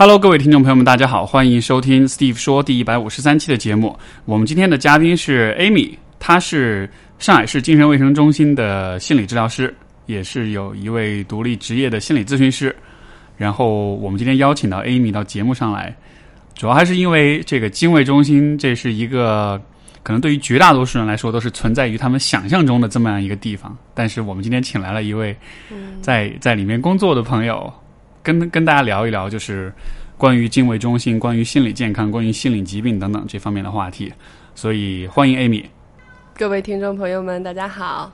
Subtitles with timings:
[0.00, 3.94] Hello，各位听众朋友们，大家好，欢迎收听 Steve 说第一百五十三期的节目。
[4.24, 6.88] 我们今天的嘉宾是 Amy，她是
[7.18, 9.74] 上海市精神卫生中心的心理治疗师，
[10.06, 12.74] 也是有一位独立职业的心理咨询师。
[13.36, 15.94] 然后我们今天邀请到 Amy 到节目上来，
[16.54, 19.60] 主要还是因为这个精卫中心，这是一个
[20.02, 23.76] 可能对于绝大多数人来说都是存在于他们想象中的这么样一个地方。
[23.92, 25.36] 但是我们今天请来了一位
[26.00, 27.70] 在在里面工作的朋友。
[28.22, 29.72] 跟跟大家聊一聊，就是
[30.18, 34.12] 关于敬畏中心、关于心理健康、关于心理疾病等等这方面的话题。
[34.54, 35.64] 所以欢迎 Amy。
[36.36, 38.12] 各位听众朋友们，大家好。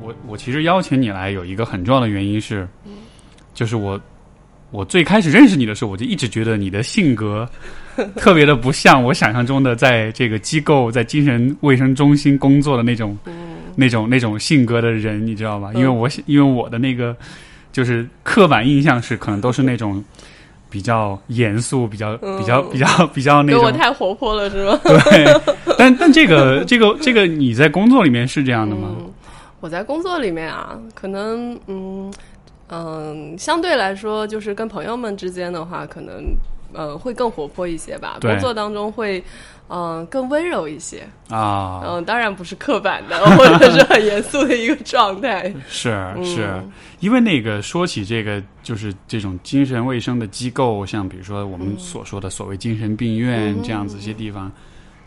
[0.00, 2.66] 我我其实邀请你来有一个很重要的原因是，
[3.52, 4.00] 就是我。
[4.70, 7.48] 我最开始认识你的时候，我就一直觉得你的性格
[8.16, 13.18] 特别的不像我想象中的在这个机构、在精神卫生中心工作的那种、
[13.74, 15.72] 那种、那种性格的人，你知道吧？
[15.74, 17.14] 因为我因为我的那个
[17.72, 20.02] 就是刻板印象是，可能都是那种
[20.70, 23.64] 比较严肃、比较、比较、比较、比较那种。
[23.64, 24.78] 我太活泼了，是吗？
[24.84, 25.26] 对。
[25.76, 28.94] 但但这个这个这个，你在工作里面是这样的吗？
[29.60, 32.10] 我在工作里面啊，可能嗯。
[32.72, 36.34] 嗯，相对来说，就是跟朋友们之间的话，可能
[36.72, 38.18] 呃会更活泼一些吧。
[38.20, 39.22] 工作当中会
[39.68, 41.82] 嗯更温柔一些啊。
[41.84, 45.52] 嗯，当然不是刻板的，或者是很严肃的一个状态。
[45.68, 46.62] 是是，
[47.00, 54.50] 因为那个说起这个，就是这种精神卫生的机构，像比如说我们所说的所谓精神病院这样子一些地方。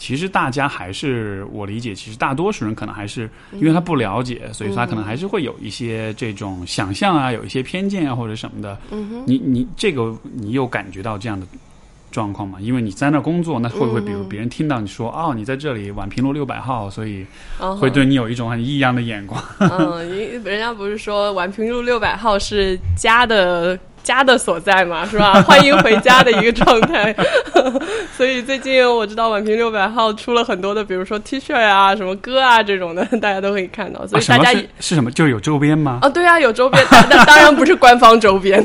[0.04, 8.78] 其实大家还是我理解，其实大多数人可能还是因为他不了解，所以他可能还是会有一些这种想象啊，有一些偏见啊或者什么的。
[8.92, 11.48] 嗯你你这个你有感觉到这样的
[12.12, 12.60] 状况吗？
[12.60, 17.26] 因为你在那工作，那会不会比如别人听到你说哦，你在这里宛平路六百号，所以
[17.80, 19.42] 会对你有一种很异样的眼光？
[19.60, 20.06] 嗯，
[20.44, 23.80] 人家不是说宛平路六百号是家的。
[24.04, 25.42] 家的所在嘛，是吧？
[25.48, 27.16] 欢迎回家的一个状态。
[28.16, 34.06] 所以最近我知道宛平六百号出了很多的，比如说 T 恤啊、什么歌啊这种的， 大家都可以看到。
[34.06, 35.10] 所以大家是什么？
[35.10, 36.00] 就是有周边吗？
[36.02, 38.64] 啊，对啊，有周边，但当然不是官方周边，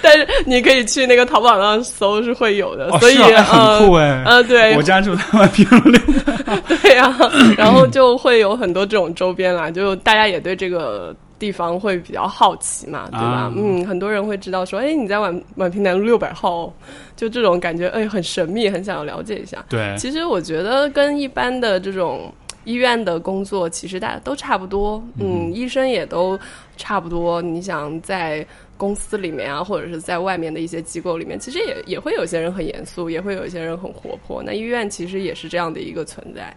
[0.00, 2.90] 但是你可以去那个淘宝上搜是会有的。
[2.98, 6.76] 所以很酷哎，呃，对，我家住在宛平六百。
[6.82, 7.14] 对呀，
[7.56, 11.14] 然后就会有很多这种周边啦，就大家也对这个。
[11.42, 13.52] 地方会比较好奇嘛，对吧？
[13.56, 16.72] 嗯，很多人会知道说，哎，你在宛宛平南路六百号，
[17.16, 19.64] 就这种感觉，哎，很神秘，很想要了解一下。
[19.68, 22.32] 对，其实我觉得跟一般的这种
[22.62, 25.02] 医院的工作，其实大家都差不多。
[25.18, 26.38] 嗯，医生也都
[26.76, 27.42] 差不多。
[27.42, 34.40] 你想在公司里面啊，或者是在外面的一些机构里面，其实也也会有些人很严肃，也会有一些人很活泼。
[34.46, 36.54] 那医院其实也是这样的一个存在。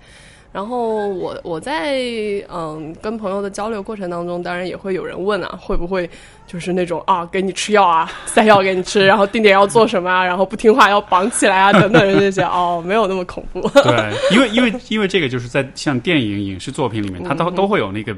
[0.56, 2.00] 然后我我在
[2.48, 6.10] 嗯跟朋友的交流过程当中，当然也会有人问啊，会不会
[6.48, 13.60] 就是那种啊给你吃药啊，塞药给你吃，然后定点要做什么啊，然后不听话要绑起来啊等等这些哦，没有那么恐怖。
[13.82, 18.16] 对，因为因为因为这个就是在像电影影视作品里面，它都都会有那个。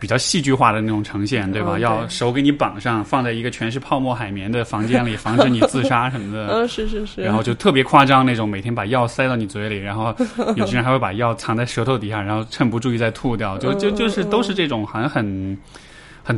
[0.00, 1.78] 比较戏剧化的那种呈现，对吧？
[1.78, 6.48] 要手给你绑上，放在一个全是泡沫海绵的房间里，防止你自杀什么的。
[6.48, 7.20] 嗯， 是是是。
[7.22, 10.14] 然后就特别夸张那种，每天把药塞到你嘴里，然后
[10.56, 13.56] 有些人还会把药藏在舌头底下，然后趁不注意再吐掉。
[13.58, 15.24] 就就就是都是这种好像很。
[15.24, 15.58] 很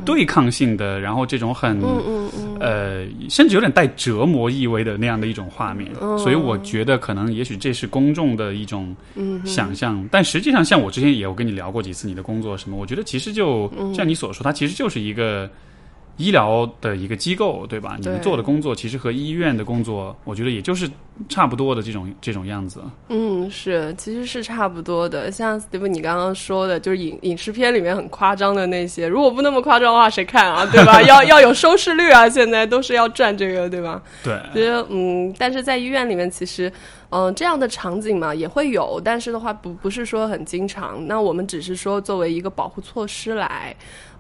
[0.00, 1.80] 对抗性的，然后这种很
[2.58, 8.96] 呃，甚至有点带折磨意味的那样的一种画面，所以我觉得可能也许这是公众的一种
[9.44, 15.48] 想象，但实际上像我之前也有跟你聊过几次你的工作什么，我觉得其实就像你所说，它其实就是一个。
[16.16, 17.96] 医疗的一个机构，对吧？
[18.00, 20.88] 你们做的工作其实和医院的工作，我觉得也就是
[21.28, 22.82] 差不多的这种这种样子。
[23.08, 25.30] 嗯，是，其实是差不多的。
[25.30, 30.64] 像 Steve 你刚刚说的，就是影影视片里面很夸张的那些，如果不那么夸张的话，谁看啊？
[30.72, 31.02] 对吧？
[31.02, 32.28] 要要有收视率啊！
[32.28, 34.02] 现在都是要赚这个，对吧？
[34.24, 34.38] 对。
[34.54, 36.72] 其实，嗯，但是在医院里面，其实，
[37.10, 41.06] 嗯，这样的场景嘛也会有，但是的话，不不是说很经常。
[41.06, 43.76] 那我们只是说作为一个保护措施来。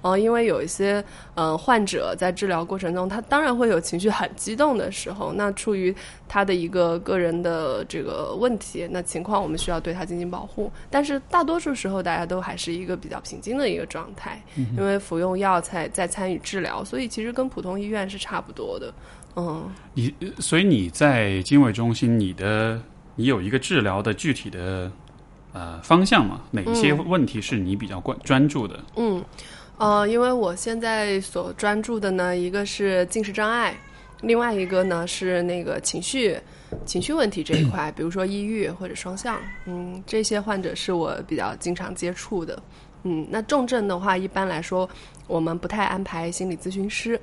[0.06, 1.04] 哦，因为有一些
[1.34, 5.32] 嗯患者在治疗过程中，他当然会有情绪很激动的时候。
[5.32, 5.92] 那出于
[6.28, 10.70] 他的一个个人的这个问题，那情况我们需要对他进行保护。
[10.88, 14.40] 但是大多数时候，大家都还是一个比较平静的一个状态，
[14.76, 18.94] 因为服用药才在参与治疗，所以其实跟普通医院是差不多的。
[19.34, 22.80] 嗯，你所以你在经纬中心，你的
[23.16, 24.88] 你有一个治疗的具体的
[25.52, 26.42] 呃方向吗？
[26.52, 28.78] 哪一些问题是你比较关专注的？
[28.94, 29.24] 嗯。
[29.78, 33.74] 呃，因为我现在所专注的呢，一个是进食障碍，
[34.22, 36.36] 另外一个呢是那个情绪
[36.86, 42.60] 情绪问题这一块，比如说抑郁或者双向，嗯，这些患者是我比较经常接触的。
[43.02, 44.88] 嗯，那重症的话，一般来说
[45.26, 47.20] 我们不太安排心理咨询师，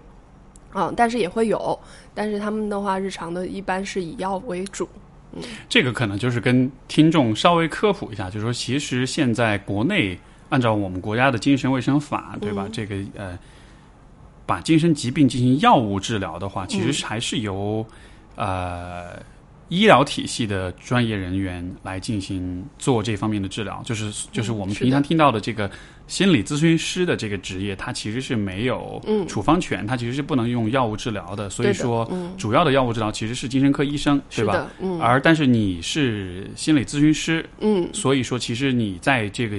[0.75, 1.77] 嗯，但是也会有，
[2.13, 4.87] 但是他们的话，日常的一般是以药为主。
[5.35, 10.17] 嗯这个可能就是跟听众稍微科普一下，就是说，其实现在国内
[10.53, 12.69] 按照我们国家的精神卫生法，对吧？
[12.71, 13.35] 这个呃，
[14.45, 17.83] 把精神疾病进行药物治疗的话，其实还是由
[18.35, 19.19] 呃
[19.69, 23.81] 医疗体系的专业人员来进行做这方面的治疗。
[23.83, 25.67] 就是就是我们平常听到的这个
[26.05, 31.49] 心理咨询师的这个职业，它其实是没有嗯处方权，它其实是不能用药物治疗的。
[31.49, 34.69] 所以说，嗯主要的药物治疗其实是精神科医生，对吧？
[34.79, 39.57] 嗯而但是你是心理咨询师，嗯，所以说其实你在这个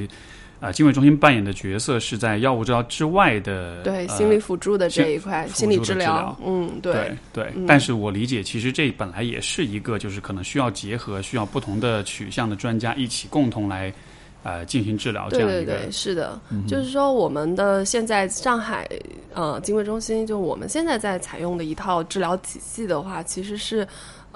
[0.61, 13.93] 呃经纬中心扮演的角色是在药物治疗之外的，对，呃心理辅助的这一块，辅心理治治疗疗，嗯，对对，对嗯但是我理解，其实这本来也是一个就是可能需要结合需要不同的取向的专家一起共同来
[14.43, 18.89] 呃进行治疗这对样一个嗯对对，是的，就是说我们的现在上海
[19.35, 23.87] 呃精卫中心，就我们现在在采用的一套治疗体系的话，其实是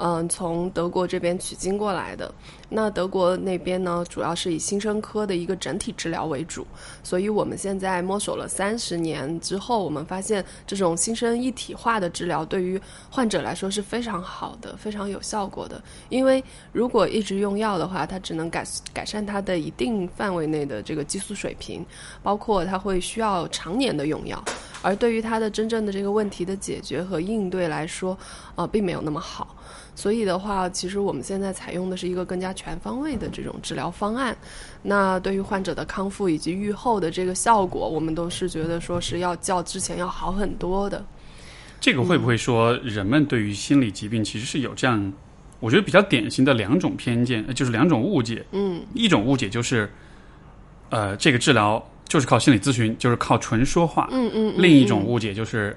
[0.01, 2.33] 嗯、从德国这边取经过来的。
[2.71, 6.67] 那德国那边呢，主要是以新生科的一个整体治疗为主，
[7.03, 12.81] 所以我们现在摸索了三十年之后，我们发现这种新生一体化的治疗对于
[13.11, 15.83] 患者来说是非常好的、非常有效果的。
[16.11, 18.63] 因为如果一直用药的话，它只能改
[18.93, 21.85] 改善它的一定范围内的这个激素水平，
[22.23, 24.43] 包括它会需要常年的用药，
[24.83, 28.17] 而对于它的真正的这个问题的解决和应对来说，
[28.57, 29.57] 呃，并没有那么好。
[29.99, 34.37] 所以的话，其实我们现在采用的是一个更加全方位的这种治疗方案。
[34.81, 41.05] 那对于患者的康复以及愈后的这个效果，我们都是觉得说是要较之前要好很多的。
[41.81, 45.13] 这个会不会说人们对于心理疾病其实是有这样，
[45.59, 48.45] 我觉得比较典型的两种偏见，呃就是两种误解。
[48.53, 49.91] 嗯，一种误解就是，
[50.91, 54.09] 呃，这个治疗就是靠心理咨询，就是靠纯说话。
[54.13, 54.55] 嗯嗯。
[54.59, 55.77] 另一种误解就是，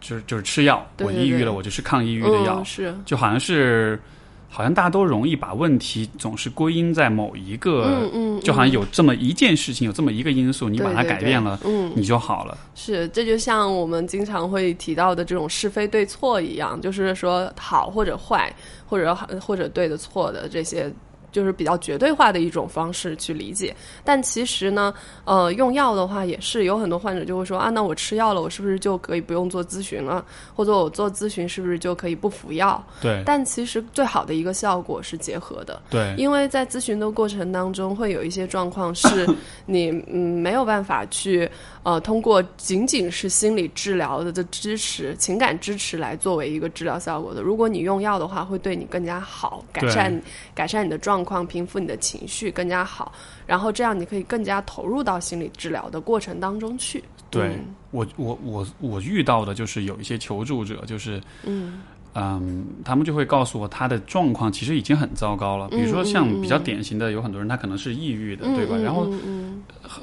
[0.00, 4.00] 就是就是吃药，对对对我抑郁了，我就吃抗抑郁的药，嗯、是，就好像是，
[4.48, 12.56] 好像大家都容易把问题总是归因在某一个，嗯嗯，就好像有这么一件事情，有这么一个因素，你把它改变了，嗯，你就好了。
[12.74, 18.54] 是，这就像我们经常会提到的这种是非对错一样，就是说好或者坏，
[18.86, 20.92] 或者或者对的错的这些。
[21.38, 24.92] 就是比较绝对化的一种方式去理解，但其实呢，
[25.24, 30.24] 呃，用药的话也是有很多患者就会说啊，那我吃药了，我是不是就可以不用做咨询了？
[30.52, 32.84] 或者我做咨询是不是就可以不服药？
[33.00, 39.24] 对但其实最好的一个效果是结合的，对因为在咨询的过程当中，会有一些状况是
[39.64, 41.48] 你嗯没有办法去
[41.88, 47.40] 呃通过仅仅是心理治疗的的支持、情感支持来作为一个治疗效果的。
[47.40, 50.22] 如果你用药的话，会对你更加好，改善
[50.54, 53.10] 改善你的状况，平复你的情绪更加好，
[53.46, 57.02] 然后这样你可以更加投入到心理治疗的过程当中去。
[57.30, 61.80] 对嗯我我我我遇到的就是有一些求助者，就是嗯
[62.18, 65.68] 嗯，他们就会告诉我他的状况其实已经很糟糕了。
[65.68, 68.76] 比如说像比较典型的，有很多人他可能是抑郁的，对吧？
[68.76, 69.08] 嗯然后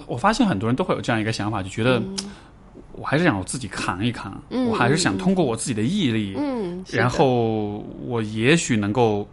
[0.07, 2.01] 我发现很多人都会有这样一个想法，就觉得
[2.93, 9.27] 我还是想我自己扛一扛，嗯我还是想通过我自己的毅力，嗯，然后我也许能够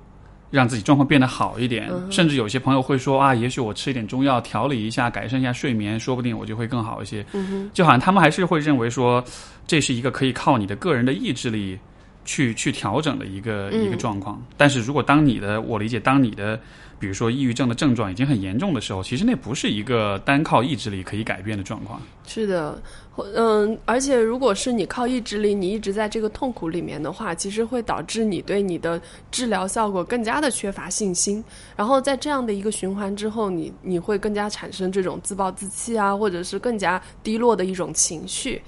[0.50, 1.88] 让自己状况变得好一点。
[1.90, 7.24] 嗯甚至有些朋友会说啊，也许我吃一点中药调理一下，改善一下睡眠，说不定我就会更好一些。
[7.72, 9.24] 就好像他们还是会认为说，
[9.66, 11.78] 这是一个可以靠你的个人的意志力
[12.24, 14.42] 去去调整的一个、嗯一个状况。
[14.56, 16.58] 但是如果当你的我理解，当你的
[16.98, 22.00] 比如说抑郁症的症状已经很严重的时候，其实那不是一个单靠意志力可以改变的状况。
[22.24, 22.80] 是的，
[23.34, 29.00] 嗯，而且如果是你靠意志力，你一直在这个痛苦里面的话，其实会导致你对你的
[29.32, 31.42] 治疗效果更加的缺乏信心。
[31.74, 38.62] 然后在这样的一个循环之后，你你会更加产生这种自暴自弃啊，或者是更加低落的一种情绪。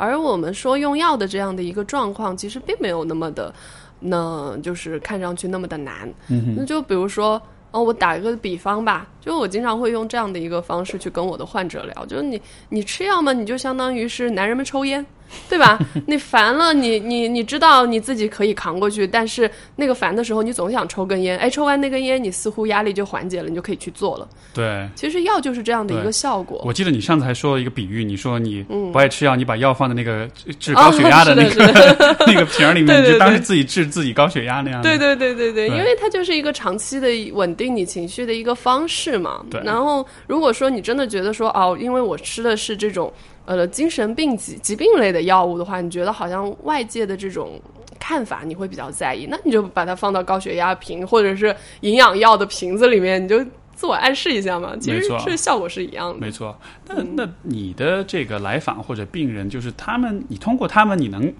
[0.00, 3.52] 而我们说用药的这样的一个状况，其实并没有那么的，
[4.00, 6.10] 那就是看上去那么的难。
[6.28, 7.40] 嗯那就比如说，
[7.70, 12.40] 哦，我打一个比方吧，就我经常会用这样的一个方式去跟我的患者聊，就是你
[12.70, 15.04] 你吃药嘛，你就相当于是男人们抽烟，
[15.48, 15.78] 对吧？
[16.06, 24.28] 你烦了，你你你知道你自己可以扛过去，但是那个烦的时候，你总想抽根烟，哎，抽完那根烟，你似乎压力就缓解了，你就可以去做了。
[24.54, 24.88] 对。
[24.94, 26.62] 其实药就是这样的一个效果。
[26.64, 34.88] 我记得你上次还说了一个比喻，你说你嗯不爱吃药，你把药放在那个治治高血压的那个、的那个瓶儿里面，对对你就当是自己治自己高血压那样的。
[34.88, 39.44] 对对对对对，对因为它就是一个长期的稳定你情绪的一个方式嘛。
[39.50, 43.12] 对然后如果说你真的觉得说哦，因为我吃的是这种
[43.56, 47.60] 呃精神病疾疾病类的药物的话，你觉得好像外界的这种
[47.98, 56.18] 看法你会比较在意，那你就把它放到高血压瓶或者是营养药的瓶子里面，你就自我暗示一下嘛，其实是效果是一样的。
[56.18, 56.56] 没错。
[56.86, 61.32] 那那你的这个来访或者病人，就是他们，你通过他们，你能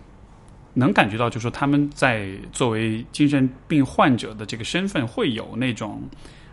[0.74, 6.02] 能感觉到，就是说他们在作为精神病患者的这个身份，会有那种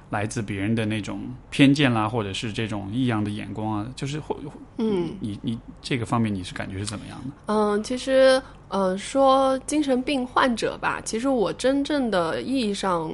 [0.09, 4.35] 来自别人的那种偏见啦，或者是这种异样的眼光啊，就是会，
[4.77, 7.53] 嗯你你这个方面你是感觉是怎么样的？
[7.53, 13.13] 嗯，其实呃说精神病患者吧，其实我真正的意义上，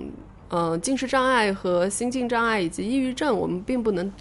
[0.50, 4.12] 呃，进食障碍和心境障碍以及抑郁症，我们并不能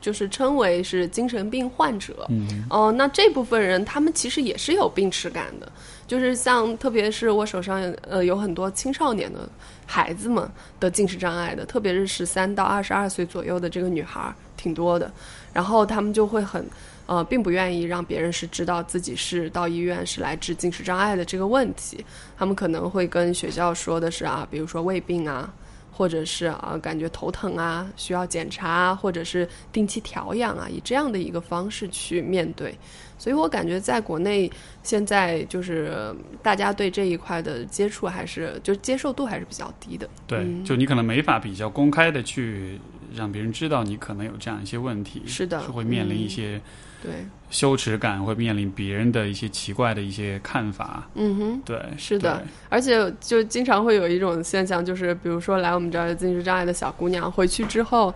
[0.00, 2.26] 就是称为是精神病患者。
[2.30, 5.70] 嗯哦、那这部分人他们其实也是有病耻感的，
[6.06, 9.46] 就是像特别是我手上呃有很多青少年的
[9.86, 10.48] 孩子们
[10.78, 15.10] 的进食障碍的，特别是十三到二十二岁左右的这个女孩儿挺多的，
[15.52, 16.64] 然后他们就会很
[17.06, 22.04] 呃，并不愿意让别人是知道自己是到医院是来治进食障碍的这个问题，
[22.36, 25.52] 他们可能会跟学校说的是啊，比如说胃病啊。
[25.96, 32.76] 或者是啊，感觉头疼啊，需要检查，或者是定期调养啊，以这样的一个方式去面对。
[33.18, 34.50] 所以我感觉在国内
[34.82, 40.08] 现在就是呃大家对这一块的接触还是就接受度还是比较低的。
[40.26, 42.78] 对，嗯就你可能没法比较公开的去
[43.14, 46.60] 让别人知道你可能有这样一些问题，是的是会面临一嗯些
[47.02, 47.12] 对，
[47.50, 51.06] 羞耻感，会面临别人的一些奇怪的一些看法。
[51.14, 51.62] 嗯哼。
[51.62, 58.12] 对，是的，而且就经常会有一种现象，就是比如说来我们这儿有进食障碍的小姑娘，回去之后，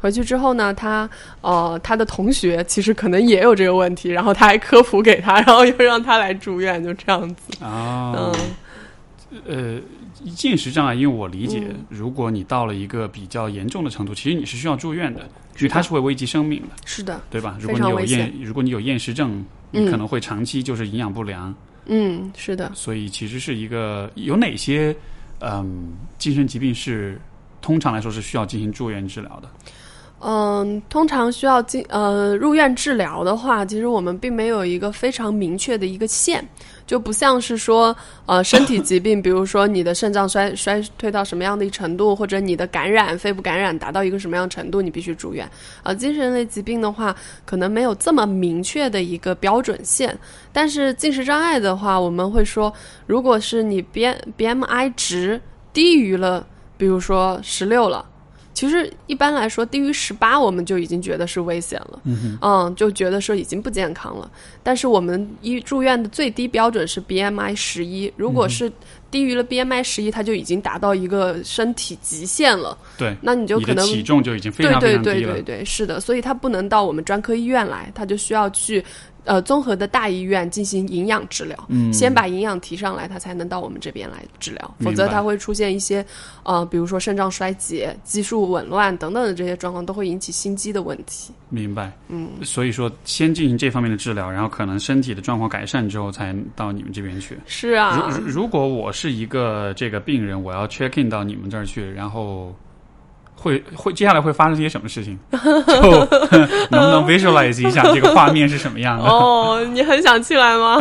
[0.00, 1.08] 回去之后呢，他
[1.40, 7.64] 呃他的同学其实可能也有这个问题，然后他还科普给他，然后又让他来住院，就这样子。
[7.64, 8.34] 啊，嗯
[9.46, 9.80] 呃，
[10.34, 15.20] 进食障碍，因为我理解，嗯如果你到了一个比较严重的程度，其实你是需要住院的，
[15.56, 17.56] 因为它是会危及生命的，是的，对吧？
[17.60, 21.54] 如果你有厌，如果你有厌食症，嗯你可能会长期就是营养不良，
[21.86, 22.70] 嗯，是的。
[22.74, 24.96] 所以其实是一个有哪些
[25.40, 27.20] 嗯精神疾病是
[27.60, 29.48] 通常来说是需要进行住院治疗的？
[30.20, 36.44] 嗯，通常需要进呃入院治疗的话，其实我们并没有一个非常明确的一个线，
[36.88, 37.96] 就不像是说
[38.26, 45.48] 呃身体疾病，比如说你的肾脏衰衰退到什么样的程度，或者你的感染肺部感染达到一个什么样程度，你必须住院。
[45.84, 50.18] 呃，精神类疾病的话，可能没有这么明确的一个标准线，
[50.52, 52.72] 但是进食障碍的话，我们会说，
[53.06, 54.04] 如果是你 B
[54.36, 55.40] BMI 值
[55.72, 56.44] 低于了，
[56.76, 58.04] 比如说十六了。
[58.58, 62.00] 其实一般来说，低于十八我们就已经觉得是危险了，
[62.42, 64.28] 嗯就觉得说已经不健康了。
[64.64, 68.68] 但是我们医住院的最低标准是 BMI 十一，如果是
[69.12, 72.76] 低于了 BMI 十一，它就已经达到一个身体极限了。
[72.96, 75.34] 对，那你就可能体重就已经非对对常非常低了。
[75.34, 78.84] 对对对，是的，所以它不能到我们专科医院来，它就需要去
[79.28, 86.04] 呃综合的大医院进行营养治疗，嗯先把营养提上来，他才能到我们这边来治疗，否则他会出现一些
[86.42, 91.30] 呃，比如说肾脏衰竭、激素紊乱等等的这些状况，都会引起心肌的问题。
[91.50, 97.38] 明白，嗯，所以说先进行这方面的治疗，然后可能身体的状况改善之后，才到你们这边去。
[97.46, 102.54] 是啊，如如如果我是一个这个病人，我要 check in 到你们这儿去，然后
[103.40, 105.16] 会会接下来会发生些什么事情？
[105.32, 105.90] 就
[106.70, 109.04] 能不能 visualize 一下这个画面是什么样的？
[109.08, 110.80] 哦，你很想进来吗？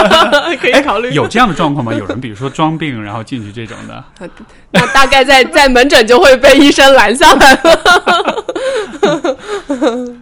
[0.60, 1.10] 可以考虑。
[1.12, 1.92] 有这样的状况吗？
[1.94, 4.04] 有人比如说装病然后进去这种的，
[4.70, 8.44] 那大概在在门诊就会被医生拦下来了。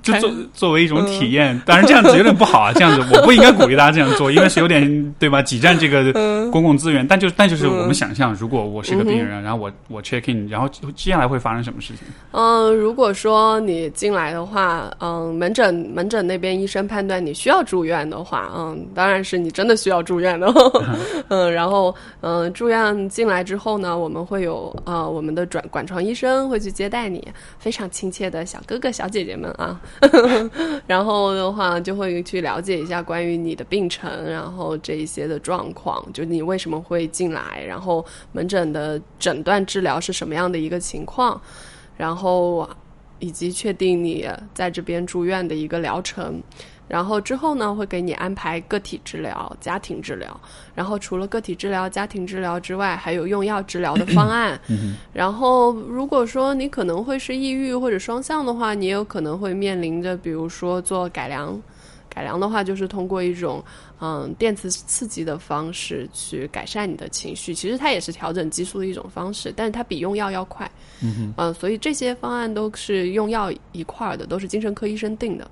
[0.02, 5.40] 就作作为一种体验，当然这样子有点不好啊，这样子 我不应该鼓励大家这样做，因为是有点对吧？
[5.40, 6.12] 挤占这个
[6.50, 7.06] 公共资源。
[7.06, 12.06] 但就但就是我们想象，如果我是一个病人，然后我我 check in，然后接下来会发生什么事情？
[12.32, 20.52] 嗯，如果说你进来的话，嗯，门诊门诊那边医生判断你需要住院的话，嗯，当然是你真的需要住院的，
[21.28, 27.26] 嗯，然后嗯，住院进来之后呢，我们会有呃我们的转管床医生会去接待你，
[27.58, 29.80] 非常亲切的小哥哥小姐姐们啊，
[30.86, 41.40] 然后的话就会去了解一下关于你的病程，然后这一些的状况，就你为什么会进来，然后门诊的诊断治疗是什么样的一个情况。
[41.96, 42.68] 然后
[43.18, 46.42] 以及确定你在这边住院的一个疗程。
[46.92, 50.38] 然后之后呢，会给你安排个体治疗、家庭治疗。
[50.74, 54.60] 然后除了个体治疗、家庭治疗之外，还有用药治疗的方案。
[55.10, 61.58] 然后如果说你可能会是抑郁或者双向的话，你也有可能会面临着，比如说做改良。
[62.14, 63.64] 改良的话，就是通过一种
[63.98, 67.54] 嗯电磁刺激的方式去改善你的情绪。
[67.54, 70.70] 其实它也是调整激素的一种方式，但是它比用药要快。
[71.00, 75.50] 嗯、呃，所以这些方案都是用药一块儿的，都是精神科医生定的。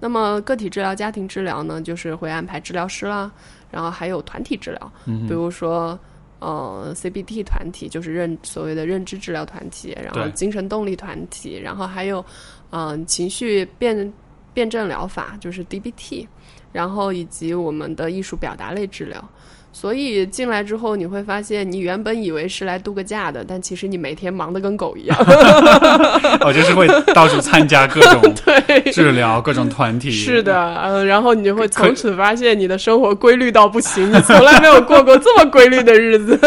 [0.00, 3.30] 那么个体治疗、家庭治疗呢，就是会安排治疗师啦，
[3.70, 5.98] 然后还有团体治疗，嗯比如说。
[6.42, 12.24] 呃，CBT 团体就是认所谓的认知治疗团体，然后精神动力团体，然后还有
[12.70, 14.10] 嗯、呃情绪辩
[14.54, 16.26] 辩证疗法，就是 DBT，
[16.72, 19.22] 然后以及我们的艺术表达类治疗。
[19.72, 25.16] 所以进来之后，你会发现，你原本以为是来度个假的，但其实你每天忙得跟狗一样。
[26.42, 30.10] 哦，就是会到处参加各种 对，治疗、各种团体。
[30.10, 36.38] 是的，嗯，然后你就会从此发现你的生活规律到不行， 你从来没有过过这么规律的日子。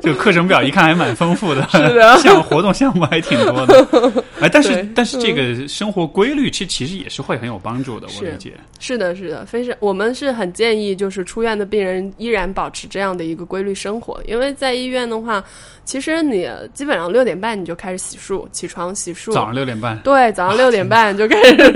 [0.00, 4.22] 就课程表一看还蛮丰富的，是的项目活动项目还挺多的。
[4.40, 8.52] 哎，但是但是这个生活规律，其实其实也是会很有帮助的，我理解。
[8.80, 15.42] 是的，是的，非常，我们是很建议，就是出院的病人依然保持这样的一个规律生活，因为在医院的话，
[15.84, 21.72] 其实你基本上六点半你就开始洗漱，起床洗漱，早上六点半，对，早上六点半就开始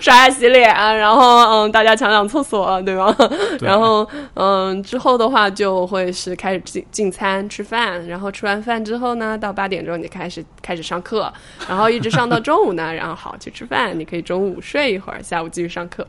[0.00, 3.14] 刷牙洗脸，然后嗯，大家抢抢厕所，对吧？
[3.58, 3.66] 对。
[3.66, 11.32] 然后嗯，之后的话就会是开始进进餐吃饭，然后吃完饭之后呢，到八点钟你开始开始上课，
[11.68, 16.06] 然后一直上到中午呢，然后好去吃饭，你可以中午睡一会儿，下午继续上课，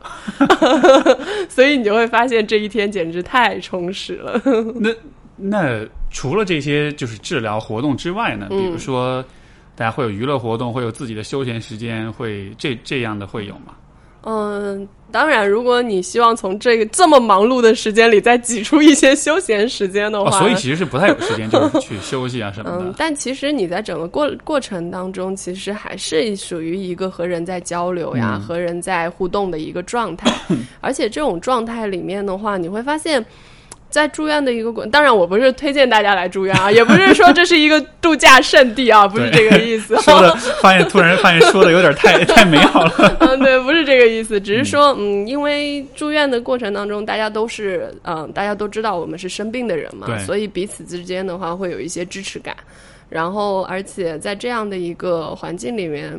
[1.48, 4.40] 所以你就会发现这一天简直太充实了。
[4.74, 4.90] 那
[5.36, 9.24] 那除了这些就是治疗活动之外呢，比嗯如说
[9.74, 13.74] 大家会有娱乐活动，会有自己的休闲时间，会这这样的会有吗？
[14.24, 22.94] 嗯，当然，如果你希望从这个这么忙碌的时间里再挤出一些休闲时间的哦，话，所以其实是不太有时间，就是去休息啊什么嗯的，。
[22.96, 30.32] 但其实你在整个过过程当中，其实还是属于一个和人在交流呀、嗯和人在互动的一个状态。
[30.80, 33.24] 而且这种状态里面的话，你会发现。
[33.92, 39.94] 在住院的一个过，当然我不是推荐大家来住院啊，也不是说这是一个度假胜地啊，不是这个意思。
[40.02, 43.16] 说的发现突然发现说的有点太太美好了。
[43.20, 52.56] 嗯，对，不是这个意思，只是说，嗯，因为住院的过程当中，大家都是，嗯，大家都知道我们是生病的人嘛，所以彼此之间的话会有一些支持感，
[53.10, 56.18] 然后而且在这样的一个环境里面。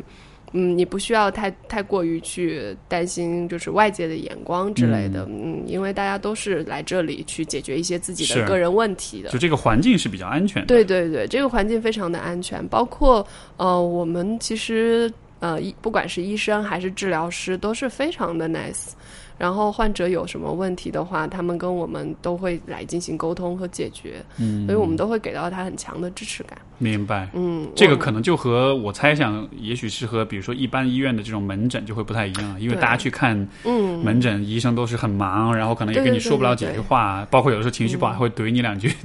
[0.56, 5.26] 嗯，你不需要太太过于去担心，就是外界的眼光之类的。
[5.28, 9.30] 嗯因为大家都是来这里去解决一些自己的个人问题的。
[9.30, 10.66] 就这个环境是比较安全的。
[10.66, 18.92] 对对对，这个环境非常的安全，包括呃，我们其实呃，医不管是医生还是治疗师，都是非常的 nice。
[19.36, 26.56] 然后患者有什么问题的话，他们跟我们都会来进行沟通和解决，嗯，所以我们都会给到他很强的支持感。
[26.78, 27.28] 明白。
[27.34, 38.92] 嗯，这个可能就和我猜想，也许是和比如说一般医院的这种门诊就会不太一样，因为大家去看嗯门诊，医生都是很忙，然后可能也跟你说不了几句对话，包括有的时候情绪不好还会怼你两句。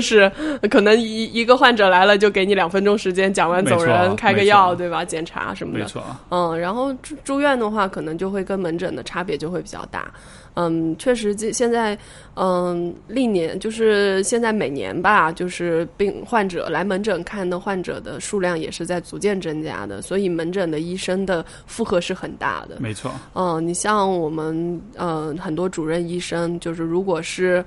[0.00, 0.30] 是
[0.70, 5.04] 可能一一个患者来了就给你两分钟时间讲完走人，开个药对吧？
[5.04, 5.80] 检查什么的。
[5.80, 10.12] 没错，嗯，然后住住院的话，可能就会跟门诊的差别就会比较大。
[10.56, 11.98] 嗯，确实，这现在，
[12.36, 22.76] 嗯，历年就是现在每年吧，就是病患者来门诊看的患者的数量也是在逐渐增加的，所以门诊的医生的负荷是很大的。
[22.78, 23.10] 没错。
[23.34, 27.64] 嗯，你像我们，嗯，很多主任医生，就是如果是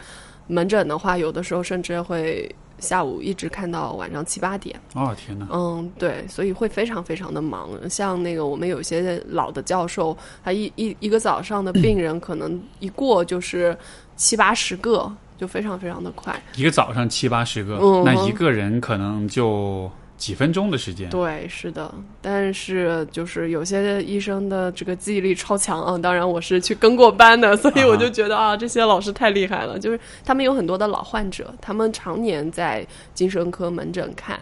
[0.48, 4.80] 门诊的话，有的时候甚至会下午一直看到晚上七八点。
[4.94, 7.70] 哦天哪，嗯，对，所以会非常非常的忙。
[7.90, 13.78] 像那个我们有些老的教授，他一一一个早上的病人可能一过就是
[14.16, 16.40] 七八十个，就非常非常的快。
[16.56, 21.10] 一个早上七八十个，嗯那一个人可能就几分钟的时间。
[21.10, 25.98] 对，是的，但是就是有些医生的这个记忆力超强啊。
[25.98, 29.78] 当然，我是去跟过班的， 所以我就觉得啊，这些老师太厉害了。
[29.78, 34.40] 就是他们有很多的老患者，他们常年在精神科门诊看，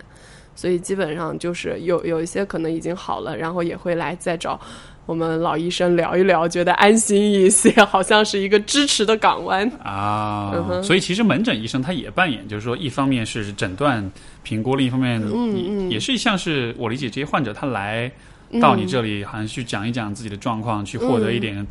[0.55, 4.59] 所以基本上就是有有一些可能已经好了，然后也会来再找
[5.05, 9.69] 我们老医生聊一聊，觉得安心一些，好像是一个支持的港湾。
[9.83, 15.91] 啊，嗯所以其实门诊医生他也扮演，就是说，一方面是诊断评估，另一方面嗯也嗯。
[15.91, 18.11] 也是像是我理解这些患者他来
[18.59, 21.65] 到你这里，好像去讲一讲自己的状况，去获得一点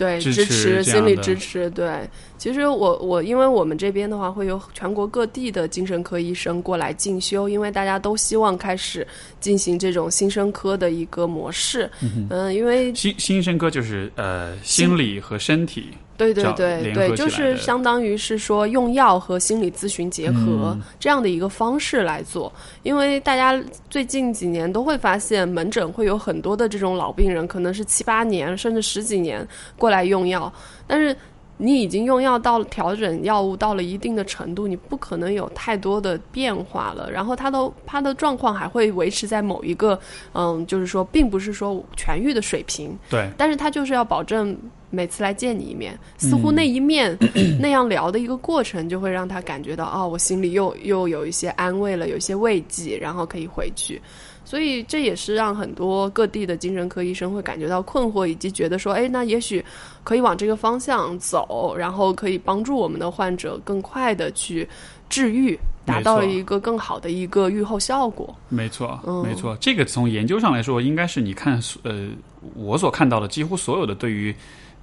[0.00, 1.68] 对，支支持心理支持。
[1.68, 2.08] 对，
[2.38, 9.06] 其实我我因为我们这边的话会有全国各地的精神科医生过来进修，因为大家都希望开始
[9.40, 11.90] 进行这种新生科的一个模式。
[12.30, 15.90] 嗯、因为新新生科就是呃心理和身体
[16.32, 22.52] 对对对对，就是相当于是说用药和心理咨询结合、嗯这样的一个方式来做，
[22.82, 29.46] 因为大家最近几年都会发现门诊会有很多的这种老病人，可能是七八年甚至十几年
[29.78, 30.52] 过来用药，
[30.86, 31.16] 但是。
[31.62, 37.10] 你已经用药到调整药物到了一定的程度，你不可能有太多的变化了。
[37.10, 40.00] 然后他都他的状况还会维持在某一个，
[40.32, 42.98] 嗯，就是说，并不是说痊愈的水平。
[43.10, 44.56] 对，但是他就是要保证
[44.90, 47.16] 每次来见你一面，似乎那一面
[47.58, 54.00] 那样聊的一个过程，就会让他感觉到，哦，我心里又又有一些安慰了，有一些慰藉，然后可以回去。
[54.44, 59.64] 所以这也是让很多各地的精神科医生会感觉到困惑，以及觉得说，哎，那也许
[60.02, 64.68] 可以往这个方向走，然后可以帮助我们的患者更快的去
[65.08, 68.34] 治愈，达到一个更好的一个愈后效果。
[68.48, 72.08] 没错，没错，这个从研究上来说，应该是你看，呃，
[72.56, 74.34] 我所看到的几乎所有的对于，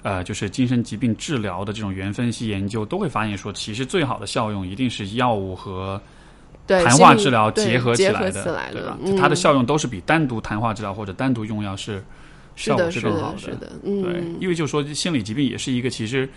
[0.04, 6.02] 呃，就是精神疾病治疗的这种原分析研究，都会发现说，其实最好的效用一定是药物和。
[6.68, 9.00] 谈话治疗结合起来的，对吧？
[9.18, 12.04] 它的效用都是比单独谈话治疗或者单独用药是
[12.58, 13.38] 效果是更好的。
[13.38, 16.30] 是的，对，因为就说心理疾病也是一个，其实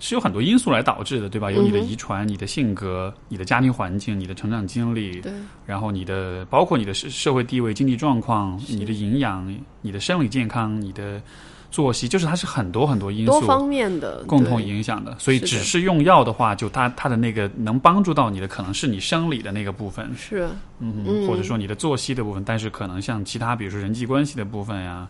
[0.00, 1.52] 是有很多因素来导致的，对吧？
[1.52, 5.30] 有你的遗传、你的性格、你的家庭环境、你的成长经历，对，
[5.66, 11.20] 然后你的包括你的社社会地位、经济状况、你的营养、你的生理健康、你的。
[11.70, 20.48] 作息就是它是很多很多因素多方面的共同影响的，所以只是用药的话，就它它的那个能帮助到你的，可能是你生理的那个部分，是。
[20.78, 25.08] 嗯，或者说你的作息的部分，但是可能像其他，比如说人际关系的部分呀，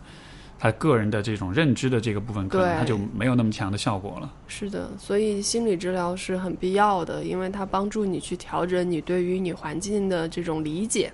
[0.57, 4.31] 他个人的这种认知的这个部分，可能他就没有那么强的效果了。
[4.47, 11.11] 是的，所以心理治疗是很必要的，因为它帮助你去调整你对于你环境的这种理解。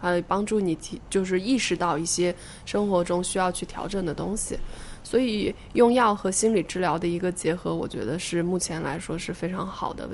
[0.00, 2.34] 呃，帮助你提，就是意识到一些
[2.64, 4.58] 生活中需要去调整的东西，
[5.02, 10.08] 所以用药和心理治疗的一个结合，我觉得是目前来说是非常好的，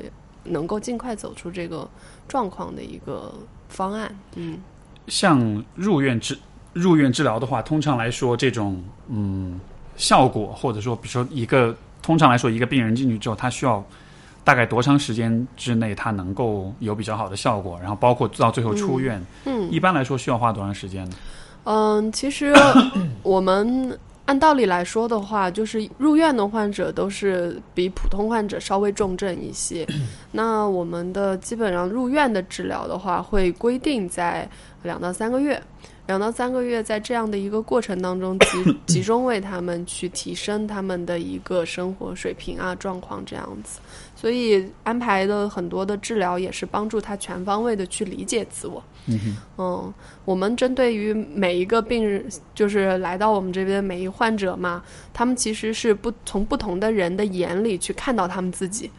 [0.45, 1.89] 能够尽快走出这个
[2.27, 3.33] 状况的一个
[3.69, 4.13] 方案。
[4.35, 4.59] 嗯，
[5.07, 6.37] 像入院治
[6.73, 9.61] 入院治疗的话，通常来说，这种嗯
[9.97, 13.85] 效果，或者说，比如说一个通常来说，一个病人进去之后，他需要。
[14.47, 17.77] 大概多长时间之内，它能够有比较好的效果？
[17.81, 21.17] 然后包括到最后出院，嗯，一般来说需要花多长时间呢？
[21.65, 22.55] 嗯，其实
[23.25, 29.85] 我 们按道理来说的话，就是入院的患者都是比普通患者稍微重症一些。
[30.31, 34.49] 那我们的基本上入院的治疗的话，会规定在
[34.85, 35.61] 两到三个月。
[36.07, 43.81] 两到三个月，在这样的一个过程当中，集 集中为他们去提升他们的一个生活水平啊状况这样子，
[44.17, 48.83] 所以安排的很多的治疗也是帮助他全方位的去理解自我。
[49.59, 49.93] 嗯，
[50.25, 58.91] 我们针对于每一个病人，就是来到我们这边每一患者嘛，他们其实是不从不同的人的眼里去看到他们自己，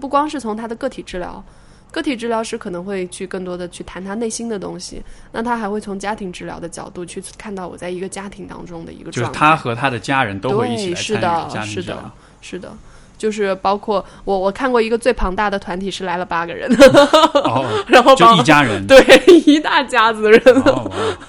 [0.00, 1.44] 不光是从他的个体治疗。
[1.92, 5.00] 个体治疗师可能会去更多的去谈他内心的东西，
[5.30, 9.28] 那他还会从家庭治疗的角度去看到我在一个家庭当中的一个状态。
[9.28, 12.12] 就是他和他的家人都会一起来参与家庭治疗。
[12.40, 12.76] 是的。
[13.16, 16.70] 就是包括我，我看过一个最庞大的团体是来了八个人，
[17.86, 18.98] 然后就一家人，对，
[19.46, 20.42] 一大家子人，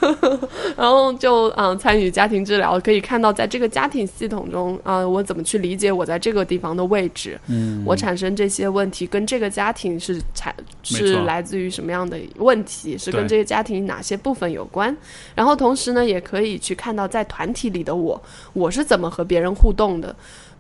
[0.76, 14.95] 然后就嗯参与家庭治疗，可以看到在这个家庭系统中啊，我怎么去理解我在这个地方的位置，嗯，我产生这些问题跟这个家庭是产是来自于什么样的问题，是跟这个家庭哪些部分有关，
[15.36, 18.21] 然后同时呢，也可以去看到在团体里的我，
[18.54, 20.15] 我是怎么和别人互动的。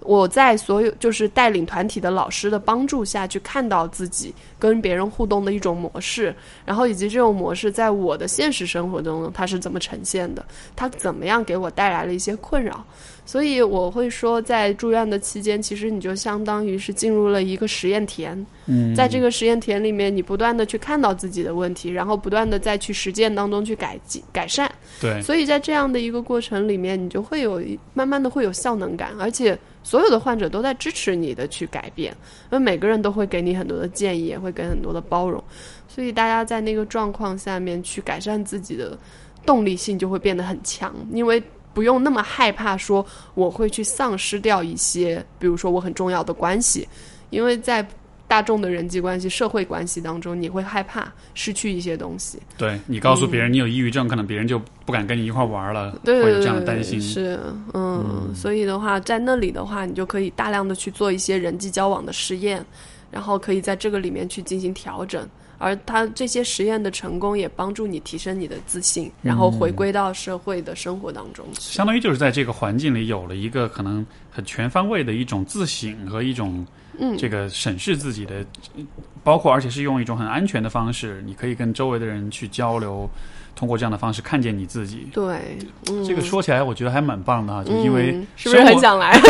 [0.05, 4.33] 我在所有就是带领团体的老师的帮助下去看到自己
[4.65, 6.33] 跟别人互动的一种模式，
[6.65, 10.43] 然后以及这种模式在我的现实生活中它是怎么呈现的，
[10.75, 12.83] 它怎么样给我带来了一些困扰。
[13.27, 18.45] 所以我会说，在住院的期间，其实你就相当于是进入了一个实验田。
[18.67, 24.71] 嗯，在这个实验田里面，你不断的去看到自己的问题，然后不断的再去实践当中去改进改善。
[25.01, 27.59] 对，所以在这样的一个过程里面，你就会有
[27.95, 32.15] 慢慢的会有效能感，而且所有的患者都在支持你的去改变，
[32.51, 35.43] 因为每个人都会给你很多的建议，也会给很多的包容，
[35.87, 38.97] 所以大家在那个状况下面去改善自己的
[39.45, 41.43] 动力性就会变得很强，因为。
[41.75, 46.87] 不用那么害怕，说我会去丧失掉一些，比如说我很重要的关系，
[47.31, 47.85] 因为在
[48.29, 52.39] 大众的人际关系、社会关系当中，你会害怕失去一些东西。
[52.57, 57.01] 对你告诉别人你有抑郁症，可能别人就不敢跟你一块玩了，会有这样的担心。
[57.01, 57.37] 是，
[57.73, 62.65] 嗯，所以的话，在那里的话，你就可以大量的去做一些人际交往的实验，
[63.11, 65.27] 然后可以在这个里面去进行调整。
[65.57, 71.45] 而他这些实验的成功也帮助你提升你的自信，然后回归到社会的生活当中。
[71.53, 76.67] 相当于就是在这个环境里有了一个可能很全方位的一种自省和一种
[76.99, 78.45] 嗯这个审视自己的，
[79.23, 83.09] 包括而且是用一种很安全的方式，你可以跟周围的人去交流，
[83.55, 85.07] 通过这样的方式看见你自己。
[85.13, 85.57] 对，
[86.05, 89.17] 这个说起来我觉得还蛮棒的哈，就因为是不是很想来？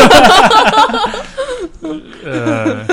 [2.25, 2.83] 呃，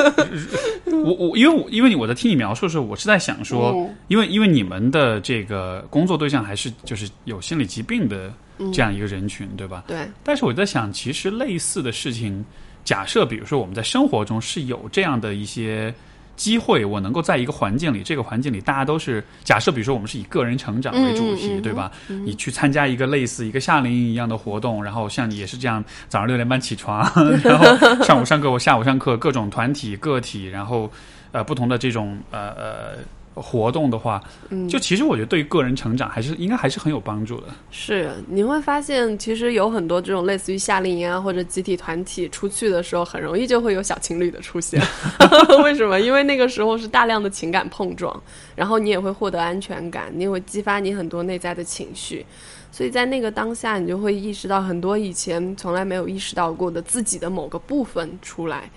[1.04, 8.30] 我我因为我因为我在听你描述的时候，我是在想说，嗯因为因为你们的这个工作对象还是就是有心理疾病的
[8.72, 9.84] 这样一个人群，对吧？
[9.86, 12.44] 对，但是我在想，其实类似的事情，
[12.84, 15.94] 假设比如说我们在生活中是有这样的一些
[16.42, 21.92] 机会，我能够在一个环境里，这个环境里大家都是假设，比如说我们是以个人成长为主题，嗯嗯嗯对吧？
[22.08, 27.00] 你去参加一个类似一个夏令营一样的活动，然后像你也是这样，早上六点半起床，
[27.44, 27.64] 然后
[28.02, 30.90] 上午上课，我下午上课，各种团体、个体，然后
[31.30, 32.98] 呃不同的这种呃呃。
[33.34, 37.46] 活动的话，嗯就其实我觉得对于个人成长还是应该还是很有帮助的。
[37.70, 44.80] 是你会发现，其实有很多这种类似于夏令营啊或者集体团体出去的时候，很容易就会有小情侣的出现。
[45.64, 46.00] 为什么？
[46.00, 48.22] 因为那个时候是大量的情感碰撞，
[48.54, 52.24] 然后你也会获得安全感，你也会激发你很多内在的情绪。
[52.72, 58.68] 所以在那个当下，你就会意识到很多以前从来没有意识到过的自己的某个部分出来。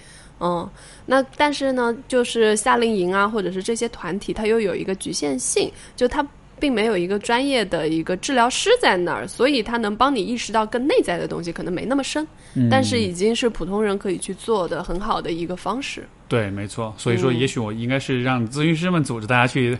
[0.41, 0.69] 嗯，
[1.05, 6.27] 那但是呢，就是夏令营啊，或者是这些团体，它又有一个局限性，就它
[6.59, 16.05] 并没有一个专业的一个治疗师在那儿，所以它能帮你意识到更内在的东西，可能没那么深，嗯但是已经是普通人可以去做的很好的一个方式。
[16.27, 16.93] 对，没错。
[16.97, 19.77] 所以说，嗯也许我应该是让咨询师们组织大家去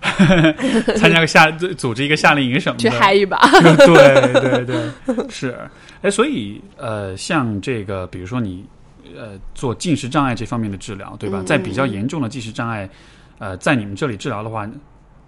[0.96, 5.56] 参加个夏，组织一个夏令营什么的，去嗨一把， 对对对，是。
[6.02, 8.64] 哎，所以呃，像这个，比如说你
[9.16, 11.40] 呃做进食障碍这方面的治疗，对吧？
[11.40, 12.88] 嗯在比较严重的进食障碍，
[13.38, 14.68] 呃，在你们这里治疗的话，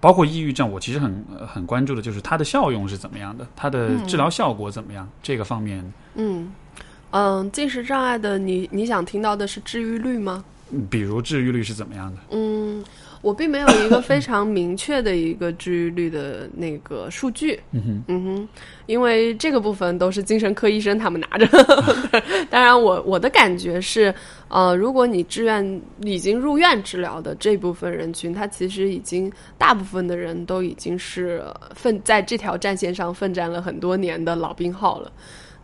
[0.01, 6.53] 包括抑郁症，我其实很呃很关注的就是它的效用是怎么样的，它的治疗效果怎么样，这个方面，嗯
[7.11, 10.45] 嗯，进食障碍的你，你想听到的是治愈率吗？
[10.73, 12.19] 嗯比如治愈率是怎么样的？
[12.31, 12.85] 嗯，
[13.23, 17.61] 我并没有一个非常明确的一个治愈率的那个数据。
[17.73, 18.49] 嗯哼，嗯哼，
[18.87, 21.47] 因为这个部分都是精神科医生他们拿着。
[22.49, 24.15] 当然我，我的感觉是，
[24.49, 35.13] 呃，如果你志愿已经入院治疗的这部分人群，他其实已经大部分的人都已经是奋在这条战线上奋战了很多年的老兵号了。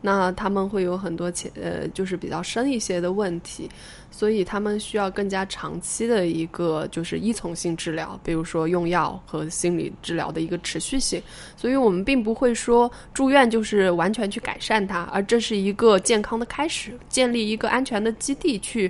[0.07, 3.69] 那他们会有很多前呃，就是比较深一些的问题，
[4.09, 11.21] 所以他们需要更加长期的一个就是依从性治疗，比如说用药和心理治疗的一个持续性。
[11.57, 18.89] 所以我们并不会说住院就是完全去改善它，而这是一个健康的开始，建立一个安全的基地去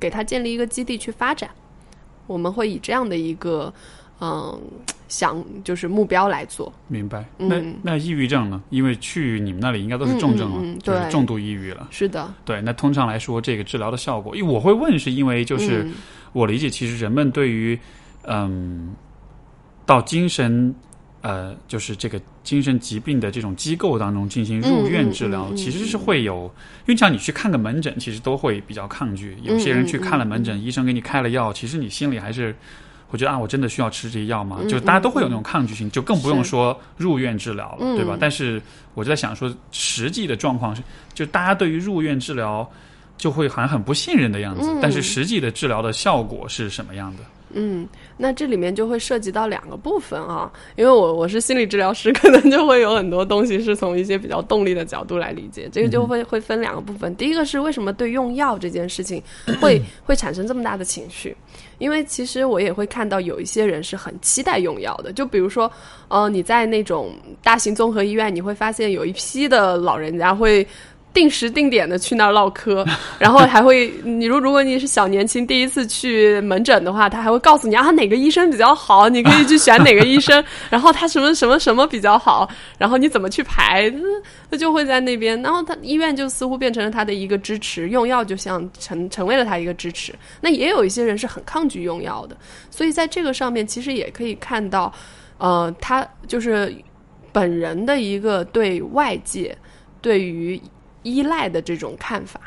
[0.00, 1.50] 给它建立一个基地去发展。
[2.26, 3.70] 我们会以这样的一个
[4.22, 4.58] 嗯
[5.08, 6.72] 想就是目标来做。
[6.88, 7.24] 明白。
[7.38, 8.62] 嗯那那抑郁症呢？
[8.70, 11.88] 因为去你们那里应该都是重症了，嗯嗯嗯对就是重度抑郁了。
[11.90, 15.92] 是的，对，那通常来说，这个治疗的效果，因为我会问，是因为就是、嗯
[16.32, 17.78] 我理解，其实人们对于
[18.24, 18.94] 嗯
[19.86, 20.74] 到精神
[21.22, 26.44] 呃就是这个精神疾病的这种机构当中进行入院治疗，其实是会有，
[26.80, 29.36] 因为像你去看个门诊，其实都会比较抗拒。
[29.42, 32.54] 有些人去看了门嗯诊，医生给你开了药，其实你心里还是。
[33.08, 34.58] 会觉得啊，我真的需要吃这些药吗？
[34.60, 38.16] 嗯就大家都会有那种抗拒性，就更不用说入院治疗了，嗯对吧？
[38.18, 38.60] 但是
[38.94, 40.82] 我就在想说，实际的状况是，
[41.14, 42.68] 就大家对于入院治疗
[43.16, 47.22] 就会好像很不信任的样子，嗯但是实际的治疗的效果是什么样的？
[47.54, 55.68] 嗯，那这里面就会涉及到两个部分啊，因为我我是心理治疗师，可能就会有很多东西是从一些比较动力的角度来理解。
[55.70, 59.22] 这个就会会分两个部分，第一个是为什么对用药这件事情
[59.60, 61.36] 会 会产生这么大的情绪，
[61.78, 65.70] 因为其实我也会看到有一些人是很期待用药的，就比如说，
[66.08, 70.66] 呃，你在那种大型综合医院，你会发现有一批的老人家会。
[71.16, 72.84] 定时定点的去那儿唠嗑，
[73.18, 83.98] 然后还会，你如如果你是小年轻第一次去门诊的话，他还会告诉你啊哪个医生比较好，你可以去选哪个医生， 然后他什么什么什么比较好，然后你怎么去排，他
[84.50, 90.14] 他就会在那边，然后他医院就似乎变成了他的一个支持，用药就像成成为了他一个支持。
[90.42, 92.36] 那也有一些人是很抗拒用药的，
[92.70, 94.92] 所以在这个上面其实也可以看到，
[95.38, 96.74] 呃，他就是
[97.32, 99.56] 本人的一个对外界
[100.02, 100.60] 对于
[101.06, 102.40] 依赖的这种看法。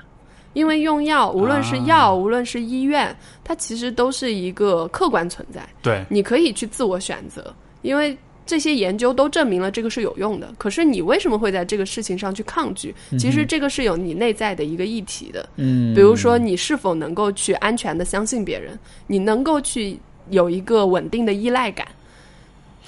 [0.53, 5.61] 因为用药，无论是药，啊无论是医院，它其实都是一个客观存在。
[5.81, 8.17] 对，你可以去自我选择，因为
[8.47, 10.51] 这些研究都证明了这个是有用的。
[10.57, 12.93] 可是你为什么会在这个事情上去抗拒？
[13.19, 15.47] 其实这个是有你内在的一个议题的。
[15.57, 18.77] 嗯，比如说，你是否能够去安全的相信别人？
[19.05, 19.99] 你能够去
[20.31, 21.87] 有一个稳定的依赖感？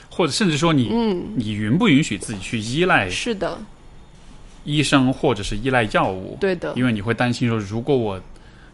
[0.10, 3.58] 或者甚至说你，嗯，你允不允许自己去依赖是的，
[4.64, 6.38] 医生或者是依赖药物？
[6.40, 8.20] 对的，因为你会担心说，如果我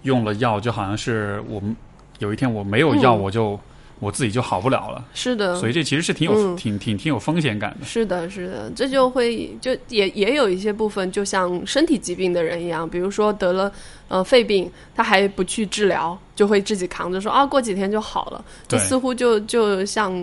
[0.04, 1.76] 用了药，就好像是我们
[2.19, 3.60] 有一天我没有药，嗯我就
[4.00, 5.04] 我自己就好不了了。
[5.13, 7.86] 是的，所以这其实是挺有、嗯挺挺挺有风险感的。
[7.86, 13.71] 是的，是的，这就会就也也有一些部分，就像身体疾病的人一样，比如说得了
[14.08, 18.45] 呃肺病，他还不去治疗，就会自己扛着说啊，过几天就好了。
[18.67, 20.13] 这似乎就就像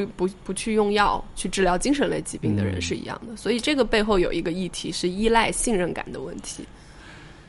[0.00, 3.36] 不不不去用药去治疗精神类疾病的人嗯是一样的。
[3.36, 6.64] 所以这个背后有一个议题是依赖信任感的问题。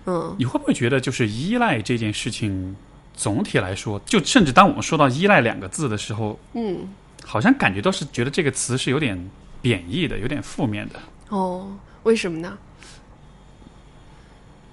[0.06, 2.76] 嗯你会不会觉得，就是依赖这件事情，
[3.16, 6.88] 总体来说，就甚至当我们说到“依赖”两个字的时候，嗯，
[7.24, 9.20] 好像感觉都是觉得这个词是有点
[9.64, 12.56] 贬义的，有点负面的，哦，为什么呢？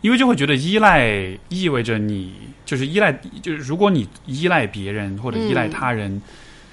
[0.02, 2.34] 因为就会觉得依赖意味着你
[2.66, 6.20] 就是依赖，就是如果你依赖别人或者依赖嗯他人，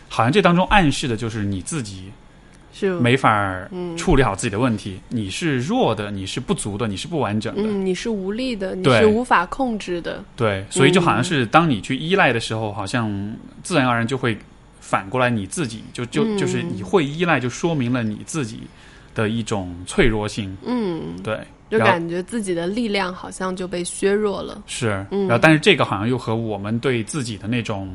[0.10, 2.12] 好像这当中暗示的就是你自己
[2.74, 7.64] 是没法处理好自己的问题，你是弱的，你是不足的，你是不完整的。
[7.64, 10.24] 嗯，你是无力的，你是无法控制的。
[10.36, 14.38] 对，所以就好像嗯是当你去依赖的时候，好像自然而然就会
[14.80, 18.62] 反过来你自己就就嗯就是你会依赖，就说明了你自己
[19.14, 20.56] 的一种脆弱性。
[20.66, 24.64] 嗯，对，就感觉自己的力量好像就被削弱了。
[24.66, 27.90] 是，嗯然后但是这个好像又和我们对自己的那种。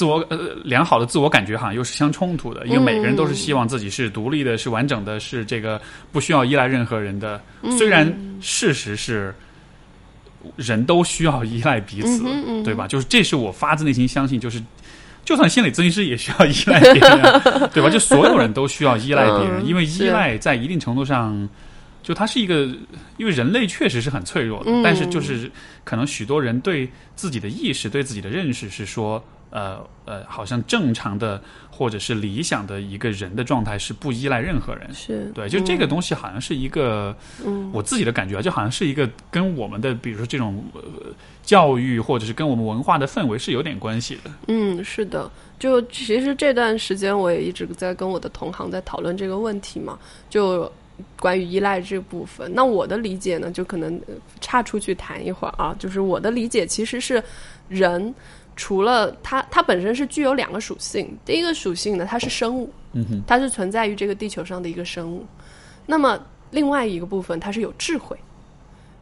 [0.00, 5.78] 自我呃良好的自我感觉好像又是相冲突的，因为每个人都是希望自己是独立的、是完整的、是这个
[6.10, 7.38] 不需要依赖任何人的。
[7.60, 8.10] 嗯虽然
[8.40, 9.34] 事实是
[10.56, 12.86] 人都需要依赖彼此，嗯嗯对吧？
[12.88, 14.58] 就是这是我发自内心相信，就是
[15.22, 17.90] 就算心理咨询师也需要依赖别人、啊， 对吧？
[17.90, 21.46] 就所有人都需要依赖别人，嗯因为依赖在一定程度上。
[22.02, 22.66] 就它是一个，
[23.18, 25.52] 因为人类确实是很脆弱的，嗯但是就是
[25.84, 34.88] 可能许多人对自己的意识、对自己的认识是说，呃呃，好像正常的或者是理想的一个人的状态是不依赖任何人。
[34.94, 40.82] 是对，就这个东西好像是一个，嗯我自己的感觉啊，就好像是一个跟我们的，比如说这种、呃、
[41.42, 44.30] 教育，或者是跟我们文化的氛围是有点关系的。
[44.48, 45.30] 嗯，是的。
[45.58, 49.98] 就其实这段时间我也一直在跟我的同行在讨论这个问题嘛，
[50.30, 50.70] 就
[51.18, 52.50] 关于依赖这部分。
[52.54, 57.22] 那我的理解呢，就可能呃岔出去谈一会儿啊，就是我的理解其实是
[57.68, 58.14] 人。
[58.60, 61.16] 除了它，它本身是具有两个属性。
[61.24, 62.70] 第一个属性呢，它是生物，
[63.26, 65.24] 它是存在于这个地球上的一个生物。
[65.86, 66.20] 那么
[66.50, 68.14] 另外一个部分，它是有智慧，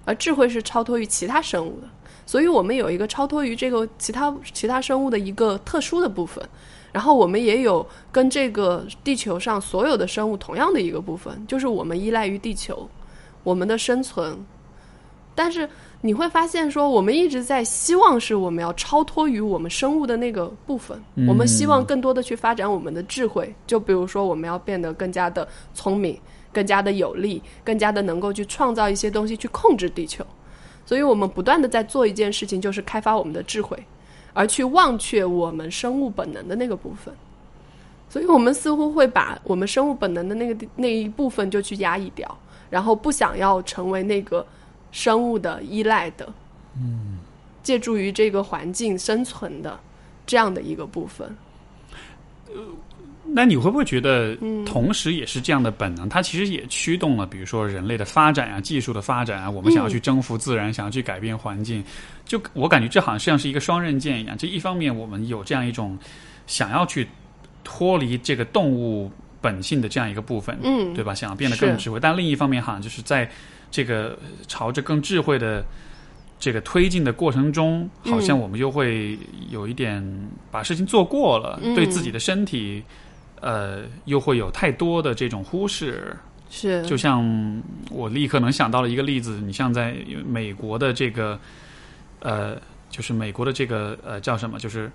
[0.04, 1.88] 而智慧是超脱于其他生物的。
[2.24, 6.48] 所以我们有一个超脱于这个其他其他生物的一个特殊的部分，
[6.92, 12.88] 然后我们也有跟这个地球上所有的生物同样的一个部分，就是我们依赖于地球，
[13.42, 14.38] 我们的生存。
[15.38, 15.68] 但是
[16.00, 23.54] 你会发现，说我们一直在希望是我们要超脱于我们生物的那个部分，我们希望更多的去发展我们的智慧。
[23.64, 26.18] 就比如说，我们要变得更加的聪明，
[26.52, 30.26] 更加的有力，更加的能够去创造一些东西去控制地球。
[30.84, 33.78] 所以我们不断的在做一件事情，就是开发我们的智慧，
[34.32, 37.14] 而去忘却我们生物本能的那个部分。
[38.08, 42.36] 所以我们似乎会把我们生物本能的那个那一部分就去压抑掉，
[42.70, 44.44] 然后不想要成为那个
[44.92, 46.32] 生物的依赖的，
[46.76, 47.18] 嗯，
[47.62, 49.78] 借助于这个环境生存的
[50.26, 51.28] 这样的一个部分。
[52.48, 52.54] 呃
[53.30, 61.84] 那你会不会觉得，嗯同时也是这样的本能，它其实也驱动了，比如说人类的发展啊、技术的发展啊，我们想要去征服自然，想要去改变环境，
[62.24, 64.38] 就我感觉这好像像是一个双刃剑一样。
[64.38, 65.98] 这一方面，我们有这样一种
[66.46, 67.06] 想要去
[67.62, 71.14] 脱离这个动物本性的这样一个部分，嗯，对吧？
[71.14, 73.30] 想要变得更智慧，但另一方面，好像就是在
[73.70, 75.64] 这个朝着更智慧的
[76.38, 79.18] 这个推进的过程中，嗯好像我们又会
[79.50, 80.02] 有一点
[80.50, 81.74] 把事情做过了，嗯。
[81.74, 82.82] 对自己的身体，
[83.40, 86.16] 呃，又会有太多的这种忽视。
[86.50, 86.82] 是。
[86.86, 91.38] 就像我立刻能想到了一个例子，你像在美国的这个，
[92.20, 92.56] 呃，
[92.88, 94.90] 就是美国的这个呃叫什么，就是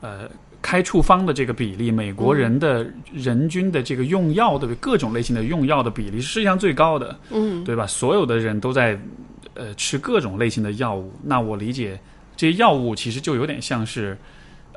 [0.00, 0.28] 呃
[0.62, 7.86] 开处方的这个比例，美国人的人均的这个用药的各种类型的用药的比例是世界上最高的，嗯对吧？
[7.86, 8.98] 所有的人都在
[9.54, 11.98] 呃吃各种类型的药物，那我理解
[12.36, 14.16] 这些药物其实就有点像是。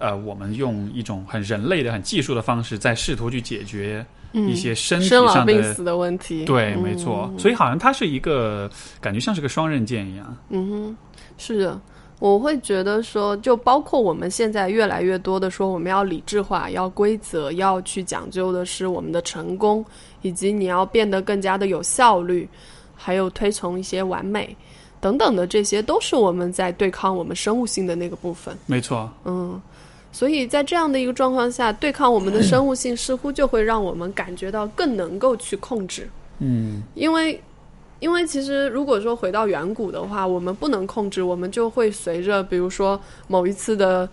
[0.02, 6.46] 呃，我们用一种很人类的、很技术的方式，在试图去解决一些身体上的病死的问题。
[6.46, 7.30] 对，嗯没错。
[7.38, 10.38] 所以好像它是一个感觉像是个双刃剑一样。
[10.52, 10.98] 嗯哼，
[11.38, 11.82] 是的，
[12.20, 19.84] 我会觉得说，就包括我们现在越来越多的说，我们要理智化，要规则，要去讲究的是我们的成功，
[20.22, 22.48] 以及你要变得更加的有效率，
[22.94, 24.54] 还有推崇一些完美
[25.00, 28.54] 等等的，这些都是我们在对抗我们生物性的那个部分。
[28.66, 29.62] 没错，嗯，
[30.12, 36.10] 所以在这样的一个状况下，对抗我们的生物性，似乎就会让我们感觉到更能够去控制。
[36.40, 37.42] 嗯，因为，
[38.00, 44.08] 因为其实如果说回到远古的话，我们不能控制，我们就会随着比如说某一次的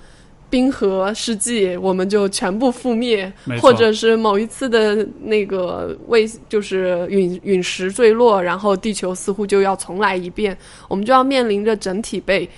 [0.48, 10.56] 冰河世纪我们就全部覆灭或者是某一次的那个卫就是陨陨石坠落，然后地球似乎就要重来一遍，
[10.88, 12.48] 我们就要面临着整体被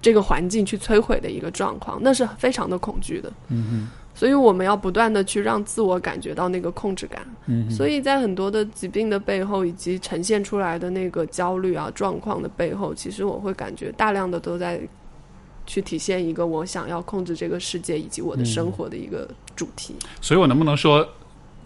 [0.00, 3.32] 这个环境去摧毁的一个状况，那是非常的恐惧的。
[3.48, 3.88] 嗯
[4.18, 7.24] 所以我们要不断的去让自我感觉到那个控制感。
[7.46, 14.80] 嗯，所以在很多的疾病的背后，以及呈现出来的那个焦虑啊状况的背后，其实我会感觉大量的都在
[15.68, 19.94] 去体现一个我想要控制这个世界以及我的生活的一个主题。
[20.20, 21.08] 所以我能不能说，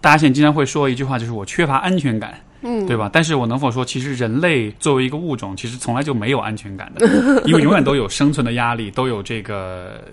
[0.03, 3.09] 大家现在经常会说一句话，就是我缺乏安全感，嗯，对吧？
[3.11, 7.07] 但是我能否说，其实人类作为一个物种，其实从来就没有安全感的，
[7.47, 10.05] 因为永远都有生存的压力，都有这个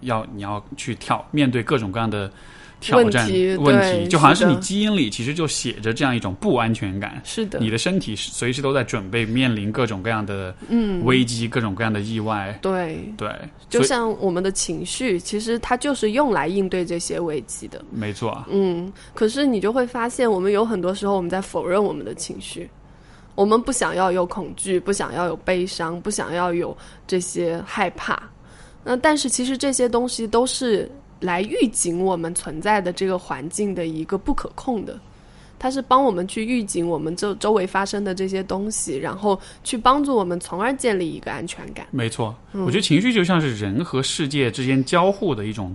[0.00, 2.30] 要你要去挑面对各种各样的
[2.80, 7.20] 挑战问题问题，就好像是你基因里其实就写着这样一种不安全感。
[7.24, 12.56] 是的，你的身体随时都在准备面临各种各样的嗯，危机、各种各样的意外。
[12.62, 13.28] 对，对，
[13.68, 17.84] 就像我们的情绪，其实它就是用来应对这些危机的。
[17.90, 22.70] 没错，嗯，可是你就会发现，我们有很多时候我们在否认我们的情绪，
[23.34, 26.76] 我们不想要有恐惧，不想要有悲伤，不想要有
[27.08, 28.22] 这些害怕。
[28.84, 34.98] 那但是其实这些东西都是来预警我们存在的这个环境的一个不可控的。
[35.60, 41.84] 它是帮我们去预警我们周周围发生的这些东西，然后去帮助我们，从而建立一个安全感。
[41.90, 42.32] 没错。
[42.52, 45.74] 嗯我觉得情绪就像是人和世界之间交互的一种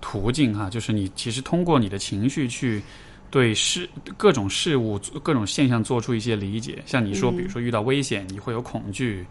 [0.00, 2.80] 途径哈，就是你其实通过你的情绪去
[3.28, 6.80] 对事各种事物、各种现象做出一些理解。
[6.86, 9.26] 像你说，嗯比如说遇到危险，你会有恐惧，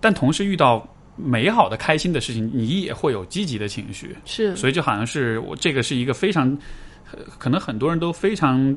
[0.00, 0.82] 但同时遇到
[1.16, 4.16] 美好的、开心的事情，你也会有积极的情绪。
[4.24, 6.46] 是，所以就好像是我这个是一个非常，
[7.12, 8.76] 呃可能很多人都非常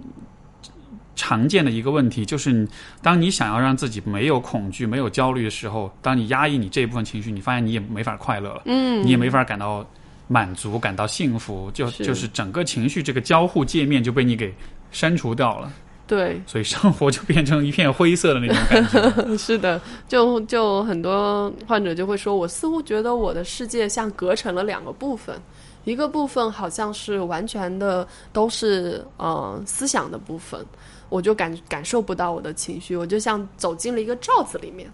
[1.15, 2.67] 常见的一个问题，就是你
[3.01, 9.83] 当你想要让自己没有恐惧、没有焦虑的时候，当你压抑你这一部分情绪，你发现你也没法快乐了，嗯，你也没法感到
[10.27, 12.03] 满足、感到幸福，就是。
[12.05, 14.53] 就是整个情绪这个交互界面就被你给
[14.91, 15.73] 删除掉了，
[16.07, 19.35] 对，所以生活就变成一片灰色的那种感觉。
[19.37, 25.35] 是的，就就很多患者就会说，我似乎觉得我的世界像隔成了两个部分，
[25.83, 30.65] 一个部分好像是完全的都是呃思想的部分，
[31.09, 34.89] 我就感感受不到我的情绪，我就像走进了一个罩子里面。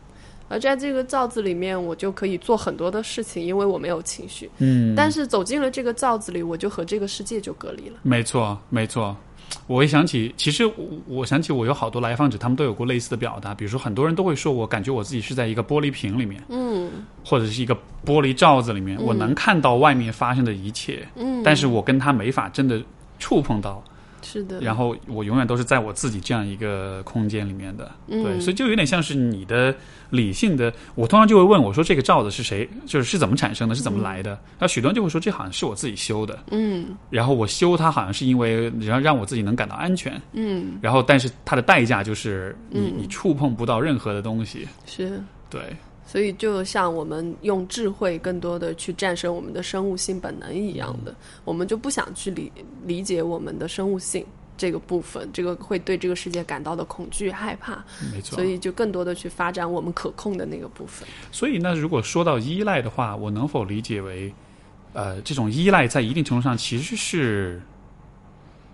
[0.50, 4.50] 而在这个罩子里面，我就可以做很多的事情，因为我没有情绪。
[4.60, 7.96] 嗯，但是走进了这个罩子里，我就和这个世界就隔离了。
[8.04, 9.16] 没错，没错。
[9.68, 10.74] 我一想起，其实我
[11.08, 13.54] 我想起我有好多来访者，他们都有过类似的表达。
[13.56, 16.90] 比如说，很多人都会说，我感觉我自己是在一个玻璃瓶里面，嗯
[17.26, 17.74] 或者是一个
[18.06, 22.82] 玻璃罩子里面，嗯我能看到外面发生的一切，嗯，但是我跟他没法真的
[23.20, 23.82] 触碰到，
[24.34, 27.92] 是的，然后我永远都是在我自己这样一个空间里面的。
[28.08, 29.74] 嗯对，所以就有点像是你的
[30.10, 34.40] 理性的，我通常就会问我说，这个罩子是谁，就是是怎么产生的，是怎么来的？
[34.58, 36.44] 那许多人就会说，这好像是我自己修的。
[36.50, 40.20] 嗯然后我修它，好像是因为然后让我自己能感到安全。
[40.32, 44.68] 嗯然后，但是它的代价就是你、嗯你触碰不到任何的东西。
[44.86, 45.22] 是。
[45.50, 45.62] 对，
[46.14, 52.52] 所以，就像我们用智慧更多的去战胜我们的生物性本能一样的，我们就不想去理
[52.86, 54.24] 理解我们的生物性
[54.56, 57.84] 这个部分，这个会对这个世界感到的恐惧、害怕，
[58.14, 58.36] 没错。
[58.36, 61.08] 所以就更多的去发展我们可控的那个部分。
[61.32, 64.32] 所以那如果说到依赖的话，我能否理解为，
[64.94, 67.60] 呃，这种依赖在一定程度上其实是，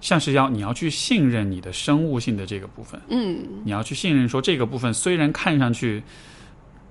[0.01, 6.03] 像是要你要去信任你的生物性的这个部分，嗯，你要去信任说这个部分虽然看上去，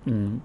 [0.08, 0.40] 嗯。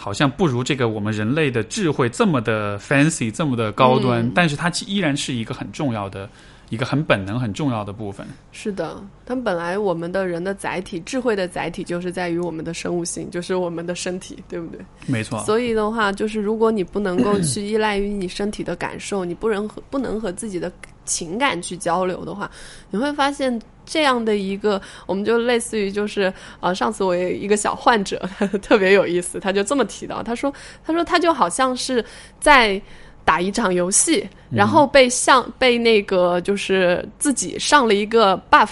[0.00, 6.30] 好像不如这个我们人类的智慧这么的 fancy，这么的高端，嗯但是它依然是一个很重要的、
[6.70, 8.26] 一个很本能、很重要的部分。
[8.52, 14.80] 是的，他们本来我们的人的载体，智慧的载体就是在于我们的生物性，就是我们的身体，对不对？
[15.06, 20.70] 没错，所以的话，就是如果你不能够去依赖于你身体的感受，你不能和不能和自己的
[21.04, 22.50] 情感去交流的话，
[22.90, 28.18] 你会发现这样的一个，我们就类似于就是呃，上次我有一个小患者
[28.60, 30.52] 特别有意思，他就这么提到，他说
[30.84, 32.04] 他说他就好像是
[32.38, 32.80] 在。
[33.28, 38.70] 打一场游戏，然后被上、被那个就是自己上了一个 buff，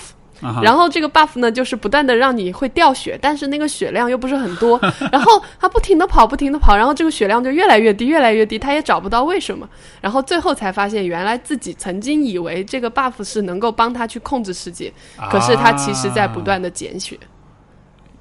[0.62, 4.80] 然后这个 buff 呢，就是不断的让你会掉血，但是那个血量又不是很多，
[5.12, 9.68] 然后他不停的跑，不停的跑，然后这个血量就越来越低，越来越低，他也找不到为什么，
[10.00, 14.90] 然后最后才发现，原来自己曾经以为这个 buff 是能够帮他去控制世界，
[15.30, 17.14] 可是他其实在不断的减血。
[17.16, 17.35] 啊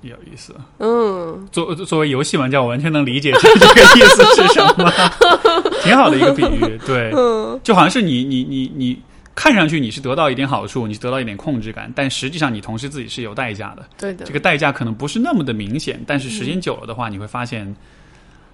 [0.09, 0.55] 有意思。
[0.79, 4.91] 嗯，作作为游戏玩家，我完全能理解这 这个意思是什么，
[5.83, 6.79] 挺好的一个比喻。
[6.85, 8.99] 对，嗯就好像是你你你你
[9.33, 13.85] 看上去你是得到一点好处，你是得到一点控制感，但实际上你同时自己是有代价的。
[13.97, 17.75] 对的这，个代价可能不是那么的明显，但是时间久了的话，你会发现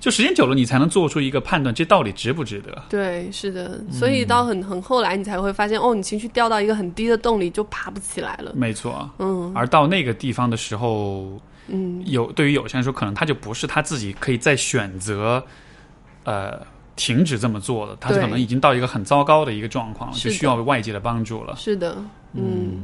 [0.01, 2.83] 就时间久了，你才能做出一个判断，这到底值不值得。
[2.89, 8.51] 对，是的，所以到很很后来，你才会发现，哦，你情绪掉到一个很低的洞里，就爬不起来了。
[8.55, 9.51] 没错，嗯。
[9.55, 15.41] 而到那个地方的时候，嗯，有对于有些人说，可能他就不是他自己可以再选择，
[16.23, 16.59] 呃，
[16.95, 21.55] 停止这么做的，他就可能已经到一个很糟糕的一个状况，是的就需要外界的帮助了。
[21.55, 21.95] 是的，
[22.33, 22.81] 嗯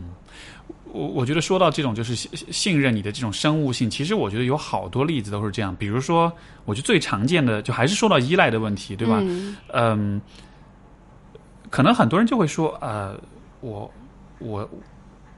[0.93, 5.75] 我我觉得说到这种就是信信任你的这种生物性，其实我觉得有好多例子都是这样。
[5.77, 6.31] 比如说，
[6.65, 9.19] 我觉得最常见的就还是说到依赖的问题，对吧？
[9.21, 10.21] 嗯嗯，
[11.69, 13.19] 可能很多人就会说，呃，
[13.61, 13.91] 我
[14.39, 14.69] 我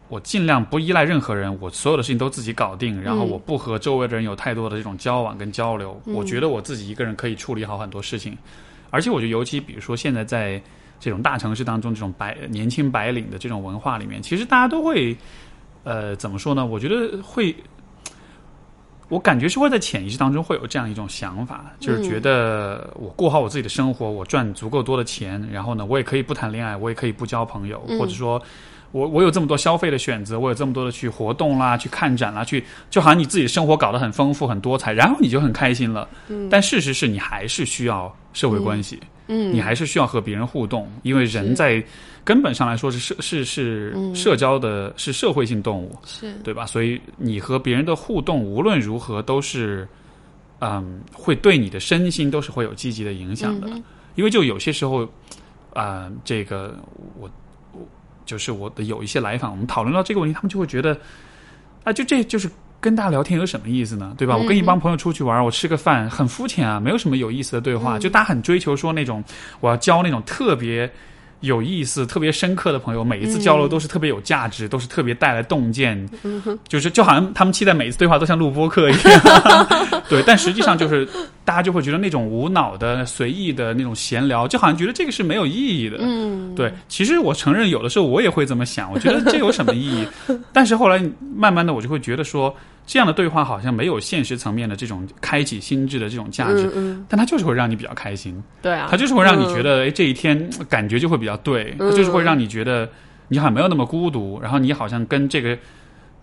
[0.08, 6.00] 我尽量不依赖任何人，我所有的事情都自己搞定，然后嗯我不和周围的人有太多的这种交往跟交流。
[6.06, 8.38] 嗯我觉得我自己一个人可以处理好很多事情，
[8.89, 10.62] 而且我觉得尤其比如说现在在
[11.00, 15.16] 这种大城市当中，这种白年轻白领的这种文化里面，其实大家都会，
[15.84, 16.66] 呃，怎么说呢？
[16.66, 17.56] 我觉得会。
[19.12, 28.39] 我感觉是会在潜意识当中会有这样一种想法，就是觉得我过好我自己的生活，我赚足够多的钱，然后呢，我也可以不谈恋爱，我也可以不交朋友，嗯或者说，
[28.91, 36.08] 我我有这么多消费的选择，我有这么多的去活动啦，去看展啦，去就好像你自己的生活搞得很丰富、很多彩，然后你就很开心了。
[36.28, 41.84] 嗯但事实是你还是需要社会关系，嗯，你还是需要和别人互动，因为人在
[42.24, 45.96] 根本上来说是社是是嗯社交的，是社会性动物。
[46.06, 46.66] 是对吧？
[46.66, 49.88] 所以你和别人的互动无论如何都是，
[50.60, 53.68] 嗯，会对你的身心都是会有积极的影响的。
[53.70, 53.84] 嗯
[54.16, 55.08] 因为就有些时候，
[55.74, 56.78] 啊、这个
[57.18, 57.30] 我
[57.72, 57.80] 我
[58.26, 61.00] 就是我的有一些来访，我们讨论到这个问题，他们就会觉得，
[61.86, 62.50] 啊，就这就是
[62.82, 64.14] 跟大家聊天有什么意思呢？
[64.18, 64.38] 对吧？
[64.38, 67.98] 我跟一帮朋友出去玩，我吃个饭，很肤浅啊，没有什么有意思的对话。
[67.98, 69.24] 嗯就大家很追求说那种，
[69.60, 70.90] 我要交那种特别。
[71.42, 76.10] 有意思、特别深刻的朋友，每一次交流都是特别有价值，都是特别带来洞见，
[76.68, 79.68] 就是就好像他们期待每一次对话都像录播课一样，
[80.10, 80.22] 对。
[80.24, 81.08] 但实际上就是
[81.46, 85.98] 大家就会觉得那种无脑的、随意的那种闲聊，就好像觉得这个是没有意义的。
[86.02, 90.08] 嗯，对，其实我承认有的时候我也会这么想，我觉得这有什么意义？
[90.52, 91.02] 但是后来
[91.36, 92.54] 慢慢的我就会觉得说，
[92.90, 96.68] 这样的对话好像没有现实层面的这种开启心智的这种价值，
[97.08, 102.90] 但它就是会让你比较开心，对啊，它就是会让你觉嗯得，哎，这一天呃感觉就会比较对，它就是会让你觉得
[103.28, 105.56] 你好像没有那么孤独，然后你好像跟这个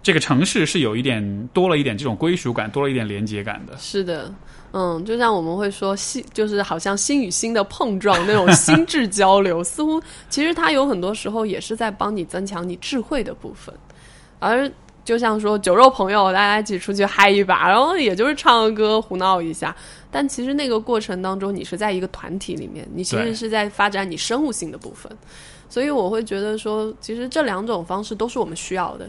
[0.02, 3.76] 这个城市是有一点多了一点这种归属感，多了一点连接感的。
[3.78, 4.34] 是的，
[4.72, 13.72] 嗯，就像我们会说心，就是好像心与心的碰撞那种心智交流， 似乎其实它有很多时候也是在帮你增强你智慧的部分，
[14.40, 14.68] 而。
[15.06, 19.74] 就像说酒肉朋友，大家一起出去嗨一把，然后也就是唱个歌胡闹一下，
[20.10, 25.10] 但其实那个过程当中，你是在一个团体里面，你其实是在发展你生物性的部分，
[25.68, 29.08] 所以我会觉得说，其实这两种方式都是我们需要的，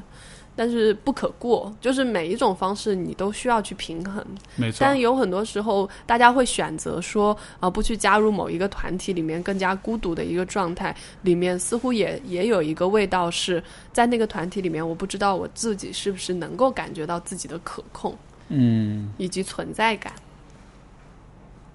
[0.58, 4.26] 但是不可过，就是每一种方式你都需要去平衡。
[4.56, 18.18] 没错，但有很多时候，大家会选择说，呃，不去加入某一个团体里面更加孤独的一个状态，里面似乎也也有一个味道是在那个团体里面，我不知道我自己是不是能够感觉到自己的可控
[18.50, 20.12] 嗯，以及存在感。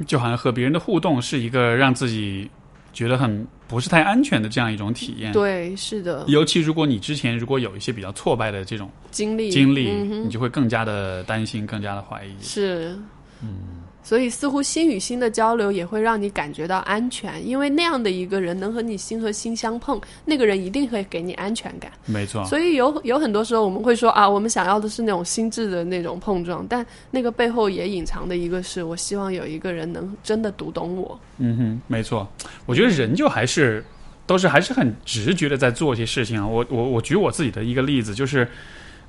[0.07, 2.51] 就好像和别人的互动是一个让自己
[2.93, 5.33] 觉得很不是太安全的这样一种体验。
[5.33, 12.31] 对，是的，尤其如果你之前如果有一些比较挫败的这种经历经历，嗯你就会更加的担心，更加的怀疑。
[12.41, 12.97] 是，
[13.43, 21.91] 嗯，所以似乎心与心的交流也会让你感觉到安全，因为那样的一个人能和你心和心相碰，那个人一定会给你安全感。
[22.07, 31.19] 没错，所以有有很多时候我们会说啊，我们想要的是那种心智的那种碰撞，但那个背后也隐藏的一个是我希望有一个人能真的读懂我。
[31.39, 32.29] 嗯哼，没错。
[32.67, 33.85] 我觉得人就还是
[34.27, 36.47] 都是还是很直觉的在做一些事情啊。
[36.47, 38.49] 我我我举我自己的一个例子，就是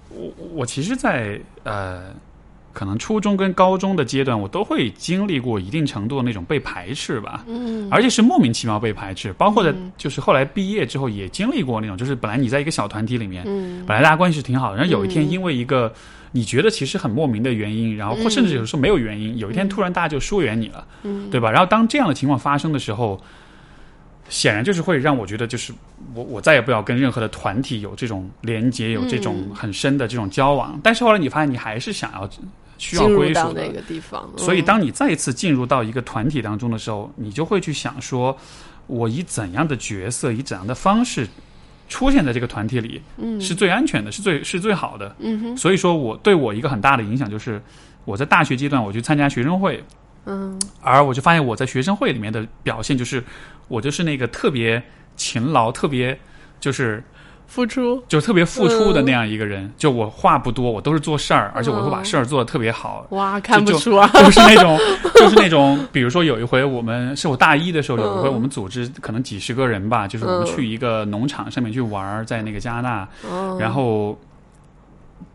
[0.10, 2.14] 我我其实在，呃。
[2.74, 9.32] 可能初中跟高中的阶段，我都会经历过一定程度的那种被排斥吧，嗯，而且是莫名其妙被排斥。
[9.34, 15.94] 包括在嗯就是后来毕业之后，也经历过那种，就是本来你在一个小团体里面，嗯本来大家关系是挺好的，然后有一天嗯因为一个
[16.32, 21.52] 你觉得其实很莫名的原因，然后或嗯甚至有时候没有原因，有一天突然大家就疏远你了，嗯对吧？
[21.52, 23.22] 然后当这样的情况发生的时候，
[24.30, 25.72] 显然就是会让我觉得，就是
[26.16, 30.80] 我我再也不要跟任何的团体有这种连接，有这种嗯很深的这种交往。
[30.82, 32.28] 但是后来你发现，你还是想要
[32.84, 33.72] 需要归属的到那。
[33.72, 38.38] 个地方，所以，嗯当你再一次进入到一个团体当中的时候，你就会去想说，
[38.88, 41.28] 我以怎样的角色，以怎样的方式
[41.88, 45.16] 出现在这个团体里，嗯是最安全的，是最是最好的。
[45.20, 47.62] 嗯哼所以说我对我一个很大的影响就是，
[48.06, 49.84] 我在大学阶段我去参加学生会，
[50.26, 53.24] 嗯而我就发现我在学生会里面的表现就是，
[53.68, 54.82] 我就是那个特别
[55.16, 56.20] 勤劳、特别
[56.60, 57.04] 就是
[57.48, 59.72] 付出，就特别付出的那样一个人。
[59.78, 63.06] 就我话不多，我都是做事儿，而且我会把嗯事儿做的特别好。
[63.10, 64.78] 哇，看不出啊，就是那种，
[65.16, 74.18] 就是那种，比如说有一回我们是我大一的时候，有一回嗯我们组织可能几十个人吧，就是我们嗯去一个农场上面去玩儿，在那个加拿大，嗯然后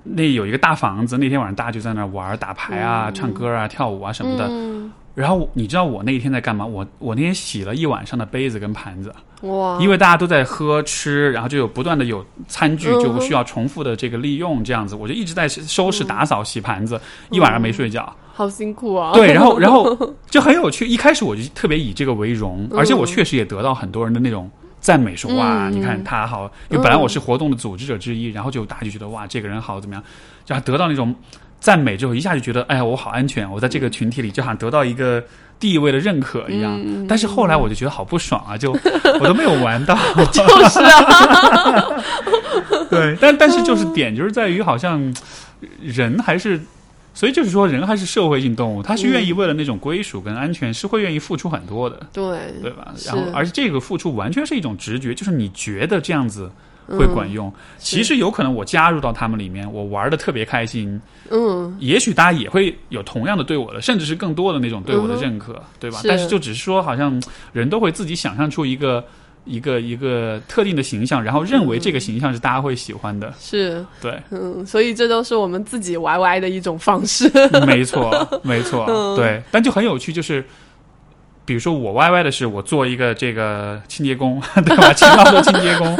[0.02, 4.46] 那有一个大房子，那天晚上大家就在那玩儿打牌啊、嗯唱歌啊、跳舞啊什么的。
[4.48, 6.64] 嗯然后你知道我那一天在干嘛？
[6.64, 9.12] 我我那天洗了一晚上的杯子跟盘子，
[9.43, 17.01] 哇，因为大家都在喝吃，然后就有不断的有餐具就需要重复的这个利用，这样子我就一直在收嗯拾、打扫、洗盘子，
[17.31, 18.14] 一晚上没睡觉。
[18.33, 20.87] 好辛苦啊，对，然后 然后就很有趣。
[20.87, 24.49] 一开始我就特别以这个为荣，嗯而且我确实也得到很多人的那种
[24.79, 26.45] 赞美，说哇，嗯你看他好。
[26.71, 30.05] 因为本来我是活动的组织者之一，然后就大家就觉得哇，这个人好怎么样，
[30.45, 31.12] 就得到那种
[31.61, 35.22] 赞美之后，一下就觉得哎呀，我好安全，我在这个群体里就好像得到一个
[35.59, 36.80] 地位的认可一样。
[36.84, 38.70] 嗯但是后来我就觉得好不爽啊，就
[39.20, 39.96] 我都没有玩到。
[40.32, 42.02] 就是啊，
[42.90, 45.14] 对，但但是就是点就是在于，好像
[45.82, 46.61] 人还是，
[47.14, 52.94] 所以就是说，人还是社会性动物，他是愿意为了那种归属跟安全，是会愿意付出很多的，对对吧？
[53.06, 56.50] 然后，而且这个付出完全是一种直觉，就是你觉得这样子
[56.89, 65.99] 会管用，其实有可能我加入到他们里面，我玩的特别开心，嗯，也许大家也会有同样的对我的，甚至是更多的那种对我的认可，对吧？
[66.01, 67.22] 是但是就只是说，好像
[67.53, 69.05] 人都会自己想象出一个。
[69.45, 77.30] 一个一个特定的形象，然后认为这个形象是大家会喜欢的，是，对，嗯，所以这都是我们自己 YY 的一种方式，
[77.64, 79.43] 没错，没错，嗯对。
[79.51, 80.45] 但就很有趣，就是
[81.47, 84.93] 比如说我 YY 的是我做一个这个清洁工， 对吧？
[84.93, 85.97] 勤劳的清洁工，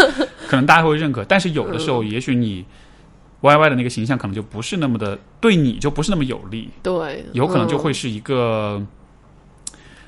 [0.49, 1.25] 可能大家会认可。
[1.25, 2.65] 但是有的时候，也许你
[3.43, 8.85] YY 的那个形象可能就不是那么的对你就不是那么有利，对，有可能就嗯会是一个，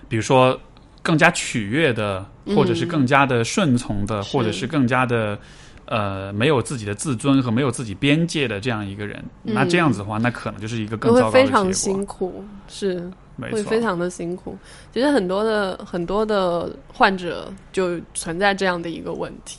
[0.09, 0.59] 比如说
[1.03, 2.26] 更加取悦的，
[2.57, 5.38] 或者是更加的顺从的，嗯或者是更加的。
[5.86, 11.49] 呃，没有自己的自尊和没有自己边界的这样一个人，那这样子的话，那可能就是一个更会糟糕的结果。
[11.49, 14.57] 非常辛苦，是没，会非常的辛苦。
[14.95, 19.59] 其实很多的很多的患者就存在这样的一个问题，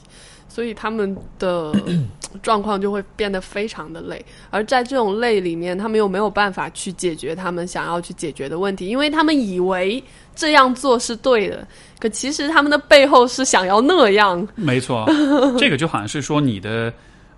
[0.52, 1.74] 所以他们的
[2.44, 4.24] 状况就会变得非常的累。
[4.50, 10.04] 而在这种累里面，他们又没有办法去解决他们想要去解决的问题，因为他们以为
[10.36, 11.66] 这样做是对的，
[12.00, 14.46] 可其实他们的背后是想要那样。
[14.56, 15.06] 没错，
[15.58, 16.94] 这个就好像是说你的，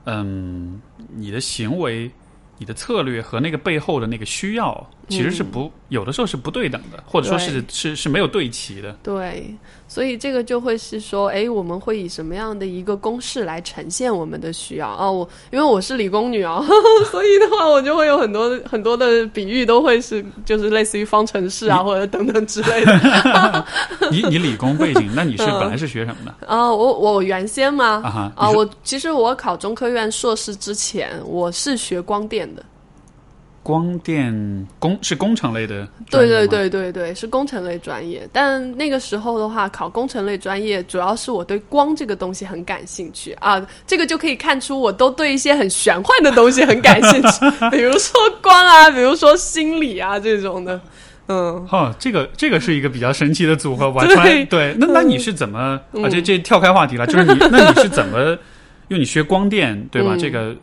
[0.05, 0.82] 嗯，
[1.16, 2.09] 你的行为、
[2.57, 8.91] 你的策略和那个背后的那个需要，其实是不、有的时候是不对等的，或者说是是是没有对齐的。
[9.03, 9.53] 对，
[9.93, 15.11] 所以这个就会是说，哎，我们会以什么样的一个公式来呈现我们的需要啊？
[15.11, 16.65] 我因为我是理工女啊，
[17.11, 23.65] 所以的话，我就会有很多很多的比喻，都会是就是类似于方程式啊，或者等等之类的
[24.09, 26.47] 你你理工背景， 那你是本来是学什么的？
[26.47, 26.73] 啊。
[26.73, 28.01] 我我原先吗
[28.35, 32.65] 啊我其实我考中科院硕士之前，我是学光电的。
[33.64, 38.28] 光电工是工程类的对对，对对对，是工程类专业。
[38.34, 43.66] 但那个时候的话，考工程类专业，主要是我对光这个东西很感兴趣啊。
[43.88, 47.39] 这个就可以看出，我都对一些很玄幻的东西很感兴趣，
[47.72, 50.80] 比如说光啊，比如说心理啊这种的。
[51.28, 54.76] 嗯，哦，这个这个是一个比较神奇的组合，完全对。
[54.78, 56.09] 那那你是怎么啊？
[56.11, 58.38] 这这跳开话题了，就是你 那你是怎么？
[58.89, 60.16] 因为你学光电对吧？
[60.16, 60.53] 嗯这个，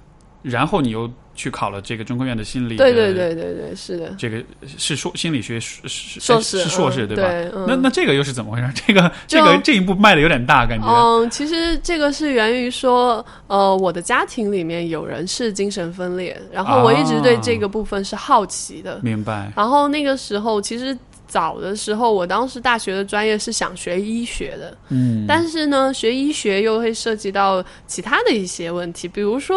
[0.43, 4.43] 然后你又去考了这个中科院的心理，对对，对对对，是的，这个
[4.77, 7.65] 是硕心理学是是硕士是硕士嗯对吧？
[7.67, 8.83] 那那这个又是怎么回事？
[8.87, 10.87] 这个这个这一步迈的有点大，感觉。
[10.87, 18.99] 嗯，其实这个是源于说，呃，我的家庭里面有人是精神分裂，然后我一直对这个部分是好奇的。
[19.03, 20.97] 明白，然后那个时候，其实
[21.31, 29.57] 早的时候，我当时大学的专业是想学医学的，嗯，但是呢，学医学又会涉及到其他的一些问题，比如说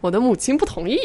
[0.00, 0.98] 我的母亲不同意，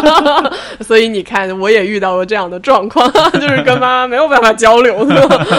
[0.80, 5.06] 所以你看，我也遇到了这样的状况， 就是跟妈妈没有办法交流，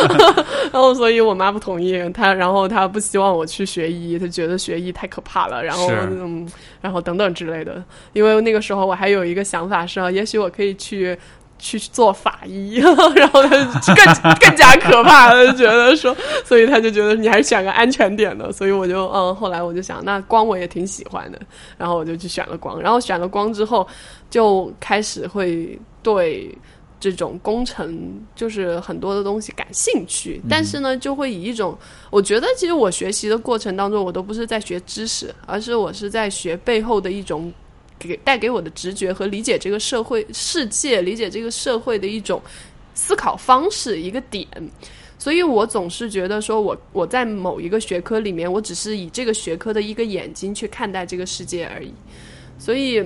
[0.74, 6.50] 然后所以我妈不同意，她然后她不希望我去学医，她觉得学医太可怕了，然后嗯，
[6.82, 11.16] 然后等等之类的，因为那个时候我还有一个想法是，也许我可以去。
[11.60, 12.76] 去做法医，
[13.16, 13.50] 然后他
[13.82, 21.40] 就更更加可怕了，就觉得说，所以他就觉得你还是选个安全点的，所以我就嗯，后来我就想，那光我也挺喜欢的，
[21.78, 23.86] 然后我就去选了光，然后选了光之后，
[24.30, 26.58] 就开始会对
[27.00, 31.78] 这种工程就是很多的东西感兴趣，但是呢，就会以一种
[32.10, 37.54] 我觉得其实我学习的过程当中，我都不是在学知识，而是我是在学背后的一种。
[38.00, 42.42] 给带给我的直觉和理解这个社会世界、理解这个社会的一种
[42.96, 44.48] 思考方式一个点，
[45.18, 51.94] 所以我总是觉得说我我在某一个学科里面，我只是以这个学科的一个眼睛去看待这个世界而已。
[52.58, 53.06] 所以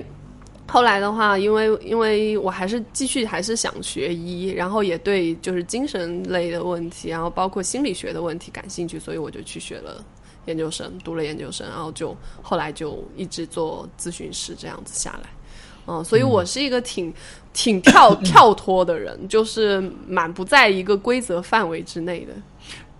[0.66, 10.04] 后来的话，因为因为我还是继续还是想学医，然后也对就是精神类的问题，然后包括心理学的问题感兴趣，所以我就去学了
[10.46, 15.28] 研究生，读了研究生，然后就后来就一直做咨询师这样子下来。
[15.86, 17.12] 嗯，所以我是一个挺
[17.52, 22.32] 挺跳 跳脱的人，就是蛮不在一个规则范围之内的。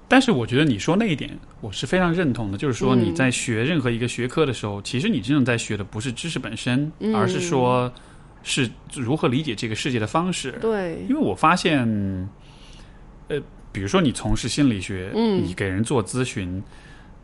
[0.07, 1.31] 但是我觉得你说那一点，
[1.63, 2.59] 我是非常认同的。
[2.59, 7.91] 就是说你在学任何一个学科的时候，其实你真正在学的不是知识本身，而是说
[8.43, 10.53] 是如何理解这个世界的方式。
[10.61, 11.79] 对，因为我发现，
[13.29, 13.41] 呃，
[13.73, 16.63] 比如说你从事心理学，嗯你给人做咨询，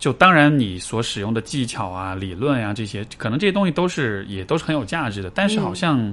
[0.00, 5.30] 就当然你所使用的技巧啊、理论啊、这些，可能这些东西都是也都是很有价值的。
[5.32, 6.12] 但是好像，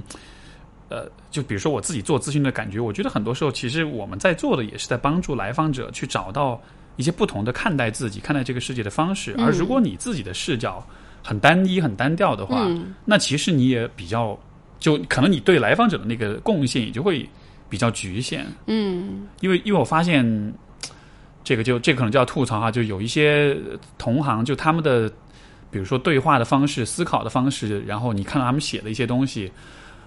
[0.90, 6.60] 呃，就比如说我自己做咨询的感觉，我觉得很多时候其实我们在做的也是在帮助来访者去找到
[6.96, 9.34] 一些不同的看待自己、看待这个世界的方式。
[9.38, 10.86] 而如果你自己的视角
[11.24, 14.38] 很单一、很单调的话，嗯那其实你也比较，
[14.78, 17.26] 就可能你对来访者的那个贡献也就会
[17.70, 18.46] 比较局限。
[18.66, 20.22] 嗯因为因为我发现，
[21.48, 23.56] 这个就这个可能就要吐槽哈，就有一些
[23.96, 25.08] 同行，就他们的
[25.70, 29.50] 比如说对话的方式、思考的方式，然后你看到他们写的一些东西，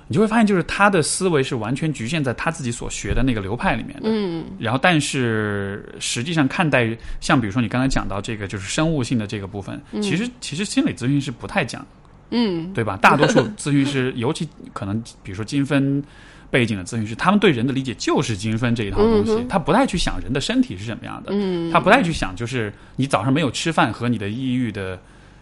[0.08, 4.04] 你就会发现，就是他的思维是完全局限在他自己所学的那个流派里面的。
[4.04, 11.84] 嗯然后，但是实际上看待，像比如说你刚才讲到这个，就是生物性的这个部分，其实其实心理咨询师不太讲，
[12.30, 12.96] 嗯对吧？
[13.02, 16.04] 大多数咨询师，尤其可能比如说精分
[16.52, 25.00] 背景的咨询师，他们对人的理解就是精分这一套东西，嗯他不太去想人的身体是什么样的，嗯，他不太去想就是你早上没有吃饭和你的抑郁的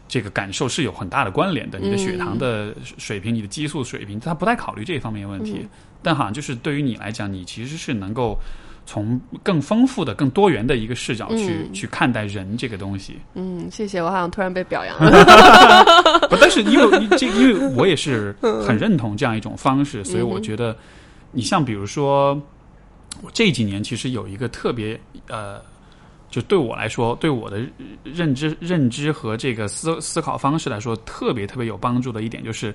[0.08, 5.60] 这个感受是有很大的关联的，你的血糖的水平、你的激素水平，他不太考虑这方面的问题。
[5.64, 5.70] 嗯。
[6.02, 8.40] 但好像就是对于你来讲，你其实是能够
[8.90, 13.20] 从更丰富的、更多元的一个视角去、嗯去看待人这个东西。
[13.36, 15.12] 嗯，谢谢，我好像突然被表扬了。
[16.28, 18.36] 不，但是因为这，因为我也是
[18.66, 20.76] 很认同这样一种方式，所以我觉得，
[21.32, 22.34] 你像比如说，
[23.22, 25.62] 我这几年其实有一个特别呃，
[26.32, 27.62] 就对我来说，对我的
[28.04, 32.74] 认知、认知和这个思思考方式来说，特别特别有帮助的一点就是。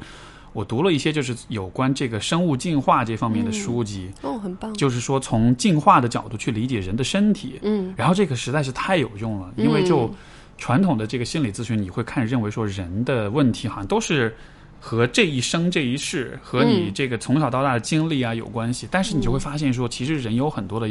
[0.55, 4.73] 我读了一些就是有关这个生物进化这方面的书籍，哦，很棒。
[4.73, 10.11] 就是说从进化的角度去理解人的身体，嗯然后这个实在是太有用了，因为就
[10.57, 14.35] 传统的这个心理咨询，你会看认为说人的问题好像都是
[14.81, 20.89] 和这一生这一世和你这个从小到大的经历啊有关系，但是你就会发现说，其实人有很多的。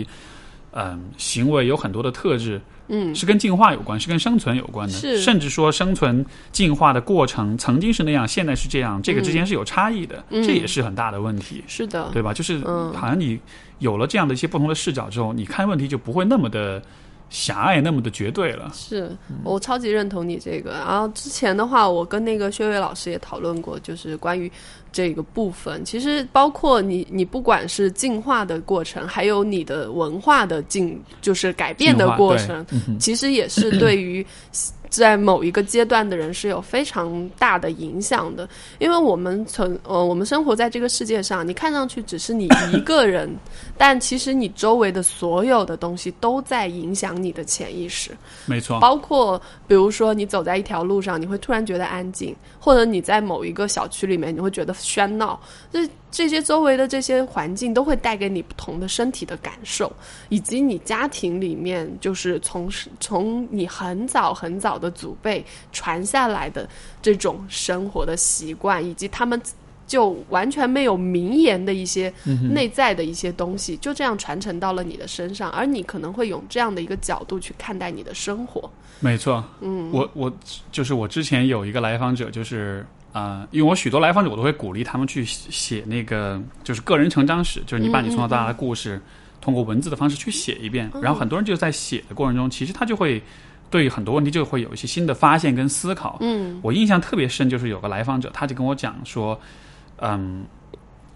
[0.75, 3.13] 嗯，行为有很多的特质，嗯。
[3.13, 5.19] 是跟进化有关，是跟生存有关的，是。
[5.21, 10.43] 甚至说生存进化的过程曾经是那样，现在是这样，这个之间是有差异的，嗯。
[10.43, 11.63] 这也是很大的问题。
[11.67, 12.33] 是的，对吧？
[12.33, 12.91] 就是嗯。
[12.93, 13.39] 好像你
[13.79, 16.81] 有了这样的一些不同的视角之后，你看问题就不会那么的
[17.29, 18.71] 狭隘，那么的绝对了。
[18.73, 19.09] 是
[19.43, 20.71] 我超级认同你这个。
[20.71, 24.51] 然后之前的话，我跟那个薛伟老师也讨论过，就是关于
[24.91, 25.83] 这个部分。
[25.83, 34.25] 其实包括你，你不管是进化的过程，还有你的文化的进，就是改变的过程，嗯其实也是对于
[35.01, 38.47] 在某一个阶段的人是有非常大的影响的。
[38.79, 43.29] 因为我们存呃，我们生活在这个世界上，你看上去只是你一个人，
[43.77, 48.11] 但其实你周围的所有的东西都在影响你的潜意识。
[48.45, 55.39] 没错，包括比如说你走在一条路上，你会突然觉得安静，或者你在某一个小区里面，你会觉得喧闹，
[55.71, 59.91] 这这些周围的这些环境都会带给你不同的身体的感受，
[60.29, 66.69] 以及你家庭里面就是从从你很早很早的祖辈传下来的
[67.01, 69.41] 这种生活的习惯，以及他们。
[69.85, 72.11] 就完全没有名言的一些
[72.51, 78.67] 内在的一些东西，就这样传承到了你的身上，而你可能会用这样的一个角度去看待你的生活。
[79.01, 79.43] 没错。
[79.59, 80.33] 嗯，我我
[80.71, 82.83] 就是我之前有一个来访者，就是
[83.13, 88.99] 啊、呃因为我许多来访者我都会鼓励他们去写那个就是个人成长史，就是你把你从小到大的故事
[89.39, 93.21] 通过文字的方式去写一遍，然后很多人就在写的过程中，其实他就会。
[93.69, 96.19] 对很多问题就会有一些新的发现跟思考。
[96.21, 99.39] 嗯我印象特别深，就是有个来访者，他就跟我讲说，
[99.97, 100.45] 嗯，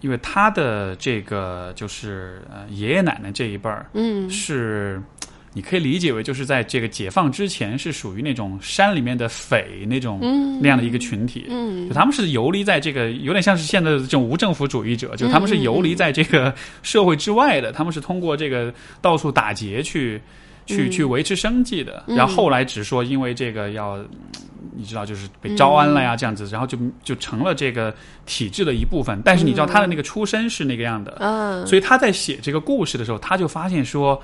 [0.00, 5.00] 因为他的这个就是呃爷爷奶奶这一辈儿嗯是，
[5.58, 11.46] 你可以理解为就是在这个解放之前是属于那种山里面的匪那种嗯那样的一个群体。
[11.50, 16.54] 嗯就他们是游离在这个，有点像是现在的这种无政府主义者，就他们是游离在这个
[16.84, 20.20] 社会之外的，他们是通过这个到处打劫去
[20.64, 22.04] 去嗯去维持生计的。
[22.06, 24.08] 嗯然后后来只说因为这个要，嗯
[24.76, 27.92] 你知道就是被招安了呀，嗯这样子，然后就就成了这个
[28.26, 29.20] 体制的一部分。
[29.24, 34.20] 但是你知道他的那个出身是那个样的，嗯，所以他在写这个故事的时候，他就发现说，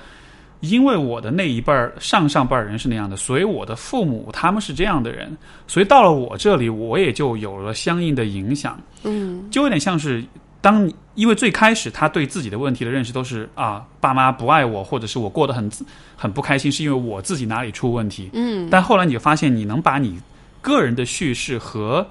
[0.61, 5.37] 因为我的那一辈儿上上辈儿人是那样的，所以我的父母他们是这样的人，
[5.67, 8.79] 所以到了我这里，我也就有了相应的影响。
[9.03, 10.23] 嗯就有点像是
[10.61, 15.69] 当你因为最开始他对自己的问题的认识都是啊，爸妈不爱我，或者是我过得很
[16.15, 18.29] 很不开心，是因为我自己哪里出问题。
[18.33, 20.19] 嗯但后来你就发现，你能把你
[20.61, 22.05] 个人的叙事和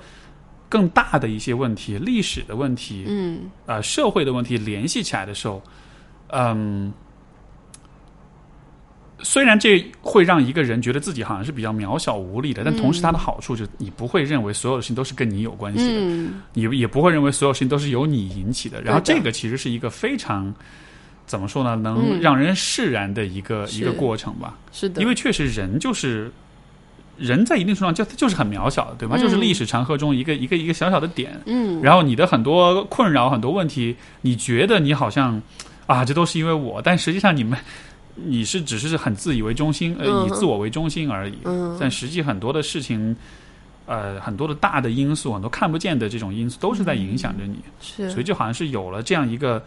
[0.68, 5.60] 更大的一些问题、历史的问题、嗯呃社会的问题联系起来的时候，
[6.28, 6.92] 嗯。
[9.24, 18.80] 虽然这会让一个人觉得自己好像是比较渺小无力的，但同时它的好处就是你不会认为所有的事情都是跟你有关系的，嗯你也不会认为所有事情都是由你引起的。
[18.82, 20.54] 然后这个其实是一个非常
[21.26, 24.56] 怎么说呢，能嗯让人释然的一个、是一个过程吧。
[24.70, 26.30] 是的，因为确实人就是
[27.16, 29.16] 人在一定程度上就就是很渺小的，对吧？
[29.16, 31.40] 嗯就是历史长河中一个一个一个小小的点。
[31.46, 35.40] 嗯然后你的很多困扰、很多问题，你觉得你好像
[35.86, 37.58] 啊，这都是因为我，但实际上你们
[38.14, 41.34] 你是只是很自以为中心，呃，嗯以自我为中心而已。
[41.44, 43.16] 嗯但实际很多的事情，
[43.86, 47.58] 呃，很多的大的因素，很多看不见的这种因素，都是在影响着你。
[47.80, 49.62] 是所以就好像是有了这样一个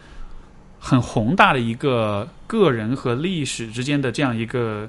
[0.80, 4.88] 很宏大的一个个人和历史之间的这样一个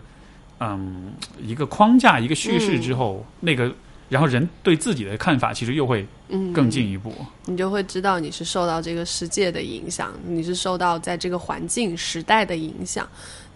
[0.60, 1.12] 嗯
[1.44, 3.72] 一个框架、一个叙事之后，那个
[4.08, 7.14] 然后人对自己的看法其实又会嗯更进一步。
[7.46, 13.08] 你就会知道你是受到这个世界的影响，你是受到在这个环境时代的影响。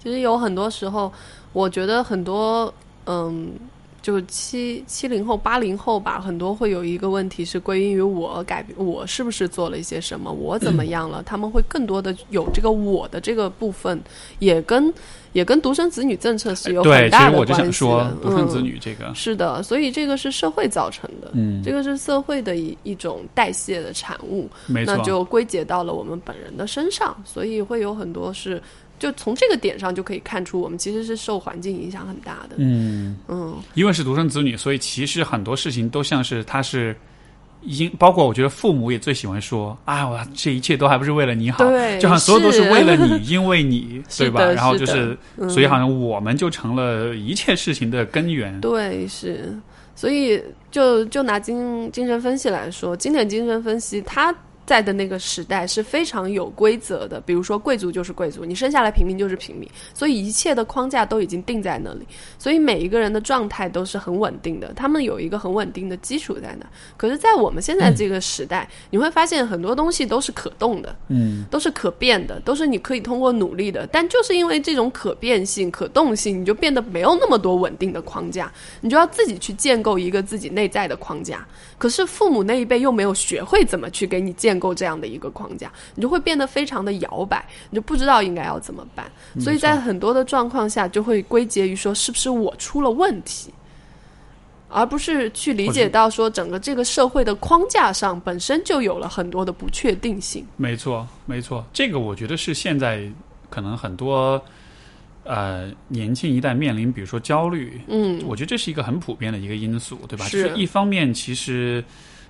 [0.03, 1.09] 其实有很多时候，
[1.53, 2.73] 我觉得很多
[3.05, 3.53] 嗯，
[4.01, 11.23] 就七七零后、八零后吧，很多会有一个问题是归因于我改变，我是不是做了一些什么，我怎么 样了？
[11.23, 13.97] 他们会更多的有这个我的这个部分，
[14.39, 14.93] 也跟
[15.31, 17.63] 也跟独生子女政策是有，很大其实我就的关系的。
[17.63, 21.31] 想说，独生子嗯女这个，是的，所以这个是社会造成的。
[21.33, 28.61] 嗯，这个是社会的一一种代谢的产物，没错，那就归结到了我们本人的身上，所以会有很多是，
[29.03, 32.55] 就从这个点上就可以看出，我们其实是受环境影响很大的。
[32.57, 36.95] 嗯，嗯因为是独生子女，所以其实很多事情都像是他是。
[37.65, 44.43] 因包括我觉得父母也最喜欢说啊，我这一切都还不是为了你好，对就好像所有都是是为了你， 因为你，对吧？
[44.43, 48.59] 然后就是所以好像我们就成了一切事情的根源。
[48.59, 49.57] 对，是，
[49.95, 54.35] 所以就就拿精精神分析来说，经典精神分析它。
[54.65, 62.07] 在的那个时代是非常有规则的，比如说贵族就是贵族，你生下来平民就是平民，所以一切的框架都已经定在那里，
[62.37, 66.65] 所以每一个人的状态都是很稳定的，他们有一个很稳定的基础在那。
[66.95, 73.87] 可是，在我们现在这个时代，你会发现很多东西都是可动的，嗯，都是可变的，都是你可以通过努力的。
[73.87, 78.51] 但就是因为这种可变性、可动性，你就变得没有那么多稳定的框架，
[78.81, 81.45] 你就要自己去建构一个自己内在的框架。
[81.83, 89.11] 可是父母那一辈又没有学会怎么去给你建构这样的一个框架，你就会变得非常的摇摆，你就不知道应该要怎么办。
[89.37, 93.53] 所以在很多的状况下，就会归结于说是不是我出了问题。
[94.69, 100.47] 而不是去理解到说整个这个社会的框架上本身就有了很多的不确定性。
[100.55, 103.11] 没错，没错，这个我觉得是现在
[103.49, 104.41] 可能很多
[105.23, 110.25] 呃年轻一代面临，比如说焦虑，嗯，我觉得这是一个很普遍的一个因素，对吧？
[110.25, 111.83] 是就是一方面，其实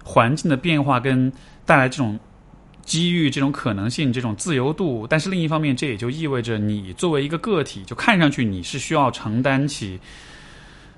[0.04, 1.32] 环境的变化跟
[1.66, 2.20] 带来这种
[2.84, 10.00] 机遇、这种可能性、这种自由度，但是另一方面，这也就意味着你作为一个个体，就看上去你是需要承担起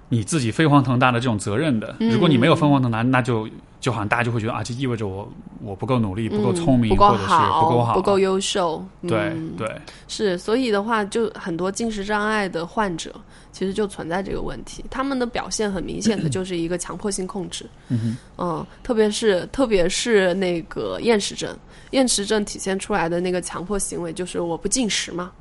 [0.10, 1.96] 你自己飞黄腾达的这种责任的。
[2.00, 3.48] 嗯如果你没有飞黄腾达，那就
[3.86, 5.32] 就好像大家就会觉得啊，这意味着我
[5.62, 8.84] 我不够努力、不够嗯聪明，不够或者是好，不够好、不够优秀。
[9.08, 13.14] 对嗯、对，是，所以的话，就很多进食障碍的患者
[13.52, 17.64] 其实就存在这个问题，他们的表现很明显的就是一个强迫性控制。
[17.90, 21.56] 嗯嗯，特别是特别是那个厌食症，
[21.92, 25.32] 厌食症体现出来的那个强迫行为就是我不进食嘛，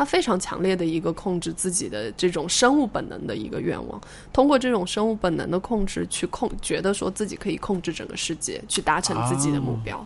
[0.00, 4.00] 他非常强烈的一个控制自己的这种生物本能的一个愿望，
[4.32, 10.02] 通过这种生物本能的控制去控，觉得说自己可以控制整个世界，去达成自己的目标。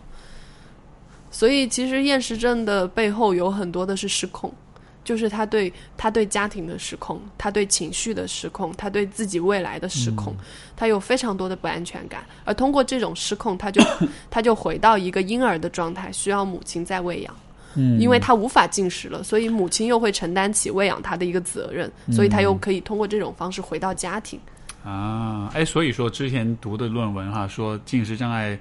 [1.31, 4.53] 所以，其实厌食症的背后有很多的是失控，
[5.01, 10.35] 就是他对他对家庭的失控，他对情绪的失控，他对自己未来的失控，
[10.75, 12.21] 他有非常多的不安全感。
[12.43, 13.81] 而通过这种失控，他就
[14.29, 17.33] 他就回到一个婴儿的状态，需要母亲在喂养。
[17.75, 24.39] 嗯，因为他无法进食了，所以母亲又会承担起喂养他的一个责任，所以他又可以通过这种方式回到家庭。
[24.83, 28.57] 啊，哎，所以说之前读的论文哈，说进食障碍，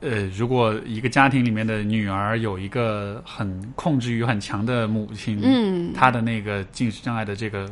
[0.00, 7.66] 呃，如果一个家庭里面的女儿有一个很控制欲很强的母亲，嗯，她的那个进食障碍的这个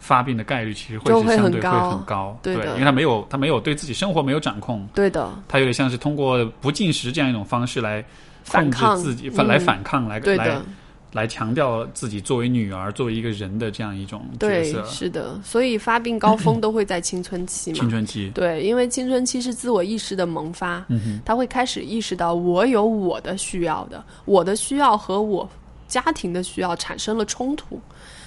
[0.00, 1.90] 发病的概率其实会是相对会很高。
[1.90, 2.72] 很高，对的。
[2.72, 8.04] 因为她没有她没有对自己生活没有掌控，对的，她有点像是通过不进食这样一种方式来
[8.50, 10.64] 控制反抗自己，反来反抗，来来对的，
[11.12, 14.84] 来强调自己作为女儿、作为一个人的这样一种角对，色。
[14.84, 17.76] 是的，所以发病高峰都会在青春期嘛。
[17.80, 25.48] 青春期，对，因为青春期是自我意识的萌发，嗯哼，他会开始意识到我有我的需要的，我的需要和我
[25.88, 27.80] 家庭的需要产生了冲突，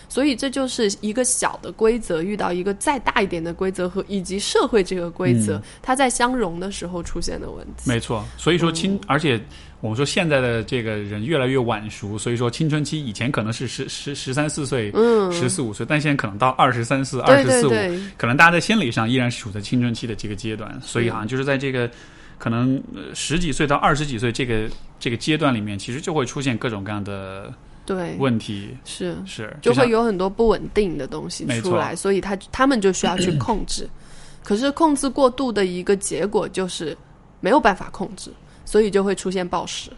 [0.07, 7.83] 所以这就是一个小的规则遇到一个再大一点的规则和以及社会这个规则，嗯它在相融的时候出现的问题。
[7.85, 8.25] 没错。
[8.37, 9.39] 所以说青，嗯而且
[9.81, 21.89] 我们说现在的这个人越来越晚熟，所以说青春期以前可能是十十十三四岁、嗯，十四五岁，但现在可能到二十三四、二对十四五，对对，可能大家在心理上依然是处在青春期的这个阶段，所以是好像就是在这个
[22.37, 24.69] 可能呃十几岁到二十几岁这个
[24.99, 27.53] 这个阶段里面，其实就会出现各种各样的
[27.85, 33.89] 对，问题，是是就会有很多不稳定的东西没出来，所以他他们就需要去控制。
[34.43, 36.97] 可是控制过度的一个结果就是
[37.39, 38.31] 没有办法控制，
[38.69, 39.89] 所以就会出现暴食。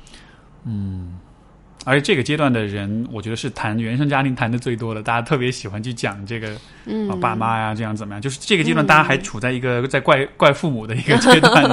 [0.63, 1.19] 嗯
[1.83, 6.55] 而且这个阶段的人，我觉得是谈原生家庭谈的最多的，大家特别喜欢去讲这个，
[6.85, 8.21] 嗯啊，爸妈呀，这样怎么样？
[8.21, 11.67] 就是这个阶段，大家还处在一个在怪怪父母的一个阶段，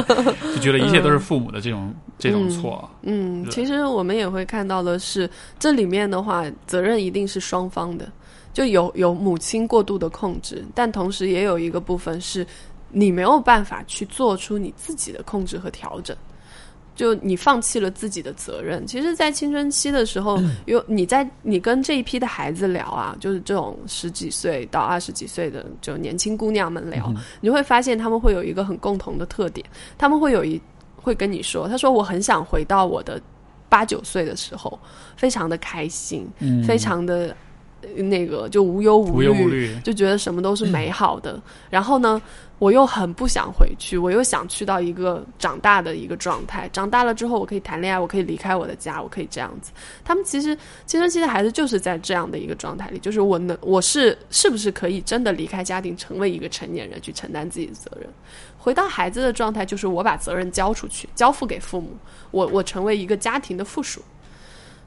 [0.54, 2.88] 就觉得一切都是父母的这种这种错。
[3.02, 5.28] 嗯，其实我们也会看到的是，
[5.58, 8.10] 这里面的话，责任一定是双方的，
[8.54, 12.46] 就有有母亲过度的控制，但同时也有一个部分是
[12.90, 16.16] 你没有办法去做出你自己的控制和调整。
[16.98, 18.84] 就你放弃了自己的责任。
[18.84, 20.36] 其实，在青春期的时候，
[20.66, 29.64] 有你在你跟这一批的孩子聊啊，就是这种十几岁到二十几岁的就年轻姑娘们聊，你会发现他们会有一个很共同的特点，
[29.96, 30.60] 他们会有一
[30.96, 33.20] 会跟你说，他说我很想回到我的
[33.68, 34.76] 八九岁的时候，
[35.16, 37.36] 非常的开心，嗯，非常的呃
[37.96, 41.40] 那个就无忧无忧无虑，就觉得什么都是美好的。
[41.70, 42.20] 然后呢，
[42.58, 46.68] 我又很不想回去，我又想去到一个长大的一个状态。
[46.72, 49.70] 长大了之后，我可以谈恋爱，我可以离开我的家，我可以这样子。
[50.04, 50.56] 他们其实
[50.86, 58.08] 青春期的孩子就是在这样的一个状态里，就是我能，我是是不是可以真的离开家庭，成为一个成年人，去承担自己的责任？
[58.58, 61.96] 回到孩子的状态，就是我把责任交出去，交付给父母，
[62.32, 64.02] 我我成为一个家庭的附属。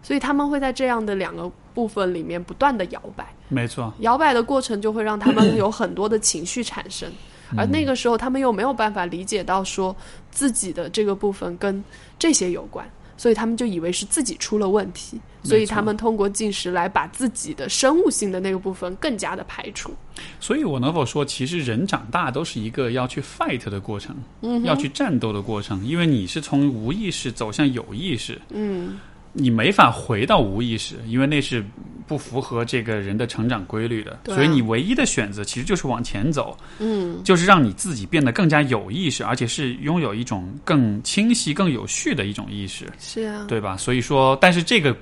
[0.03, 3.33] 所以他们会在这样的两个部分里面不断的摇摆。
[3.47, 7.11] 没错，摇摆的过程就会让他们有很多的情绪产生，
[7.57, 9.95] 而那个时候他们又没有办法理解到说
[10.29, 11.83] 自己的这个部分跟
[12.17, 19.93] 这些有关，所以他们就以为是自己出了问题，所以他们通过进食来把自己的生物性的那个部分更加的排除。
[20.39, 28.99] 所以我能否说，其实人长大都是一个要去 fight 的过程，嗯，要去战斗的过程，因为你是从无意识走向有意识，嗯，
[29.33, 31.63] 你没法回到无意识，因为那是
[32.07, 43.77] 不符合这个人的成长规律的，啊所以你唯一的选择其实就是往前走，嗯，就是让你自己变得更加有意识，而且是拥有一种更清晰、更有序的一种意识，是啊，对吧？
[43.77, 44.95] 所以说，但是这个。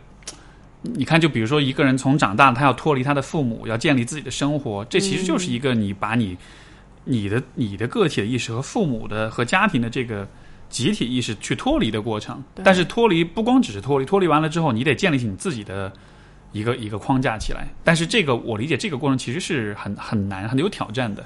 [0.81, 6.37] 你看，就比如说一个人从长大，他要脱离他的父母，要建立自己的生活，这其实就是一个你把你、
[7.03, 10.25] 你的、你的个体的意识和父母的和家庭的这个
[10.69, 12.43] 集体意识去脱离的过程。
[12.63, 15.91] 但是脱离不光只是脱离，脱离完了之后，你得建立起你自己的
[16.51, 17.67] 一个一个框架起来。
[17.83, 21.25] 但是这个我理解，这个过程其实是很很难、很有挑战的。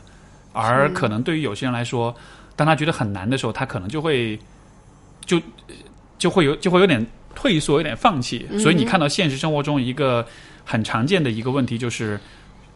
[0.53, 2.15] 而可能对于有些人来说，
[2.55, 4.37] 当他觉得很难的时候，他可能就会
[5.25, 5.41] 就
[6.17, 8.47] 就会有就会有点退缩，有点放弃。
[8.59, 10.25] 所以你看到现实生活中一个
[10.63, 12.19] 很常见的一个问题就是，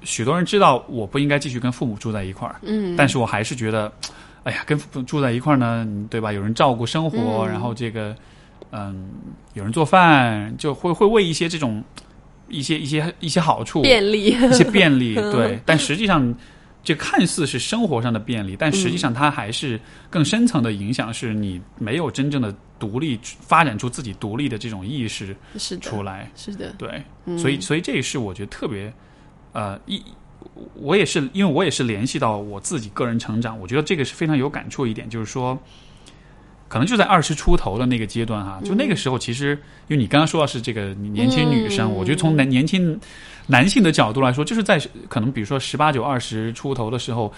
[0.01, 3.93] 许多人知道我不应该继续跟父母住在一块儿，嗯，但是我还是觉得，
[4.44, 6.32] 哎呀，跟父母住在一块儿呢，对吧？
[6.32, 8.16] 有人照顾生活，嗯然后这个，
[8.72, 9.10] 嗯，
[9.54, 11.84] 有人做饭，就会会为一些这种
[12.48, 16.34] 一些一些一些好处，便利，一些便利， 对，但实际上。
[16.84, 19.78] 这看似是生活上的便利，但实际上它还是
[20.10, 26.32] 更深层的影响，是你没有真正的独立发展出自己独立的这种意识是的，出来。
[26.34, 28.94] 是的，对，嗯所以所以这也是我觉得特别，
[29.52, 30.02] 呃，一
[30.76, 35.58] 我也是因为我也是联系到我自己个人成长，我觉得这个是非常有感触一点，就是说，
[36.68, 39.51] 可能就在二十出头的那个阶段哈，就那个时候，其实
[39.88, 42.99] 因为你刚刚说到是这个年轻女生，嗯我觉得从男年轻
[43.47, 47.34] 男性的角度来说，就是在可能比如说十八九、二十出头的时候。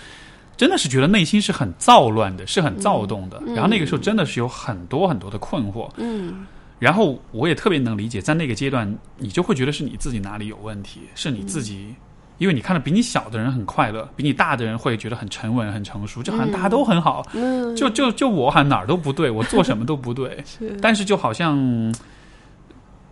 [0.57, 3.41] 真的是觉得内心是很躁乱的，是很躁动的。
[3.55, 5.89] 然后那个时候真的是有很多很多的困惑。
[5.95, 6.45] 嗯，
[6.79, 11.95] 然后我也特别能理解，在那个阶段，你就会觉得是你自己哪里有问题，是你自己，
[12.39, 20.41] 因为你看到比你小的人很快乐，比你大的人会觉得很沉稳、很成熟，就好像大家都很好，嗯，就就就我好像哪儿都不对， 我做什么都不对。
[20.45, 20.75] 是。
[20.81, 21.93] 但是就好像，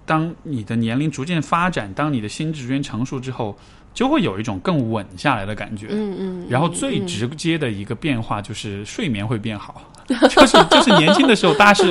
[0.05, 3.57] 当你的年龄逐渐发展，当你的心智逐渐成熟之后，
[3.97, 5.87] 就会有一种更稳下来的感觉。
[5.89, 9.81] 嗯嗯，然后最嗯直接的一个变化就是睡眠会变好。
[10.29, 11.89] 就是就是年轻的时候，大家是，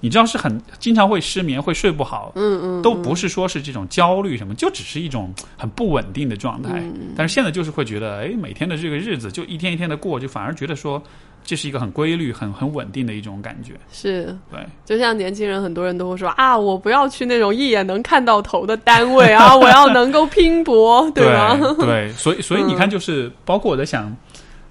[0.00, 6.80] 你知道是很经常会失眠，会睡不好，嗯嗯，都不是说是这种焦虑什么，就只是一种很不稳定的状态。
[6.80, 11.00] 嗯但是现在就是会觉得，哎，每天的这个日子就一天一天的过，就反而觉得说
[11.44, 13.74] 这是一个很规律、很很稳定的一种感觉。
[13.92, 21.56] 是，对，就像年轻人，很多人都会说啊，我不要去那种一眼能看到头的单位 啊，我要能够拼搏，对吗？
[21.80, 24.06] 对， 所以所以你看，就是包括我在想，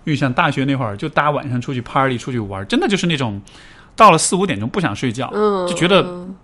[0.04, 3.42] 因为像大学那会儿，就大家晚上出去 party 出去玩，真的就是那种
[3.96, 6.36] 到了四五点钟不想睡觉，嗯，就觉得嗯。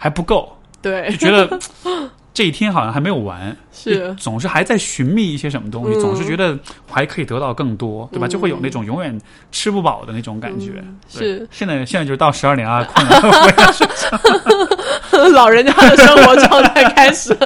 [0.00, 1.10] 还不够，对。
[1.10, 1.58] 就，觉得
[2.38, 6.56] 这一天好像还没有完，是总是还在寻觅一些什么东西，嗯总是觉得
[6.88, 8.28] 还可以得到更多，对吧？
[8.28, 9.20] 嗯就会有那种永远
[9.50, 10.74] 吃不饱的那种感觉。
[10.76, 17.36] 嗯是现在现在就是到十二点啊，困了，我要睡老人家的生活状态开始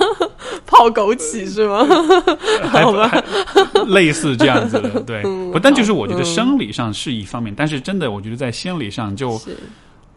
[0.64, 1.86] 泡枸杞是吗？
[2.72, 3.12] 还好吧
[3.88, 5.20] 类似这样子的，对。
[5.28, 9.54] 嗯不，但就是我觉得嗯生理上是一方面，但是真的，我觉得在心理上就，是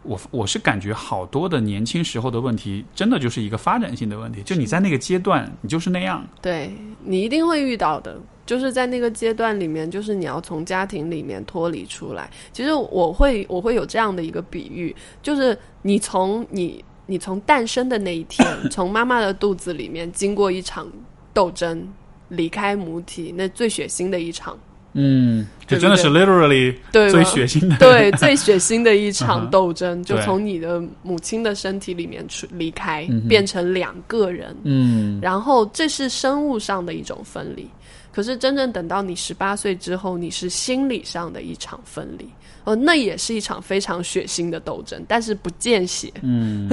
[0.04, 6.26] 我我是感觉好多的年轻时候的问题，真的就是一个发展性的问题，就你在那个阶段，你就是那样。
[6.41, 6.72] 对
[7.04, 12.30] 你一定会遇到的，就是在那个阶段里面，就是你要从家庭里面脱离出来。
[12.51, 20.88] 其实我会我会有这样的一个比喻，就是你从你你从诞生的那一天， 从妈妈的肚子里面经过一场
[21.34, 21.88] 斗争，
[22.30, 24.58] 离开母体，那最血腥的一场，
[24.94, 27.78] 嗯，这真的是 literally 最血腥的。
[27.78, 34.56] 对， 最血腥的一嗯场斗争，就从你的母亲的身体里面出离开，嗯变成两个人。
[34.64, 37.68] 嗯，然后这是生物上的一种分离，
[38.12, 42.30] 可是真正等到你十八岁之后，你是心理上的一场分离。
[42.66, 46.10] 哦，那也是一场非常血腥的斗争，但是不见血。
[46.22, 46.70] 嗯，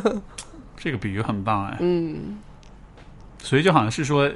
[0.76, 1.76] 这个比喻很棒哎。
[1.80, 2.38] 嗯
[3.42, 4.30] 所以就好像是说，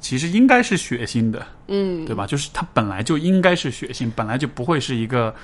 [0.00, 2.26] 其实应该是血腥的，嗯，对吧？
[2.26, 5.34] 就是它本来就应该是血腥，本来就不会是一个，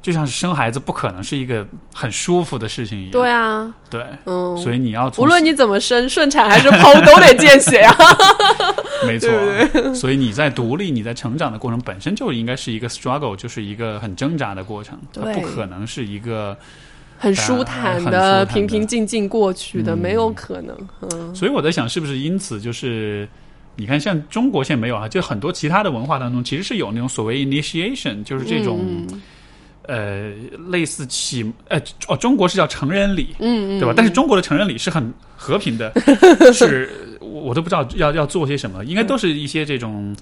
[0.00, 3.12] 就像是生孩子不可能是一个很舒服的事情一样。
[3.12, 7.96] 对啊，对，嗯，所以你要无论你怎么生，顺产还是剖，都得见血 啊。
[9.06, 16.56] 没错对，所以你在独立、你在成长的过程本身就应该是一个 struggle，就是一个很挣扎的过程，它不可能是一个。
[17.20, 20.88] 很舒坦的、的平平静静过去的，嗯没有可能。
[21.00, 23.28] 嗯，所以我在想，是不是因此就是，
[23.78, 29.22] 你看，像中国现在没有啊，就很多其他的文化当中，其实是有那种所谓 initiation，就是这种、嗯。
[29.90, 30.32] 呃
[30.68, 33.94] 类似启呃哦，中国是叫成人礼，嗯嗯，对吧？
[33.96, 35.90] 但是中国的成人礼是很和平的，
[36.52, 40.14] 是我我都不知道要要做些什么，应该都是一些这种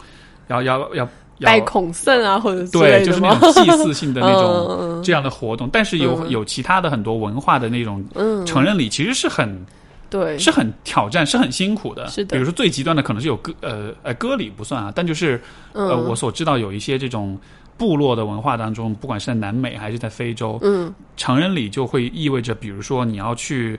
[0.47, 1.05] 要要要
[1.41, 4.45] 拜要孔圣啊，或者对，就是那种祭祀性的那种
[4.81, 5.03] 嗯。
[5.03, 6.31] 这样的活动，但是有嗯。
[6.31, 9.67] 有其他的很多文化的那种嗯，成人礼，其实是很。
[10.09, 12.07] 对，是很挑战，是很辛苦的。
[12.09, 15.41] 是的比如说最极端的可能是有歌呃呃歌礼不算啊，但就是
[15.73, 17.39] 呃嗯我所知道有一些这种
[17.77, 23.79] 部落的文化当中，不管是在南美还是在非洲，嗯成人礼就会意味着，比如说你要去。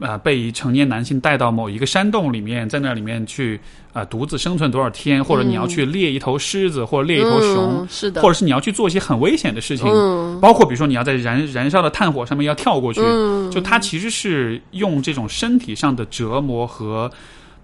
[0.00, 3.58] 呃，被成年男性带到某一个山洞里面，在那里面去
[3.92, 17.10] 呃独自生存多少天，或者你要去猎一头狮子，或者猎一头熊，嗯是的，或者是你要去做一些很危险的事情，嗯包括比如说你要在燃燃烧的炭火上面要跳过去，嗯，就它其实是用这种身体上的折磨和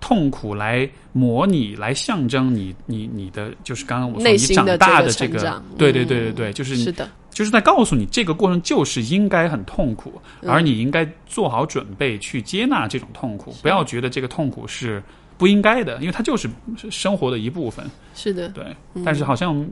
[0.00, 5.38] 痛苦来模拟，来象征你你你的，就是刚刚我说你长大的这个
[5.78, 10.48] 对对嗯对对对，就是是的，就是在告诉你这个过程就是应该很痛苦，嗯。
[10.48, 15.02] 而你应该做好准备去接纳这种痛苦，不要觉得这个痛苦是
[15.36, 16.48] 不应该的，因为它就是
[16.90, 17.84] 生活的一部分。
[18.14, 18.64] 是的，对，
[18.94, 19.02] 嗯。
[19.04, 19.66] 但是好像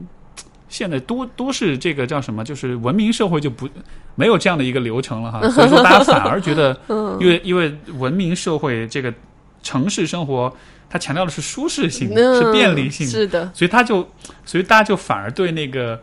[0.67, 3.69] 现在多多是这个叫什么，就是文明社会就不
[4.15, 7.17] 没有这样的一个流程了哈，所以说大家反而觉得， 嗯。
[7.21, 9.13] 因为因为文明社会这个
[9.61, 10.53] 城市生活，
[10.89, 14.05] 它强调的是舒适性，嗯是便利性，是的，所以他就，
[14.43, 15.97] 所以大家就反而对那个。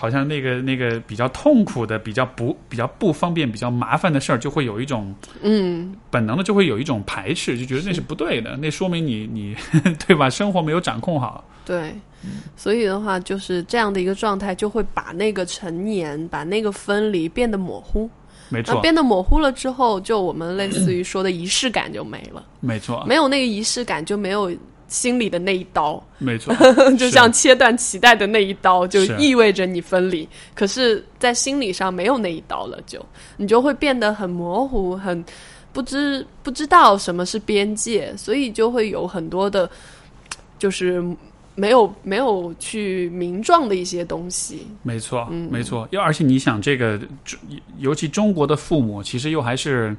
[0.00, 9.56] 好像那个那个比较痛苦的、比较不比较不方便、比较麻烦的事儿，就会有一种嗯，本能的就会有一种排斥，就觉得那是不对的，那说明你你
[10.06, 10.30] 对吧？
[10.30, 11.44] 生活没有掌控好。
[11.64, 11.92] 对，
[12.56, 18.08] 所以的话，就是这样的一个状态，就会把那个成年、把那个分离变得模糊。
[18.50, 24.50] 那没错，变得模糊了之后，就我们类似于说的仪式感就没了，没错，没有那个仪式感，就没有
[24.88, 26.54] 心里的那一刀，没错，
[26.98, 30.28] 就像切断脐带的那一刀，就意味着你分离。
[30.54, 33.04] 可是，在心理上没有那一刀了就，
[33.36, 35.22] 你就会变得很模糊，很
[35.72, 39.70] 不知不知道什么是边界，所以就会有很多的，
[40.58, 41.04] 就是
[41.54, 44.66] 没有没有去名状的一些东西。
[44.82, 45.86] 没错，嗯没错。
[45.90, 47.38] 又而且你想，这个中
[47.78, 49.94] 尤其中国的父母，其实又还是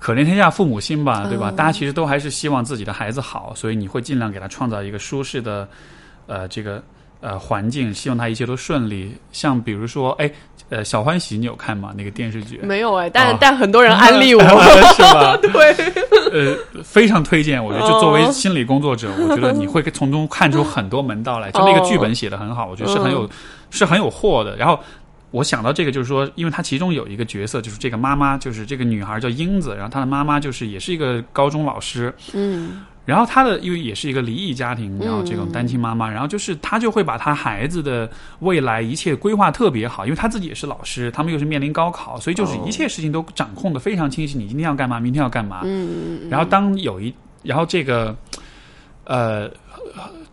[0.00, 1.50] 可怜天下父母心吧，对吧？
[1.50, 5.68] 嗯大家其实都还是希望自己的孩子好，所以你会尽量给他创造一个舒适的，
[6.26, 6.82] 呃，这个
[7.20, 9.14] 呃环境，希望他一切都顺利。
[9.32, 10.30] 像比如说，哎，
[10.68, 11.92] 呃，小欢喜你有看吗？
[11.96, 14.40] 那个电视剧没有哎，但、哦但很多人安利我，
[14.94, 15.36] 是吧？
[15.42, 15.74] 对，
[16.32, 17.62] 呃，非常推荐。
[17.62, 21.50] 我觉得，就作为哦心理工作者，我觉得你会从中看出很多门道来。
[21.50, 23.28] 就那个哦剧本写的很好，我觉得是很有、
[23.70, 24.54] 是很有货的。
[24.56, 24.78] 然后
[25.30, 38.10] 我想到这个，就是说，因为他其中有一个角色，就是这个妈妈，就是这个女孩叫英子，然后她的妈妈就是也是一个高中老师，嗯然后她的因为也是一个离异家庭，然后这种单亲妈妈，然后就是她就会把她孩子的
[38.40, 44.38] 未来一切规划特别好，因为她自己也是老师，他们又是面临高考，所以就是一切事情都掌控的非常清晰。
[44.38, 45.60] 你今天要干嘛，明天要干嘛。
[45.64, 48.16] 嗯然后当有一，然后这个，
[49.04, 49.50] 呃。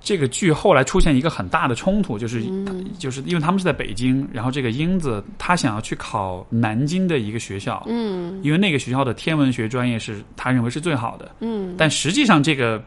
[0.06, 2.46] 这个剧后来出现一个很大的冲突，就是、
[3.00, 8.40] 就是因为他们是在北京，然后这个英子她想要去考南京的一个学校，嗯。
[8.44, 11.74] 因为那个学校的天文学专业是他认为是最好的，嗯。
[11.76, 12.80] 但实际上这个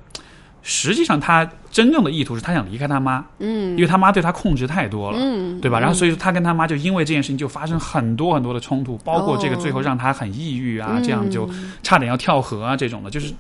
[0.62, 3.72] 实际上他真正的意图是他想离开他妈，嗯。
[3.72, 5.80] 因为他妈对他控制太多了，嗯，对吧？
[5.80, 11.50] 然后所以他跟他妈就因为这件事情就发生很多很多的冲突，包括这个哦最后让他很抑郁啊，嗯这样就
[11.82, 13.34] 差点要跳河啊这种的，就是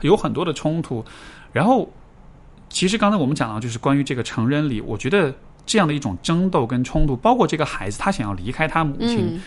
[0.00, 1.04] 有很多的冲突。
[1.52, 1.88] 然后
[2.74, 5.32] 其实刚才我们讲到就是关于这个成人礼，我觉得
[5.64, 9.40] 这样的一种争斗跟冲突，包括这个孩子他想要离开他母亲，嗯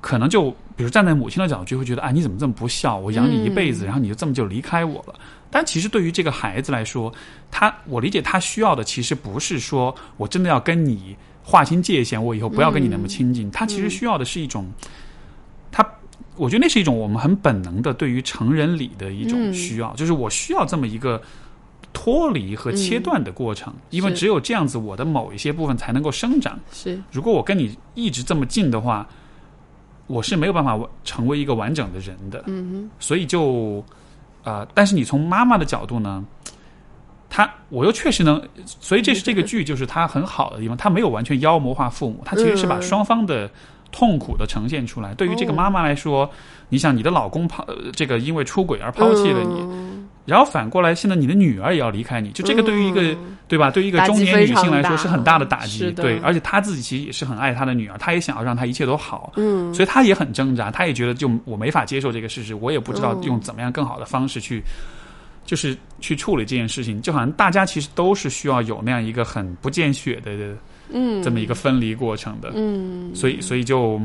[0.00, 2.96] 可能就比如站在母亲的角度，就会觉得啊，你怎么这么不孝？
[2.96, 5.14] 我养你一辈子，嗯然后你就这么就离开我了。
[5.50, 7.12] 但其实对于这个孩子来说，
[7.50, 13.50] 他我理解他需要的其实不是说我真的要跟你划清界限，我以后不要跟你那么亲近。
[13.50, 14.66] 他其实需要的是一种，
[15.70, 15.86] 他
[16.34, 21.20] 我觉得那是一种我们很本能的对于成人礼的一种嗯需要，就是我需要这么一个。
[21.92, 26.58] 脱离和切断的过程，因为只有这样子，我的某一些部分才能够生长。
[26.72, 29.06] 是如果我跟你一直这么近的话，
[30.06, 32.42] 我是没有办法成为一个完整的人的。
[32.46, 33.84] 嗯哼所以就
[34.44, 36.24] 呃，但是你从妈妈的角度呢，
[37.28, 43.50] 她我又确实能，所以这是这个剧就是它很好的地方，它没有完全妖魔化父母，它其实是把嗯双方的。
[43.92, 45.12] 痛苦的呈现出来。
[45.14, 46.30] 对于这个哦妈妈来说，
[46.68, 53.36] 你想你的老公抛，呃这个因为出轨而抛弃了你，嗯然后反过来，现在你的女儿也要离开你，就这个对于一个、嗯。
[53.50, 53.68] 对吧？
[53.68, 59.74] 对于一个中年女性来说是很大的打击，对，而且她自己其实也是很爱她的女儿，她也想要让她一切都好，嗯。
[59.74, 63.24] 所以她也很挣扎，她也觉得就我没法接受这个事实，我也不知道嗯。
[63.24, 64.62] 用怎么样更好的方式去，
[65.44, 70.30] 就是去处理这件事情，就好像大家其实都是需要有那样一个很不见血的
[70.92, 71.20] 嗯。
[71.20, 73.12] 这么一个分离过程的，嗯。
[73.16, 74.00] 所以所以就。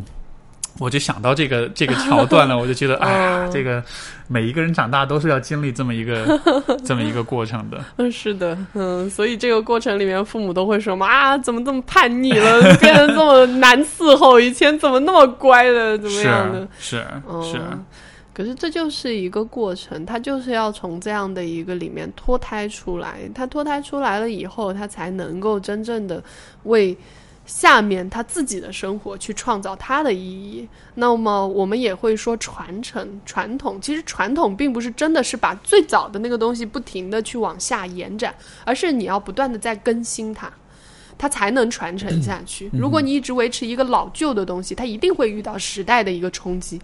[0.79, 3.83] 我就想到这个 这个桥段了， 我就觉得，哎呀，哦这个
[4.27, 6.39] 每一个人长大都是要经历这么一个
[6.83, 7.83] 这么一个过程的。
[7.97, 16.67] 嗯，是的，嗯，所以这个过程里面，父母都会说嘛啊，怎么这么叛逆了，变得这么难伺候，以前怎么那么乖的，怎么样的？
[16.77, 16.97] 是
[17.43, 17.61] 是，
[18.33, 23.19] 可是这就是一个过程，他就是要从这样的一个里面脱胎出来。
[23.33, 26.21] 他脱胎出来了以后，他才能够真正的
[26.63, 26.97] 为
[27.45, 30.67] 下面他自己的生活去创造它的意义。
[30.95, 40.51] 那么我们也会说传承传统，其实传统并不是真的是把最早的那个东西不停的去往下延展，而是你要不断的在更新它。
[41.17, 42.69] 它才能传承下去。
[42.73, 46.77] 如果你一直维持一个老旧的东西，它一定会遇到时代的一个冲击。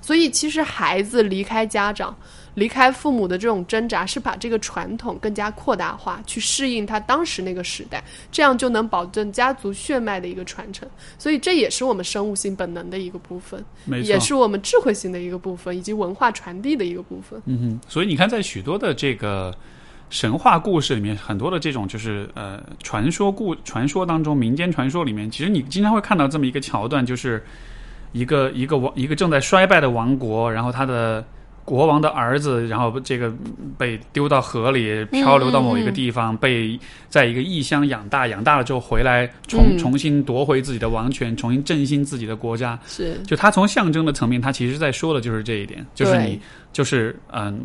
[0.00, 2.16] 所以，其实孩子离开家长、
[2.56, 8.02] 离开父母的这种挣扎，是把这个传统更加扩大化，去适应他当时那个时代，
[8.32, 10.88] 这样就能保证家族血脉的一个传承。
[11.18, 13.62] 所以，这也是我们生物性本能的一个部分，
[14.02, 17.40] 也是我们智慧性的一个部分，以及文化传递的一个部分。
[17.44, 17.80] 嗯哼。
[17.88, 19.54] 所以你看，在许多的这个
[20.08, 27.44] 神话故事里面，很多的这种就是呃传说故传说当中，民间传说里面，其实你经常会看到这么一个桥段，就是
[28.12, 31.22] 一个一个王一个正在衰败的王国，然后他的。
[31.66, 33.30] 国王的儿子，然后这个
[33.76, 36.78] 被丢到河里，漂流到某一个地方，被
[37.08, 39.76] 在一个异乡养大，养大了之后回来，重嗯。
[39.76, 42.78] 重新夺回自己的王权，重新振兴自己的国家。
[42.86, 46.40] 是，就他从象征的层面，他其实在说的就是这一点，就是你
[46.72, 47.60] 就是嗯，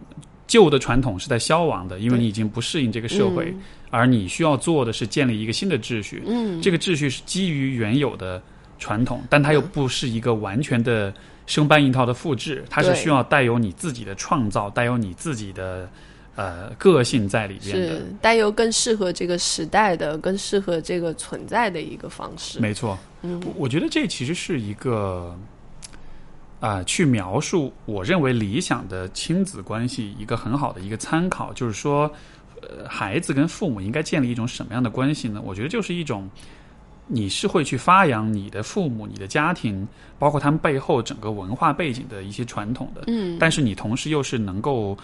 [0.48, 3.53] 旧的传统是在消亡的，因为你已经不适应这个社会，
[3.91, 6.23] 而你需要做的是建立一个新的秩序。
[6.26, 8.41] 嗯，这个秩序是基于原有的
[8.80, 11.14] 传统，但它又不是一个完全的
[11.47, 15.89] 生搬硬套的复制，它是需要带有你自己的创造，带有你自己的
[16.35, 17.88] 呃个性在里边的。
[17.95, 22.59] 是带有更适合这个时代的、更适合这个存在的一个方式。
[22.59, 25.38] 没错，嗯我我觉得这其实是一个
[26.59, 32.09] 啊、去描述我认为理想的亲子关系一个很好的一个参考，就是说，
[32.61, 35.41] 呃，孩子跟父母应该建立一种什么样的关系呢？
[35.43, 36.30] 我觉得就是一种。
[37.13, 39.85] 你是会去发扬你的父母、你的家庭，
[40.17, 44.97] 包括他们背后整个文化背景的一些传统的，嗯，但是你同时又是能够，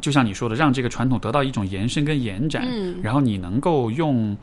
[0.00, 2.98] 就像你说的，让这个传统得到一种延伸跟延展，嗯。
[3.00, 4.36] 然后你能够用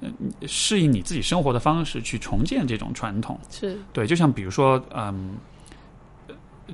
[0.00, 0.08] 呃
[0.46, 3.38] 适应你自己生活的方式去重建这种传统。
[3.50, 3.78] 是。
[3.92, 5.34] 对，就像比如说，嗯，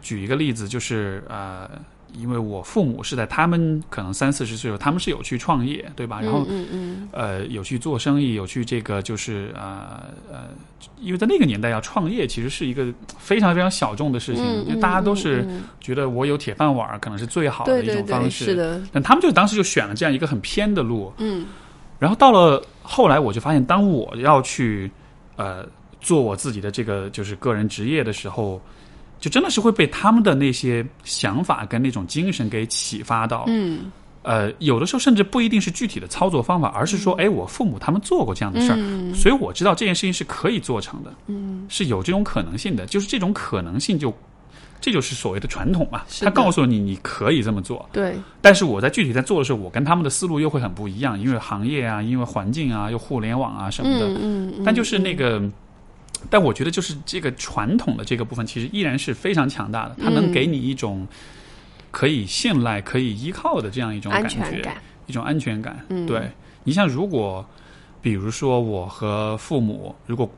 [0.01, 1.69] 举一个例子，就是呃，
[2.15, 6.21] 因为我父母是在他们可能三四十岁的时候，他们是有去创业，对吧？
[6.21, 10.49] 然后嗯嗯呃，有去做生意，有去这个就是呃呃，
[11.01, 12.87] 因为在那个年代要创业，其实是一个
[13.19, 15.47] 非常非常小众的事情，嗯因为大家都是
[15.81, 18.47] 觉得我有铁饭碗可能是最好的一种方式。
[18.47, 21.47] 是的，但他们就当时就选了这样一个很偏的路，嗯
[21.99, 24.91] 然后到了后来，我就发现，当我要去
[25.37, 25.67] 呃
[26.01, 28.61] 做我自己的这个就是个人职业的时候，
[29.21, 33.45] 就真的是会被他们的那些想法跟那种精神给启发到。
[33.49, 33.91] 嗯
[34.23, 42.87] 呃，有的时候甚至不一定是具体的操作方法，而是说，哎，我父母他们做过这样的事儿，嗯所以我知道这件事情是可以做成的，嗯，是有这种可能性的。
[42.87, 44.13] 就是这种可能性就，
[44.81, 46.03] 这就是所谓的传统嘛。
[46.23, 54.09] 他告诉你你可以这么做，对，但是我在具体在做的时候，我跟他们的思路又会很不一样，因为行业啊，因为环境啊，又互联网啊什么的。
[54.09, 55.41] 嗯嗯嗯，但就是那个，
[56.31, 61.07] 但我觉得就是这个传统的这个部分，其实依然是非常强大的，它能嗯给你一种
[61.91, 64.77] 可以信赖、可以依靠的这样一种安感觉，全感，
[65.07, 65.85] 一种安全感。
[65.89, 66.31] 嗯对
[66.65, 67.47] 你像如果，
[68.03, 70.31] 比如说我和父母，如果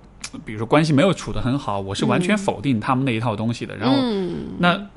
[0.45, 4.89] 比如说关系没有处得很好，我是完全否定他们那一套东西的，然后嗯那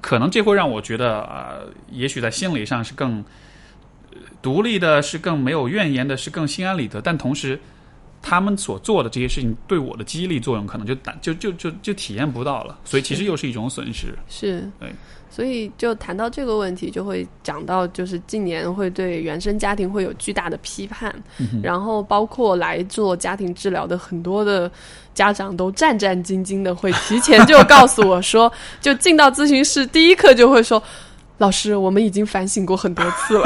[0.00, 3.22] 可能这会让我觉得，呃，也许在心理上是更
[4.12, 7.00] 呃独立的，是更没有怨言的，是更心安理得。
[7.02, 7.60] 但同时，
[8.22, 12.78] 他们所做的这些事情对我的激励作用，可能就打就就就就体验不到了。
[12.84, 14.14] 所以其实又是一种损失。
[14.28, 14.90] 是对。
[15.30, 24.68] 所以就谈到这个问题，就会讲到，就是近年会对原生家庭会有巨大的批判，嗯然后包括来做家庭治疗的很多的
[25.14, 28.50] 家长都战战兢兢的，会提前就告诉我说，
[28.80, 30.82] 就进到咨询室第一课就会说。
[31.38, 33.44] 老师，我们已经反省过很多次了，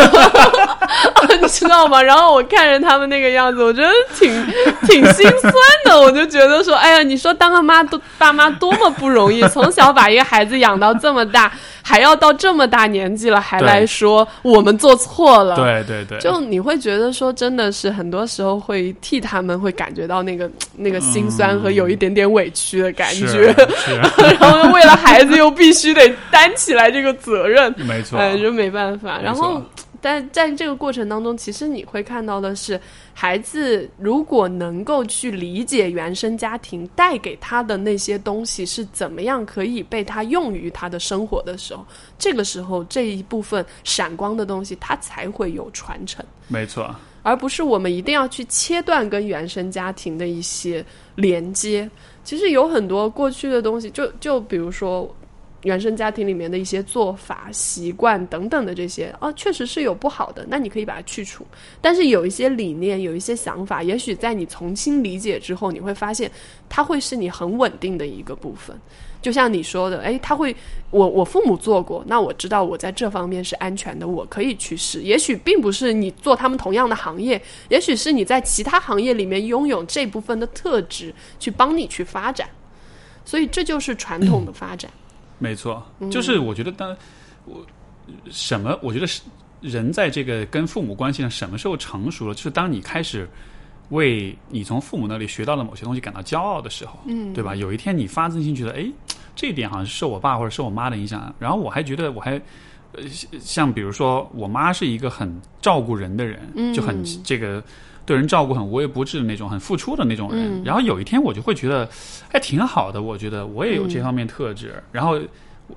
[1.40, 2.02] 你知道吗？
[2.02, 4.30] 然后我看着他们那个样子，我觉得挺
[4.88, 5.52] 挺心酸
[5.84, 6.00] 的。
[6.00, 11.52] 我就觉得说，哎呀，你说当个妈都爸妈多么不容易，从小把一个孩子养到这么大，
[11.82, 15.54] 还要到这么大年纪了，还来说我们做错了。
[15.56, 23.26] 对对对，就你会觉得说，真的是很多时候会替他们会感觉到那个 那个心酸和有一点点委屈的感觉，
[23.76, 23.96] 是
[24.40, 29.20] 然后为了孩子又必须得担起来这个责任， 没错，哎，就没办法。
[29.20, 29.62] 然后，
[30.00, 32.80] 但在这个过程当中，其实你会看到的是，
[33.14, 41.84] 孩子如果能够去理解原生家庭带给他的那些东西是怎么样可以被他用于他的生活的时候，
[42.18, 46.24] 这个时候这一部分闪光的东西，它才会有传承。
[46.48, 50.84] 没错，而不是我们一定要去切断跟原生家庭的一些
[51.14, 51.88] 连接。
[52.24, 55.12] 其实有很多过去的东西，就就比如说
[55.62, 61.46] 原生家庭里面的一些做法、习惯等等的这些，哦，确实是有不好的，那你可以把它去除。
[61.80, 66.30] 但是有一些理念、有一些想法，也许在你重新理解之后，你会发现
[66.68, 68.76] 它会是你很稳定的一个部分。
[69.20, 70.52] 就像你说的，诶，他会，
[70.90, 75.02] 我我父母做过，那我知道我在这方面是安全的，我可以去试。
[75.02, 82.48] 也许并不是你做他们同样的行业，也许是你在其他行业里面拥有这部分的特质，去帮你去发展。
[83.24, 84.90] 所以这就是传统的发展。
[85.42, 86.96] 没错，嗯就是我觉得当
[87.44, 87.64] 我
[88.30, 89.22] 什么，我觉得是
[89.60, 93.28] 人在这个跟父母关系上什么时候成熟了，就是当你开始
[93.90, 97.54] 为你从父母那里学到的某些东西感到骄傲的时候，嗯，对吧？
[97.54, 98.86] 有一天你发自内心觉得，哎，
[99.34, 102.40] 这一点好像是受我爸或者受我妈的影响，然后我还觉得我还。
[102.94, 103.02] 呃，
[103.40, 107.64] 像比如说，我妈是一个很照顾人的人，就很这个
[108.04, 110.62] 对人照顾很无微不至的那种，很付出的那种人。
[110.64, 111.88] 然后有一天我就会觉得，
[112.32, 113.02] 哎，挺好的。
[113.02, 114.74] 我觉得我也有这方面特质。
[114.90, 115.18] 然后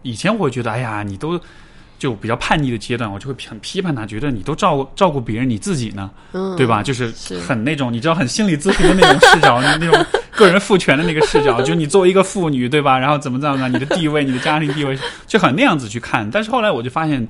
[0.01, 1.39] 以前我会觉得，哎呀，你都
[1.99, 6.81] 就比较叛逆的阶段，我就会很批判他，觉得你都照顾照顾别人，你自己呢，嗯，对吧？
[6.83, 12.97] 就是是很那种你知道，很心理咨询的那种视角，那种个人赋权的那个视角，就你作为一个妇女，对吧？
[12.97, 14.97] 然后怎么怎么样，你的地位，你的家庭地位，
[15.27, 16.29] 就很那样子去看。
[16.29, 17.25] 但是后来我就发现，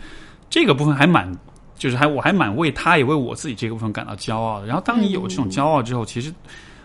[0.50, 1.32] 这个部分还蛮。
[1.76, 4.68] 就是还我还蛮为他也为我自己这个部分感到骄傲的。
[4.68, 6.34] 然后当你有这种骄傲之后，其实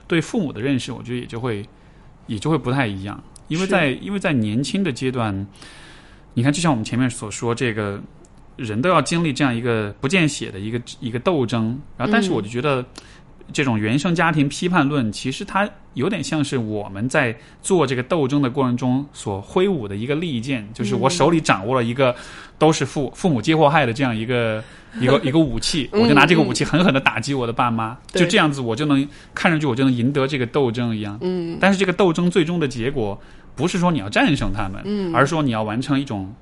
[0.07, 1.67] 对父母的认识，我觉得也就会
[2.27, 3.23] 也就会不太一样。
[3.49, 5.35] 因为在因为在年轻的阶段，
[6.35, 8.01] 你看，就像我们前面所说，这个
[8.57, 11.79] 人都要经历这样一个不见血的一个一个斗争。
[11.97, 12.85] 然后，但是我就觉得。
[13.53, 22.15] 这种原生家庭批判论，其实它有点像是我们在做这个斗争的过程中所挥舞的一个利剑，就是我手里掌握了一个
[22.59, 24.63] 都是父父母皆祸害的这样一个
[25.01, 31.19] 一个一个武器，我就拿这个武器狠狠的打击我的爸妈，就这样子，我就能看上去我就能赢得这个斗争一样。
[31.21, 33.21] 嗯，但是这个斗争最终的结果，
[33.55, 35.15] 不是说你要战胜他们，嗯。
[35.15, 36.35] 而是说你要完成一种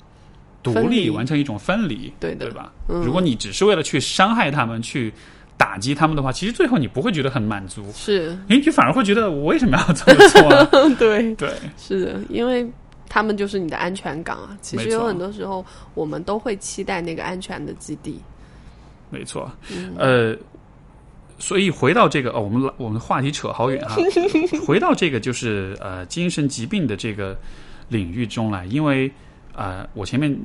[0.63, 2.47] 独立，完成一种分离，对的。
[2.47, 2.73] 对吧？
[2.89, 3.03] 嗯。
[3.03, 5.13] 如果你只是为了去伤害他们，去
[5.59, 10.65] 打击他们的话，其实最后你不会觉得很满足，是，你你反而会觉得我为什么要这么做、啊？
[10.99, 12.67] 对，对，是的，因为
[13.09, 14.57] 他们就是你的安全港啊。
[14.63, 18.21] 其实有很多时候，我们都会期待那个安全的基地。
[19.11, 19.95] 没错，嗯。
[19.99, 20.37] 呃，
[21.39, 23.97] 所以回到这个哦，我们我们话题扯好远啊，
[24.65, 27.37] 回到这个就是呃精神疾病的这个
[27.89, 29.11] 领域中来，因为
[29.55, 30.39] 呃我前面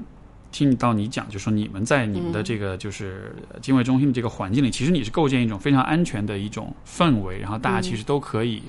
[0.53, 8.63] 听到你讲，就说你们在你们的这个就是精卫中心的这个环境里，其实你是构建一种非常安全的一种氛围，然后大家其实都可以。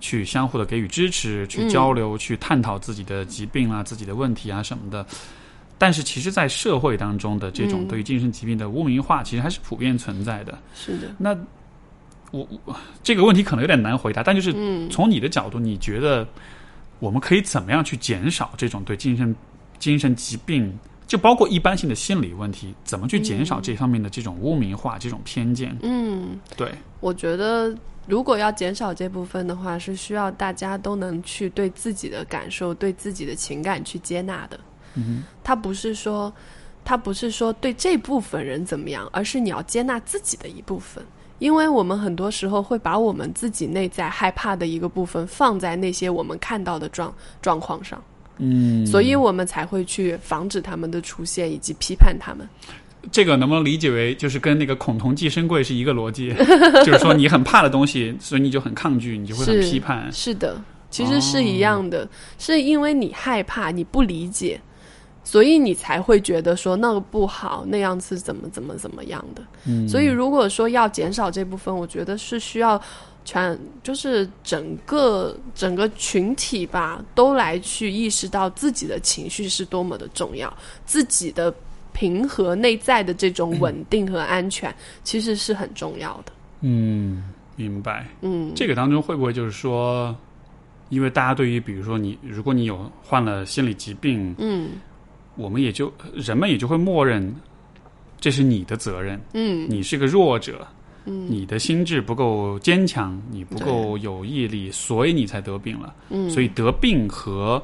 [0.00, 5.06] 去相互的给予支持，去交流，去探讨自己的疾病啊、自己的问题啊什么的。
[5.78, 10.58] 但是，其实，在社会当中的这种对于精神疾病的污名化，其实还是普遍存在的。
[10.74, 11.34] 是的，那
[12.32, 16.28] 我我这个问题可能有点难回答，但就是嗯从你的角度，你觉得
[16.98, 19.34] 我们可以怎么样去减少这种对精神
[19.78, 20.70] 精神疾病，
[21.06, 25.76] 就包括一般性的心理问题，怎么去减少这方面的这种污名化、这种偏见？
[25.82, 27.74] 嗯，对，我觉得
[28.06, 34.58] 如果要减少这部分的话，是需要大家都能去对自己的感受、对自己的情感去接纳的。
[34.94, 36.32] 嗯他不是说，
[36.84, 41.04] 他不是说对这部分人怎么样，而是你要接纳自己的一部分。
[41.40, 47.12] 因为我们很多时候会把我们自己内在害怕的一个部分放在那些我们看到的状
[47.42, 48.02] 状况上，
[48.38, 52.48] 嗯，所以我们才会去防止他们的出现以及批判他们。
[53.12, 56.34] 这个能不能理解为就是跟那个恐同寄生贵是一个逻辑？
[56.86, 60.10] 就是说你很怕的东西，所以你就很抗拒，你就会很批判。
[60.10, 60.58] 是的，
[60.90, 62.08] 其实是一样的，
[62.38, 64.58] 是因为你害怕，你不理解，
[65.22, 69.42] 所以你才会觉得说那个不好，那样是怎么怎么怎么样的。
[69.66, 72.80] 嗯，所以如果说要减少这部分，我觉得是需要
[73.24, 80.52] 全就是整个整个群体吧，都来去意识到自己的情绪是多么的重要，
[80.84, 81.52] 自己的
[81.92, 86.32] 平和内在的这种稳定和安全，其实是很重要的。
[86.60, 88.06] 嗯，明白。
[88.20, 90.14] 嗯，这个当中会不会就是说，
[90.88, 94.70] 因为大家对于比如说你，如果你有患了心理疾病，嗯
[95.36, 97.34] 我们也就人们也就会默认
[98.20, 100.66] 这是你的责任，嗯你是个弱者，
[101.06, 105.94] 嗯你的心智不够坚强，你不够有毅力，所以你才得病了。
[106.10, 107.62] 嗯，所以得病和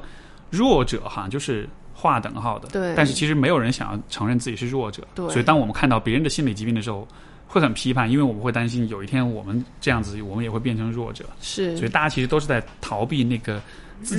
[0.49, 2.69] 弱者哈就是划等号的。
[2.69, 5.07] 对但是其实没有人想要承认自己是弱者。
[5.15, 7.07] 对所以当我们看到别人的心理疾病的时候，
[7.47, 11.25] 会很批判，因为我们会担心有一天我们这样子，我们也会变成弱者。
[11.41, 13.61] 是所以大家其实都是在逃避那个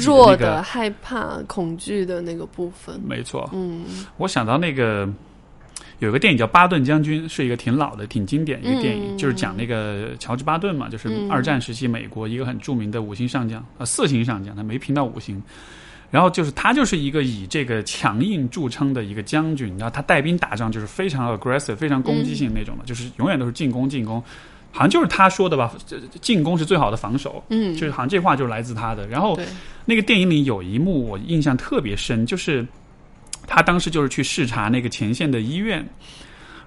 [0.05, 0.63] 弱的。
[0.63, 3.01] 害怕、恐惧的那个部分。
[3.07, 3.85] 没错，嗯
[4.17, 5.09] 我想到那个
[6.07, 15.43] 有一个电影叫《巴顿将军》，是一个挺老的、挺经典的一个电影，嗯就是讲那个乔治巴顿嘛，就是嗯二战时期美国一个很著名的五星上将，呃，四星上将，他没评到五星。
[16.11, 24.23] 然后就是他就是一个以这个强硬著称的一个将军，然后他带兵打仗就是非常 aggressive、非常攻击性那种的，就是永远都是进攻进攻，
[24.73, 29.07] 好像就是他说的吧，这进攻是最好的防守，嗯，就是好像这话就是来自他的。
[29.07, 29.39] 然后，
[29.87, 32.67] 那个电影里有一幕我印象特别深，就是
[33.55, 35.87] 他当时就是去视察那个前线的医院，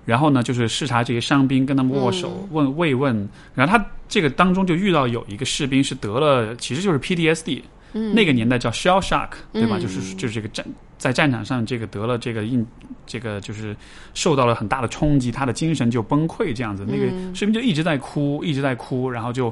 [0.06, 3.28] 然后呢，就是视察这些伤兵，跟他们握手、问慰问。
[3.56, 7.64] 然后他这个当中就遇到有一个士兵是得了，其实就是 PTSD，、
[7.94, 9.78] 嗯那个年代叫 shell shock，对吧？
[9.80, 10.64] 嗯就是就是这个战
[10.99, 12.64] 在战场上这个得了这个应
[13.07, 13.76] 这个就是
[14.14, 16.86] 受到了很大的冲击，他的精神就崩溃这样子。
[16.88, 19.52] 那个嗯士兵就一直在哭，一直在哭，然后就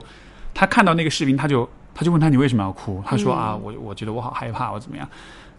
[0.54, 3.04] 他看到那个士兵，他就他就问他你为什么要哭？
[3.06, 5.10] 他说、嗯啊，我我觉得我好害怕，我怎么样？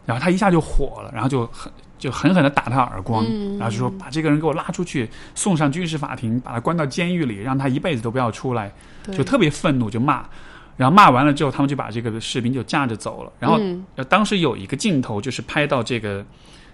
[0.06, 8.70] 然后他一下就火了，然后就很就狠狠的打他耳光，嗯然后就说把这个人给我拉出去，送上军事法庭，把他关到监狱里，让他一辈子都不要出来，
[9.02, 10.24] 对就特别愤怒，就骂。
[10.76, 13.32] 然后骂完了之后，他们就把这个士兵就架着走了。
[13.38, 13.58] 然后
[14.08, 16.24] 当时有一个镜头就是拍到这个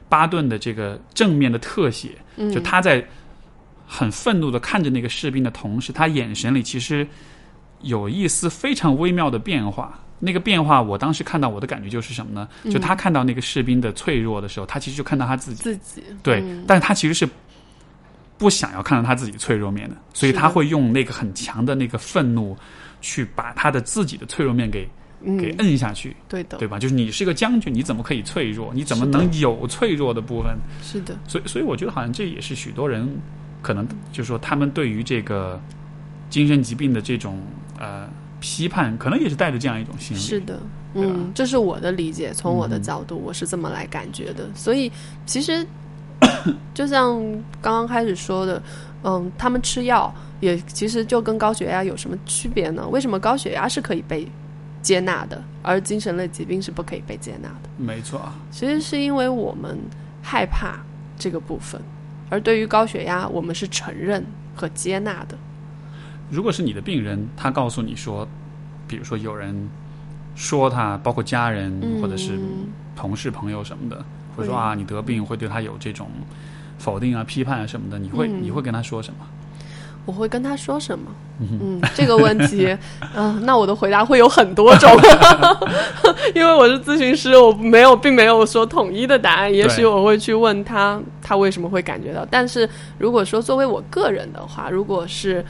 [0.08, 3.06] 巴顿的这个正面的特写，嗯就他在
[3.86, 7.06] 很愤怒的看着那个士兵的同时，他眼神里其实
[7.82, 10.00] 有一丝非常微妙的变化。
[10.20, 12.48] 那个变化，我当时看到我的感觉就是什么呢？
[12.70, 17.28] 就他看到那个士兵的脆弱的时候，他其实就看到他自己，自己对，嗯但是他其实是
[18.38, 22.56] 不想要看到他自己脆弱面的，所以他会用那个很强的那个愤怒，
[23.00, 24.88] 去把他的自己的脆弱面给
[25.38, 26.78] 给嗯，摁下去，对的，对吧？
[26.78, 28.72] 就是你是个将军，你怎么可以脆弱？
[28.74, 30.56] 你怎么能有脆弱的部分？
[30.82, 33.06] 是的，所以，所以我觉得好像这也是许多人
[33.60, 35.60] 可能就是说他们对于这个
[36.30, 37.38] 精神疾病的这种
[37.78, 38.08] 呃
[38.40, 40.20] 批判，可能也是带着这样一种心理。
[40.20, 40.58] 是的。
[40.94, 44.48] 嗯，这是我的理解，从我的嗯角度，我是这么来感觉的。
[44.56, 44.90] 所以，
[45.24, 45.64] 其实
[46.74, 47.22] 就像
[47.62, 48.60] 刚刚开始说的，
[49.04, 52.88] 嗯，他们吃药也其实就跟高血压有什么区别呢？
[52.88, 54.26] 为什么高血压是可以被
[54.82, 57.68] 接纳的，而精神类疾病是不可以被接纳的？
[57.76, 59.78] 没错，其实是因为我们
[60.20, 60.80] 害怕
[61.16, 61.80] 这个部分，
[62.28, 64.26] 而对于高血压，我们是承认
[64.56, 65.38] 和接纳的。
[66.30, 68.26] 如果是你的病人，他告诉你说，
[68.86, 69.68] 比如说有人
[70.36, 73.96] 说他，包括家人或者是嗯同事、朋友什么的，
[74.36, 76.08] 会会说啊，你得病会对他有这种
[76.78, 79.26] 否定啊、批判啊什么的，你会、嗯你会跟他说什么？
[80.06, 81.10] 我会跟他说什么？
[81.40, 82.74] 嗯，这个问题，
[83.14, 84.90] 嗯、 那我的回答会有很多种，
[86.34, 89.52] 因为我是咨询师，我没有，并没有说统一的答案。
[89.52, 92.26] 也许我会去问他，他为什么会感觉到。
[92.30, 95.44] 但是如果说作为我个人的话，如果是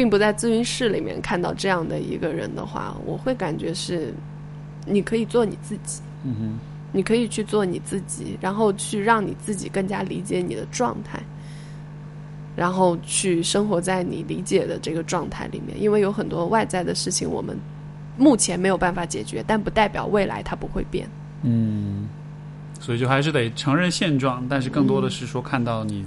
[0.00, 4.14] 并不在咨询室里面看到这样的一个人的话，我会感觉是，
[4.86, 6.00] 你可以做你自己。
[6.24, 6.58] 嗯哼，
[6.90, 11.20] 你可以去做你自己，然后去让你自己更加理解你的状态，
[12.56, 15.78] 然后去生活在你理解的这个状态里面。
[15.78, 17.54] 因为有很多外在的事情，我们
[18.16, 21.06] 目前没有办法解决，但不代表未来它不会变。
[21.42, 22.08] 嗯，
[22.80, 26.06] 所以就还是得承认现状，但是更多的是说看到你。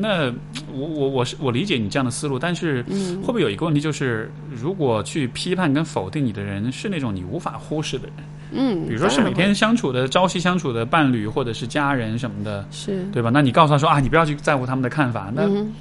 [0.00, 0.32] 那
[0.72, 3.20] 我我我是我理解你这样的思路，但是嗯。
[3.20, 8.14] 会不会有一个问题，就是如果去批判跟否定你的人是那种你无法忽视的人，
[8.52, 13.04] 嗯，比如说是每天相处的朝夕相处的伴侣或者是家人什么的，是。
[13.12, 13.28] 对吧？
[13.32, 15.74] 那你告诉他说啊，你不要去在乎他们的看法，那嗯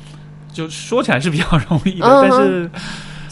[0.51, 2.69] 就说起来是比较容易的，嗯但是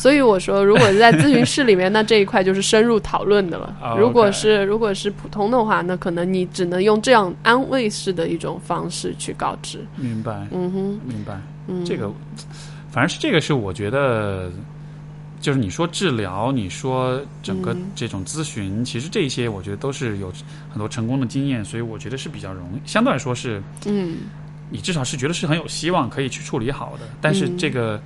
[0.05, 3.75] 所以我说，如果是在咨询室里面，那这一块就是深入讨论的了。
[3.81, 9.83] 哦如果是如果是普通的话，那可能你只能用这样安慰式的一种方式去告知。
[9.95, 11.41] 明白嗯哼，明白。
[11.65, 12.07] 嗯，这个
[12.91, 14.51] 反正是这个是我觉得，
[15.41, 20.31] 就是你说治疗，你说整个嗯这种咨询，其实这些我觉得都是有
[20.69, 24.17] 很多成功的经验，所以我觉得是比较容易，相对来说是嗯
[24.69, 27.07] 你至少是觉得是很有希望可以去处理好的。
[27.19, 27.99] 但是嗯这个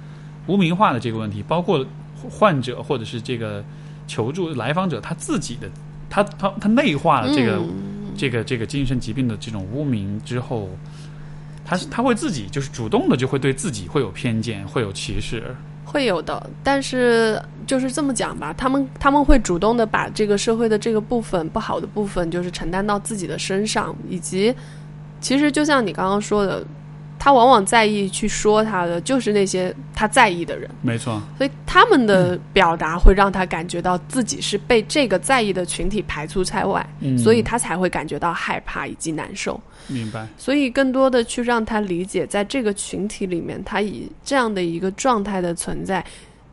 [0.49, 1.85] 污名化的这个问题，包括
[2.29, 3.63] 患者或者是这个
[4.07, 5.69] 求助来访者他自己的，
[6.09, 10.67] 他他他内化了这个、嗯这个这个精神疾病的这种污名之后，
[11.63, 15.55] 他是他会自己就是主动的就会对自己会有偏见，会有歧视。
[15.85, 24.53] 会有的，但是就是这么讲吧，他们他们会主动的把这个社会的这个部分不好的部分，就是承担到自己的身上，以及
[25.21, 26.61] 其实就像你刚刚说的，
[27.19, 39.59] 他往往在意去说他的，就是那些他在意的人，没错，所以他们的表达会让他感觉到自己是被这个在意的群体排除在外，嗯所以他才会感觉到害怕以及难受。
[39.87, 40.25] 明白。
[40.37, 46.03] 所以更多的去让他理解，在这个群体里面，他以这样的一个状态的存在，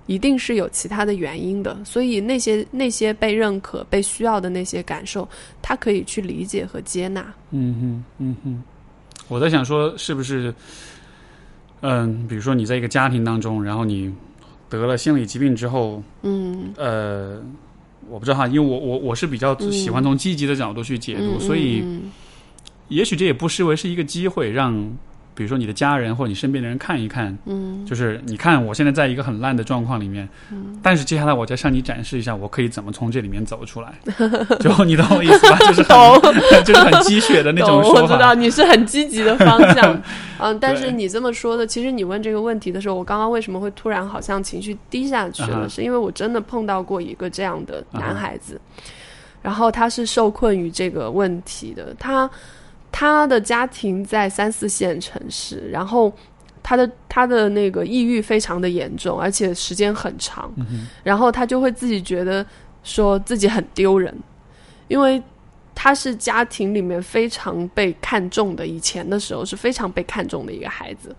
[0.06, 1.76] 一定是有其他的原因的。
[1.84, 5.28] 所以那些那些被认可、被需要的那些感受，
[5.62, 7.24] 他可以去理解和接纳。
[7.50, 8.62] 嗯哼，嗯哼，
[9.28, 10.54] 我在想说，是不是，
[11.80, 14.12] 嗯，比如说你在一个家庭当中，然后你
[14.68, 16.72] 得了心理疾病之后，嗯。
[16.76, 17.40] 呃，
[18.08, 22.02] 我不知道哈，因为我我我是比较嗯喜欢从积极的角度去解读，嗯所以嗯
[22.86, 24.72] 也许这也不失为是一个机会，让
[25.36, 27.84] 比如说你的家人或者你身边的人看一看，嗯。
[27.86, 30.80] 就是你看我现在在一个很烂的状况里面，嗯。
[30.82, 33.94] 但是接下来我再向你展示一下，我可以怎么从这里面走出来，
[34.58, 35.58] 就你懂我意思吧？
[35.58, 36.20] 就是懂。
[36.20, 36.34] 很
[36.64, 38.02] 就是很鸡血的那种懂，说法。
[38.02, 40.02] 我知道你是很积极的方向，
[40.40, 48.60] 嗯，但是你这么说的，其实你问这个问题的时候，我刚刚为什么会突然好像情绪低下去了是因为我真的碰到过一个这样的男孩子，
[49.42, 52.28] 然后他是受困于这个问题的，他
[52.98, 56.10] 他的家庭在三四线城市，然后。
[56.68, 62.44] 他的他的那个抑郁非常的严重，而且时间很长，嗯然后他就会自己觉得
[62.82, 64.12] 说自己很丢人，
[64.88, 65.22] 因为
[65.76, 71.14] 他是家庭里面非常被看重的，以前的时候是非常被看重的一个孩子，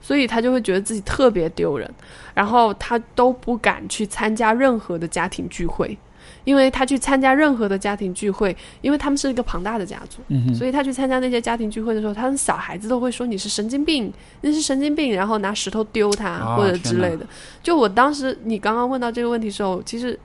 [0.00, 1.92] 所以他就会觉得自己特别丢人，
[2.32, 5.98] 然后他都不敢去参加任何的家庭聚会，
[6.44, 17.26] 因为他去参加任何的家庭聚会，因为他们是一个庞大的家族，嗯，所以他去参加那些家庭聚会的时候，他们小孩子都会说你是神经病，那是神经病，然后拿石头丢他、哦或者之类的。
[17.62, 20.18] 就我当时你刚刚问到这个问题的时候，其实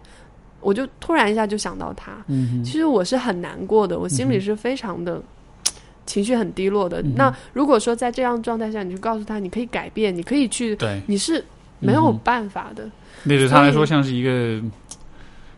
[0.59, 5.21] 我就突然一下就想到他，嗯其实我是很难过的，我心里是非常的。
[6.05, 7.03] 情绪很低落的。
[7.03, 11.45] 嗯那如果说在这样状态下，你就告诉他，你可以改变，你可以去，对，你是
[11.77, 12.89] 没有办法的，
[13.25, 14.59] 那对他来说像是一个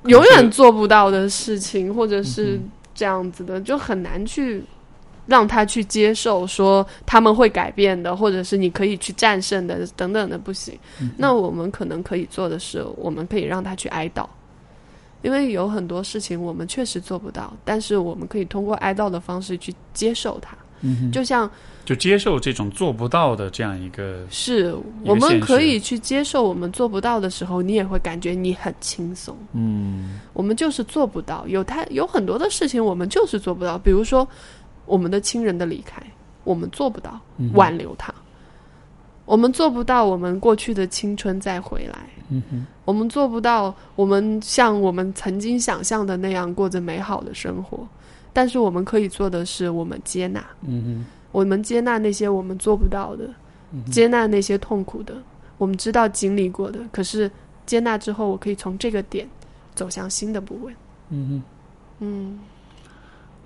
[0.05, 4.63] 永远做不到的事情，或者是嗯这样子的，就很难去
[5.27, 10.77] 让他去接受，说他们会改变的，或者是你可以去战胜的，等等的，不行。
[10.99, 14.25] 嗯那我们可能可以做的是，我们可以让他去哀悼。
[15.21, 20.57] 因为有很多事情我们确实做不到，但是我们可以通过哀悼的方式去接受它。
[20.81, 21.11] 嗯哼。
[21.11, 21.49] 就像
[21.85, 29.35] 就接受这种做不到的这样一个是我们可以去接受我们做不到的时候，你也会感觉你很轻松。
[29.53, 30.19] 嗯。
[30.33, 34.27] 我们就是做不到，有太有很多的事情我们就是做不到，比如说
[34.85, 36.01] 我们的亲人的离开，
[36.43, 38.13] 我们做不到嗯挽留他。
[39.25, 41.99] 我们做不到我们过去的青春再回来，
[42.29, 47.87] 嗯哼，我们做不到我们像我们曾经想象的那样过着美好的生活，
[48.33, 53.29] 但是我们可以做的是，我们接纳，嗯哼，我们接纳那些我们做不到的，
[53.71, 55.21] 嗯接纳那些痛苦的，
[55.57, 57.29] 我们知道经历过的，可是
[57.65, 59.29] 接纳之后，我可以从这个点
[59.75, 60.73] 走向新的部位。
[61.09, 61.41] 嗯
[61.99, 62.39] 嗯。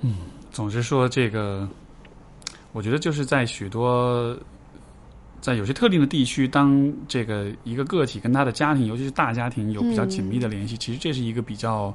[0.01, 0.15] 嗯
[0.51, 1.67] 总之说，这个
[2.71, 4.37] 我觉得就是在许多
[5.41, 11.93] 在有些特定的地区，当这个一个个体跟他的家庭，尤其是大家庭有比较紧密的联系，其实这是一个比较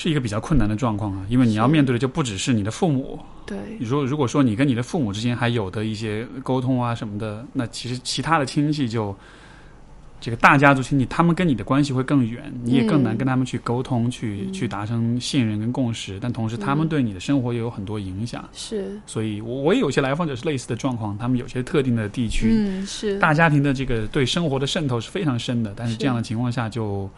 [0.00, 3.18] 是一个比较困难的状况啊，因为你要面对的就不只是你的父母。
[3.44, 9.14] 对，你说如果说你跟你的父母之间还有的一些沟通啊什么的，那其实其他的亲戚就。
[10.22, 16.18] 这个大家族亲戚，他们跟你的关系会更远，你也更难嗯跟他们去沟通，去嗯去达成信任跟共识。
[16.20, 18.46] 但同时，他们嗯对你的生活也有很多影响。
[18.52, 27.08] 是，所以我我也有些来访者是类似的状况，他们有些特定的地区，嗯是，大家庭的这个对生活的渗透是非常深的，但是是这样的情况下，就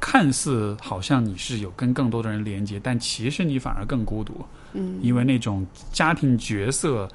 [0.00, 4.44] 看似好像你是有跟更多的人连接，但其实你反而更孤独，
[4.74, 7.08] 嗯，因为那种家庭角色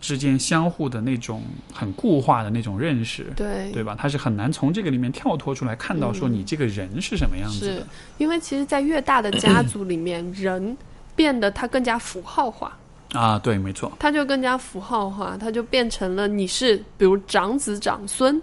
[0.00, 1.42] 之间相互的那种
[1.72, 3.26] 很固化的那种认识。
[3.34, 3.96] 对对吧？
[3.98, 7.86] 他是很难从这个里面跳脱出来，看到说嗯你这个人是什么样子是的。
[8.18, 10.76] 因为其实，在越大的家族里面，人
[11.16, 12.78] 变得他更加符号化，
[13.12, 18.40] 啊，对，没错，他就更加符号化，他就变成了你是比如长子长孙，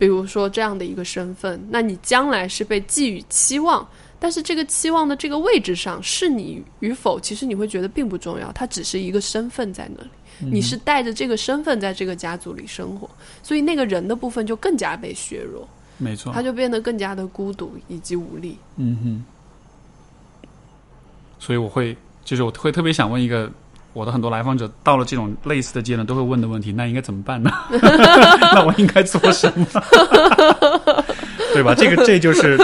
[0.00, 3.86] 比如说这样的一个身份，那你将来是被寄予期望。
[4.18, 10.10] 但是这个期望的这个位置上是你与否，其实你会觉得并不重要，它只是一个身份在那里。
[10.38, 13.08] 你是带着这个身份在这个家族里生活，
[13.42, 15.68] 所以那个人的部分就更加被削弱，
[15.98, 18.56] 没错，他就变得更加的孤独以及无力。
[18.76, 19.24] 嗯哼。
[21.38, 21.94] 所以我会，
[22.24, 23.50] 就是我会特别想问一个
[23.92, 27.50] 我的很多来访者，到了这种类似的阶段都会问的问题，那应该怎么办呢？
[28.52, 29.66] 那我应该做什么？
[31.52, 31.74] 对吧？
[31.74, 32.56] 这个这就是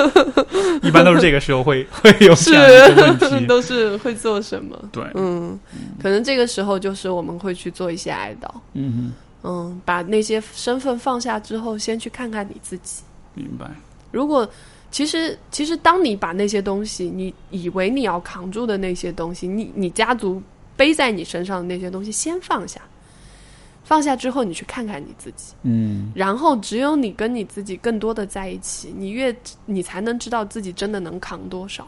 [0.82, 3.47] 一般都是这个时候会 会有这样一个问题。
[3.47, 4.78] 都是会做什么？
[4.93, 5.59] 对，嗯，
[6.01, 9.12] 可能这个时候就是我们会去做一些哀悼，嗯
[9.43, 13.03] 嗯，把那些身份放下之后，先去看看你自己。
[13.35, 13.66] 明白。
[14.12, 14.48] 如果
[14.93, 20.40] 其实其实，当你把那些东西，你以为你要扛住的那些东西，你你家族
[20.77, 22.81] 背在你身上的那些东西，先放下。
[23.85, 26.11] 放下之后，你去看看你自己，嗯。
[26.12, 29.35] 然后只有你跟你自己更多的在一起，你越
[29.65, 31.86] 你才能知道自己真的能扛多少，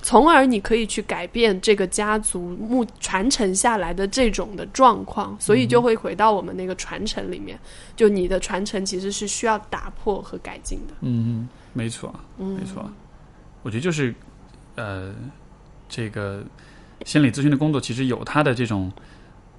[0.00, 7.58] 从而你可以去改变这个家族目传承下来的这种的状况，所以就会回到我们那个传承里面，
[7.96, 12.14] 就你的传承其实是需要打破和改进的，嗯哼，没错。
[12.38, 12.88] 嗯，没错，
[13.64, 14.14] 我觉得就是，
[14.76, 15.12] 呃，
[15.88, 16.44] 这个
[17.04, 18.92] 心理咨询的工作其实有它的这种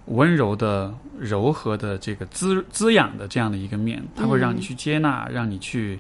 [0.06, 6.00] 温柔的、柔和的这个滋滋养的这样的一个面，它会让你嗯去接纳，让你去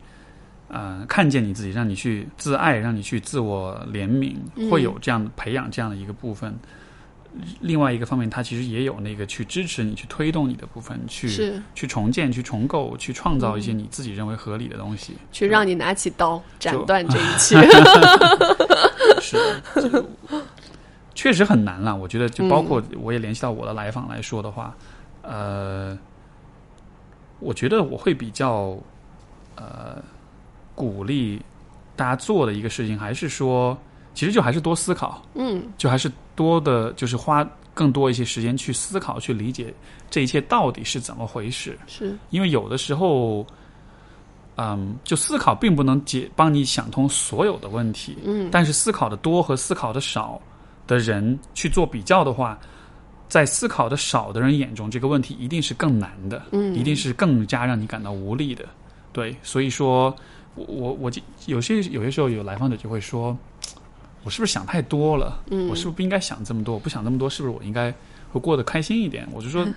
[0.67, 4.69] 呃看见你自己，让你去自爱，让你去自我怜悯，嗯。
[4.69, 6.57] 会有这样的培养这样的一个部分。
[7.61, 11.29] 另外一个方面，它其实也有那个去支持你、去推动你的部分，去
[11.75, 15.13] 去重建、去重构、去创造一些嗯你自己认为合理的东西。
[15.31, 17.55] 去让你拿起刀斩断这一切，
[19.21, 19.37] 是，
[19.75, 20.05] 这
[21.19, 21.93] 确实很难了。
[21.97, 24.73] 我觉得，就包括我也联系到我的来访来说的话，
[25.21, 25.99] 呃，
[27.41, 28.77] 我觉得我会比较
[29.57, 30.01] 呃
[30.75, 31.41] 鼓励
[31.97, 33.77] 大家做的一个事情，还是说，
[34.13, 39.73] 其实就还是多思考，嗯就还是多的，就是花更多一些时间去思考、去理解
[40.09, 41.77] 这一切到底是怎么回事。
[41.85, 43.45] 是因为有的时候，
[44.55, 50.41] 嗯，就思考并不能解帮你想通所有的问题，嗯但是思考的多和思考的少
[50.89, 52.57] 的人去做比较的话，
[53.29, 58.65] 在思考的少的人眼中，这个问题一定是更难的，嗯一定是更加让你感到无力的。
[59.13, 60.13] 对，所以说，
[60.55, 63.37] 我我我记有些有些时候有来访者就会说，
[64.23, 65.43] 我是不是想太多了？
[65.51, 66.73] 嗯我是不是不应该想这么多？
[66.73, 67.93] 我不想那么多，是不是我应该
[68.31, 69.27] 会过得开心一点？
[69.31, 69.67] 我就说，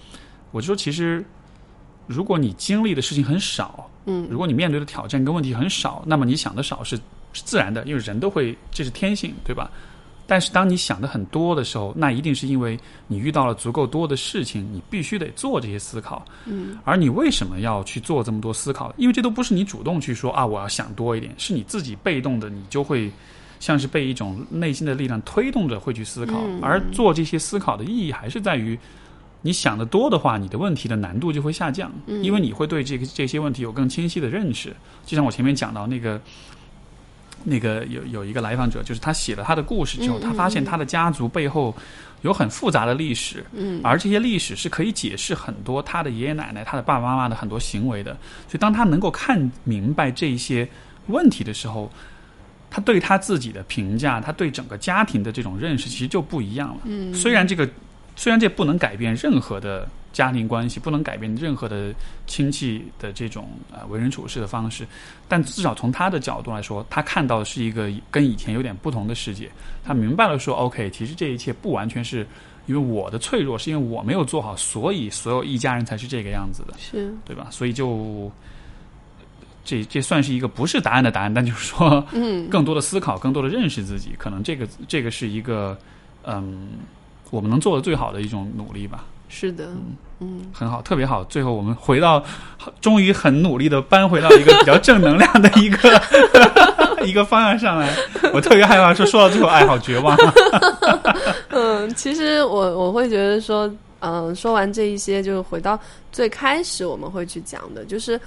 [0.50, 1.22] 我就说，其实
[2.06, 6.96] 如果你经历的事情很少，嗯如果你面对的挑战跟问题很少，那么你想的少是
[7.34, 9.70] 是自然的，因为人都会，这是天性，对吧？
[10.26, 16.24] 但是当你想的很多的时候，那一定是因为你遇到了足够多的事情，你必须得做这些思考。
[16.46, 18.92] 嗯而你为什么要去做这么多思考？
[18.96, 23.10] 因为这都不是你主动去说啊，我要想多一点，是你自己被动的，你就会
[23.60, 26.40] 像是被一种内心的力量推动着会去思考。
[26.46, 28.78] 嗯而做这些思考的意义还是在于，
[29.42, 34.74] 你想的多的话，你的问题的难度就会下降，嗯因为你会对这个这些问题有更清晰的认识。
[35.04, 36.20] 就像我前面讲到那个。
[37.44, 41.74] 那个有有一个来访者，就是他写了他的故事之后，他发现他的家族背后
[42.22, 48.12] 有很复杂的历史，嗯，而这些历史是可以解释很多他的爷爷奶奶、他的爸爸妈妈的很多行为的。
[48.48, 50.68] 所以，当他能够看明白这些
[51.08, 51.90] 问题的时候，
[52.70, 56.80] 他对他自己的评价，他对整个家庭的这种认识，其实就不一样了。
[56.84, 57.68] 嗯，虽然这个，
[58.16, 61.92] 虽然这不能改变任何的家庭关系，不能改变任何的
[62.26, 64.86] 亲戚的这种呃为人处事的方式，
[65.26, 69.50] 但至少从他的角度来说，他看到的是一个跟以前有点不同的世界。
[69.84, 72.26] 他明白了说，OK，其实这一切不完全是
[72.66, 77.48] 因为我的脆弱，是因为我没有做好，所以所有一家人才是这个样子的，是，对吧？
[77.50, 78.30] 所以就。
[79.64, 85.78] 这这算是一个不是答案的答案，但就是说，嗯，更多的思考，更多的认识自己，可能这个这个是一个，
[86.24, 86.70] 嗯，
[87.30, 89.04] 我们能做的最好的一种努力吧。
[89.34, 89.66] 是的，
[90.20, 91.24] 嗯，很好，特别好。
[91.24, 92.22] 最后我们回到，
[92.82, 96.02] 终于很努力的搬回到一个比较正能量的一个
[97.02, 97.88] 一个方向上来。
[98.34, 100.14] 我特别害怕说说到最后，哎，好绝望。
[101.48, 103.68] 嗯，其实我我会觉得说，
[104.00, 105.80] 嗯、说完这一些，就回到
[106.12, 108.20] 最开始我们会去讲的，就是，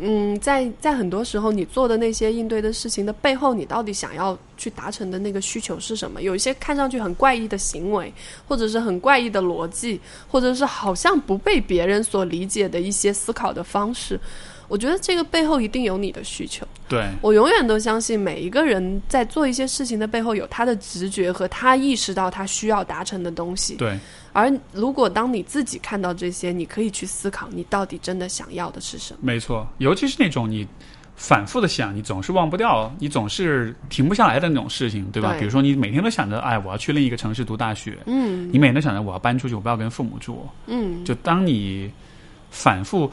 [0.00, 6.22] 嗯，在在很多时候，你做的那些应对的事情的背后，你到底想要去达成的那个需求是什么？
[6.22, 8.12] 有一些看上去很怪异的行为，
[8.46, 14.18] 或者是很怪异的逻辑，或者是好像不被别人所理解的一些思考的方式。
[14.68, 16.66] 我觉得这个背后一定有你的需求。
[16.86, 23.76] 对，我永远都相信每一个人在做一些事情的背后有他的直觉和他意识到他需要达成的东西。
[23.76, 23.98] 对，
[24.38, 29.20] 而如果当你自己看到这些，你可以去思考你到底真的想要的是什么。
[29.22, 29.66] 没错。
[29.78, 30.66] 尤其是那种你
[31.16, 35.32] 反复的想，你总是忘不掉，你总是停不下来的那种事情，对吧？
[35.32, 40.46] 对比如说你每天都想着，哎，我要去另一个城市读大学，嗯你每天都想着我要搬出去，我不要跟父母住。
[40.66, 41.90] 嗯，就当你
[42.50, 43.10] 反复，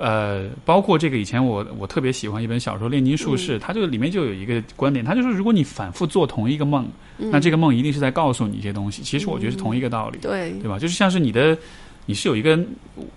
[0.00, 9.02] 呃，包括这个以前我我特别喜欢一本小说《炼金术士》，它就里面就有一个观点，它就说如果你反复做同一个梦，那这个梦一定是在告诉你一些东西。
[9.02, 10.78] 其实我觉得是同一个道理，对对吧？
[10.78, 11.56] 就是像是你的。
[12.08, 12.58] 你是有一个，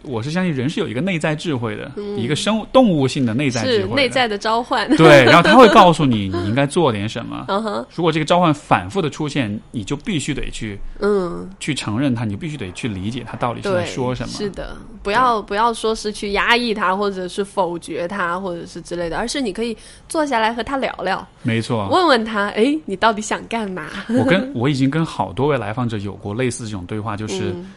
[0.01, 4.85] 我是相信人是有一个内在智慧的，一个生物动物性的内在智慧的，内在的召唤。
[4.97, 7.45] 对，然后他会告诉你你应该做点什么。
[7.47, 14.33] 嗯哼，如果这个召唤反复的出现，你就必须得去嗯，去承认它，你必须得去理解它到底是在，说什么。
[14.33, 19.75] 是的，不要不要说是去压抑它，或者是否决它，或者是之类的，而是你可以
[20.09, 23.87] 坐下来和他聊聊，没错，问问他，哎，你到底想干嘛？
[24.19, 27.71] 我跟我已经跟好多位来访者有过类似这种对话，就是嗯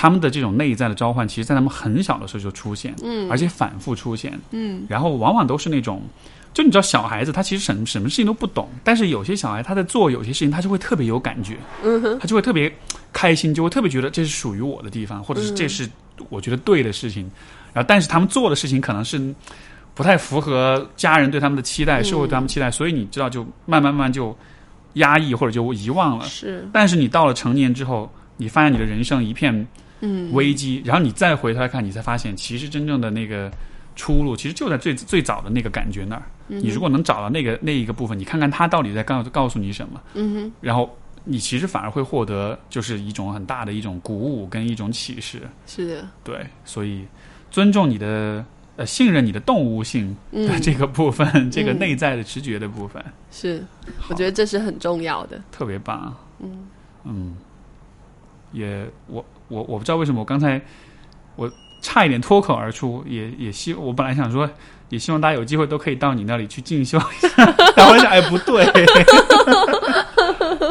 [0.00, 6.00] 他们的这种内在的召唤，其实在他们很小的时候就出现，嗯而且反复出现，嗯然后往往都是那种。
[6.54, 12.72] 就你知道，小孩子他其实什么什么事情都不懂，但是有些小孩他在做有些事情，他就会特别有感觉，嗯哼，他就会特别
[13.12, 15.88] 开心，就会特别觉得这是属于我的地方，或者是这是
[16.30, 17.30] 我觉得对的事情。
[17.72, 19.20] 然后，但是他们做的事情可能是
[19.94, 24.36] 不太符合家人对他们的期待，社会对他们期待，所以你知道，就慢慢慢慢就
[24.94, 26.24] 压抑或者就遗忘了。
[26.24, 29.66] 是，但是你到了成年之后，你发现你的人生一片
[30.00, 30.32] 嗯。
[30.32, 33.50] 危机，然后你再回头来看，你才发现其实真正的那个
[33.96, 36.22] 出路，其实就在最最早的那个感觉那儿。
[36.48, 45.42] 嗯你如果能找到那个那一个部分，你看看他到底在告告诉你什么，嗯哼，然后你其实反而会获得就是一种很大的一种鼓舞跟一种启示。
[45.66, 47.04] 是的，对，所以
[47.50, 48.42] 尊重你的
[48.76, 53.62] 呃信任你的动物性的嗯，这个部分，这个嗯内在的直觉的部分，是，
[54.08, 55.38] 我觉得这是很重要的。
[55.52, 56.16] 特别棒。
[56.38, 56.66] 嗯。
[57.04, 57.36] 嗯，
[58.52, 60.60] 也我我我不知道为什么我刚才
[61.36, 61.50] 我
[61.80, 64.48] 差一点脱口而出，也也希我本来想说，
[64.88, 67.44] 也希望大家有机会都可以到你那里去进修一下，
[67.76, 68.64] 然后我想哎不对，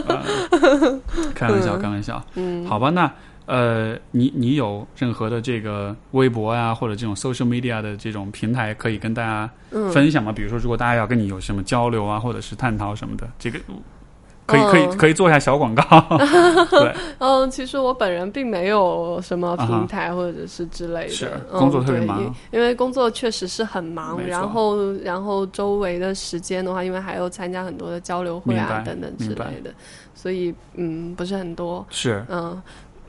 [0.07, 1.01] 嗯
[1.33, 3.11] 开玩笑开玩笑，嗯，好吧，那
[3.45, 9.89] 呃你你有任何的这个微博啊、或者这种 social media 的这种平台可以跟大家嗯。
[9.91, 10.31] 分享吗？
[10.33, 13.59] 比如说如果大家要跟你有什么交流啊，或者是探讨什么的，这个。
[14.47, 15.83] 可以可以嗯可以做一下小广告，
[16.71, 22.23] 对，嗯，其实我本人并没有什么平台或者是之类的，是嗯工作特别忙。
[22.23, 29.71] 因因为工作确实是很忙然后然后周围的时间的话，因为还要参加很多的交流会啊等等之类的，
[30.15, 32.25] 所以嗯不是很多，是。
[32.29, 32.59] 嗯。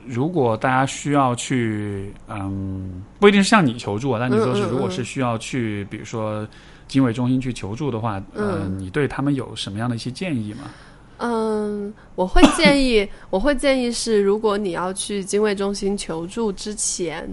[0.05, 6.47] 如果大家需要去，嗯，不一定是向你求助啊，但你说是如果是需要去，比如说
[6.87, 8.79] 经纬中心去求助的话，呃，嗯。
[8.79, 10.71] 你对他们有什么样的一些建议吗？
[11.19, 17.29] 嗯，我会建议， 我会建议是，如果你要去精卫中心求助之前，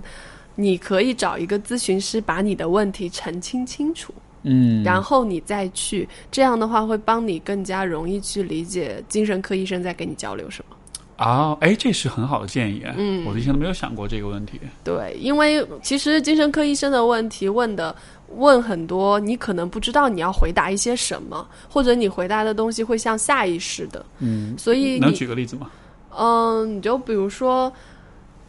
[0.54, 4.12] 你可以找一个咨询师把你的问题澄清清楚。
[4.48, 10.76] 嗯，然后你再去，这样的话会帮你更加容易去理解精神科医生在跟你交流什么。
[11.16, 12.82] 啊，哎，这是很好的建议。
[12.96, 14.60] 嗯我以前都没有想过这个问题。
[14.84, 17.96] 对，因为其实精神科医生的问题问的
[18.36, 25.70] 问很多，你可能不知道你要回答一些什么，或者你回答的东西会像下意识的，嗯，所以你举个例子吗？
[26.16, 27.72] 嗯，你就比如说。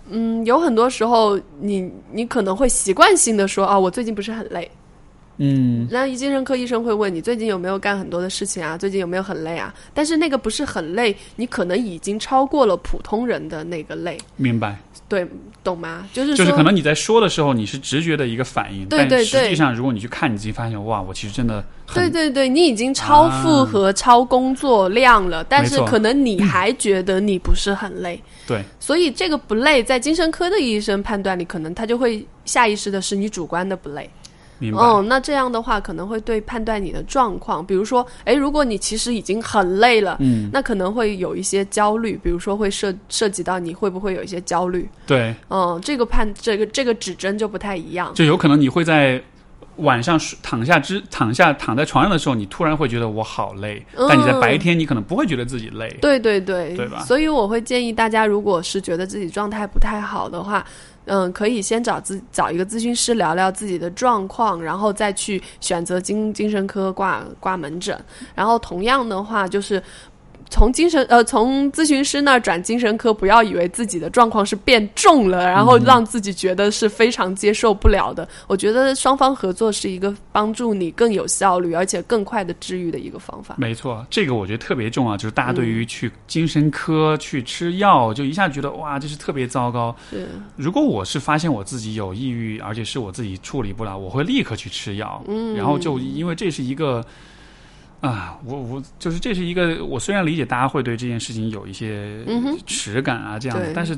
[0.10, 4.72] 嗯，有很多时候你你可能会习惯性的说啊，我最近不是很累。
[5.40, 9.76] 嗯然后精神科医生会问你最近有没有干很多的事情啊，最近有没有很累啊？
[9.94, 15.26] 但是那个不是很累，你可能已经超过了普通人的那个累，明白，对，
[15.64, 16.06] 懂吗？
[16.12, 34.10] 就是，就是可能你在说的时候，你是直觉的一个反应，对对但实际上如果你去看，你自己发现，哇，我其实真的很对对对，你已经超负荷、超工作量了，但是可能你还觉得你不是很累，对，所以这个不累，在精神科的医生判断里，可能他就会下意识的是你主观的不累。
[34.60, 34.82] 明白。
[34.82, 48.14] 哦，那这样的话可能会对判断你的状况，比如说，哎，如果你其实已经很累了，嗯，那可能会有一些焦虑，比如说会涉涉及到你会不会有一些焦虑，对，嗯，这个判这个这个指针就不太一样。
[48.14, 49.22] 就有可能你会在
[49.78, 55.88] 晚上躺下之躺下躺在床上的时候，你突然会觉得我好累，嗯但你在白天你可能不会觉得自己累。
[56.02, 60.66] 对对对，对吧所以我会建议大家，如果是觉得自己状态不太好的话，
[61.06, 67.98] 嗯，可以先找自找一个咨询师聊聊自己的状况，然后再去选择精精神科挂挂门诊。
[68.36, 69.82] 然后同样的话，就是。
[70.50, 78.28] 从精神呃，从咨询师那儿转精神科，不要以为自己的状况是变重了，然后让自己觉得是非常接受不了的。
[78.48, 83.56] 我觉得双方合作是一个帮助你更有效率，而且更快的治愈的一个方法。
[83.58, 89.96] 没错，这个我觉得特别重要，就是大家对于去精神科、去吃药，就一下觉得哇，这是特别糟糕。
[90.10, 95.22] 是，如果我是发现我自己有抑郁，而且是我自己处理不了，我会立刻去吃药。
[95.28, 97.06] 嗯，然后就因为这是一个
[98.00, 102.20] 啊，我我就是这是一个，我虽然理解大家会对这件事情有一些
[102.66, 103.98] 耻感啊这样的对，但是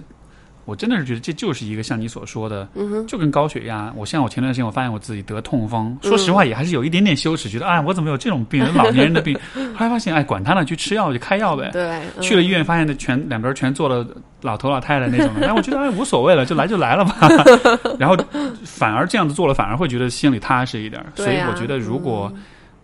[0.66, 2.68] 我真的是觉得这就是一个像你所说的，
[3.08, 3.92] 就跟高血压。
[3.96, 9.38] 我像我前段时间我发现我自己得痛风，嗯说实话也还是有一点点羞耻，觉得哎我怎么有这种病，老年人的病。
[9.76, 11.70] 后来发现哎管他呢，去吃药就开药呗。
[11.74, 14.06] 对，嗯去了医院，发现那全两边全坐了
[14.42, 17.18] 老头老太太那种的，哎，我觉得哎无所谓了，就来就来了吧。
[18.00, 18.16] 然后
[18.64, 21.04] 反而这样子做了，反而会觉得心里踏实一点。
[21.16, 22.32] 所以我觉得，如果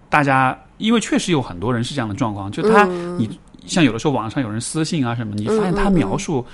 [0.10, 6.46] 大家，因为确实有很多人是这样的状况，就他、嗯你像有的时候网上有人私信啊什么，你发现他描述。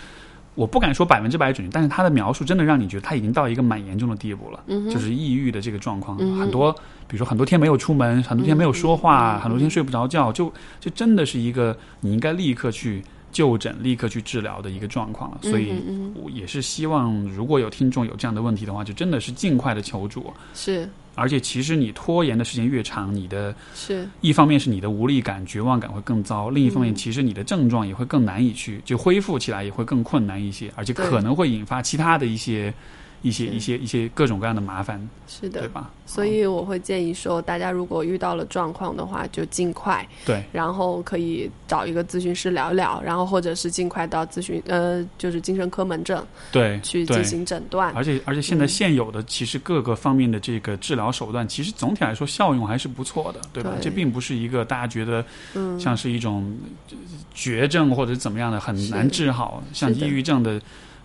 [0.53, 6.17] 我不敢说百分之百准确，但是他的描述真的让你觉得他已经到一个蛮严重的地步了，嗯就是抑郁的这个状况。
[6.19, 6.73] 嗯很多，
[7.07, 13.01] 比如说很多天没有出门，很多天没有说话，很多天睡不着觉，就就真的是一个你应该立刻去
[13.31, 15.37] 就诊、立刻去治疗的一个状况了。
[15.41, 15.73] 所以
[16.21, 20.33] 我也是希望，如果有听众有这样的问题的话，就真的是尽快的求助。
[20.53, 26.95] 是而且其实你拖延的时间越长，你的是，一方面是你的无力感、绝望感会更糟，另一方面嗯。
[26.95, 32.73] 其实你的症状也会更难以去就恢复起来，也会更困难一些，而且可能会引发其他的一些
[33.21, 35.61] 一些一些一些各种各样的麻烦，是的。
[35.61, 35.89] 对吧？
[36.05, 40.43] 所以我会建议说，大家如果遇到了状况的话，就尽快，对。
[40.51, 46.21] 然后可以找一个咨询师聊聊，然后或者是尽快到咨询呃，就是精神科门诊
[46.51, 46.81] 对对。
[46.81, 47.93] 去进行诊断。
[47.93, 48.67] 而且而且现在嗯。
[48.67, 53.71] 现有的其实各个方面的这个治疗手段，其实总体来说效用还是不错的，对吧？
[53.75, 53.83] 对。
[53.83, 55.23] 这并不是一个大家觉得
[55.53, 56.57] 嗯，像是一种
[56.89, 56.97] 呃
[57.33, 60.59] 绝症或者怎么样的很难治好，像抑郁症的，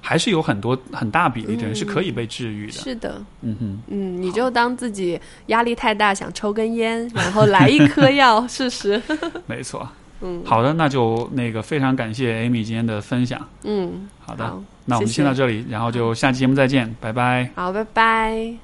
[0.09, 2.73] 还是有很多很大比例的人嗯是可以被治愈的。
[2.73, 9.03] 是的，嗯哼，嗯，你就当自己压力太大，想抽根烟， 然后来一颗药试试。
[9.47, 9.89] 没错。
[10.21, 13.49] 嗯，好的，那就那个非常感谢 Amy 今天的分享。
[13.65, 17.51] 嗯，好的，好，那我们先到这里，然后就下期节目再见，拜拜。
[17.57, 18.55] 好，拜拜。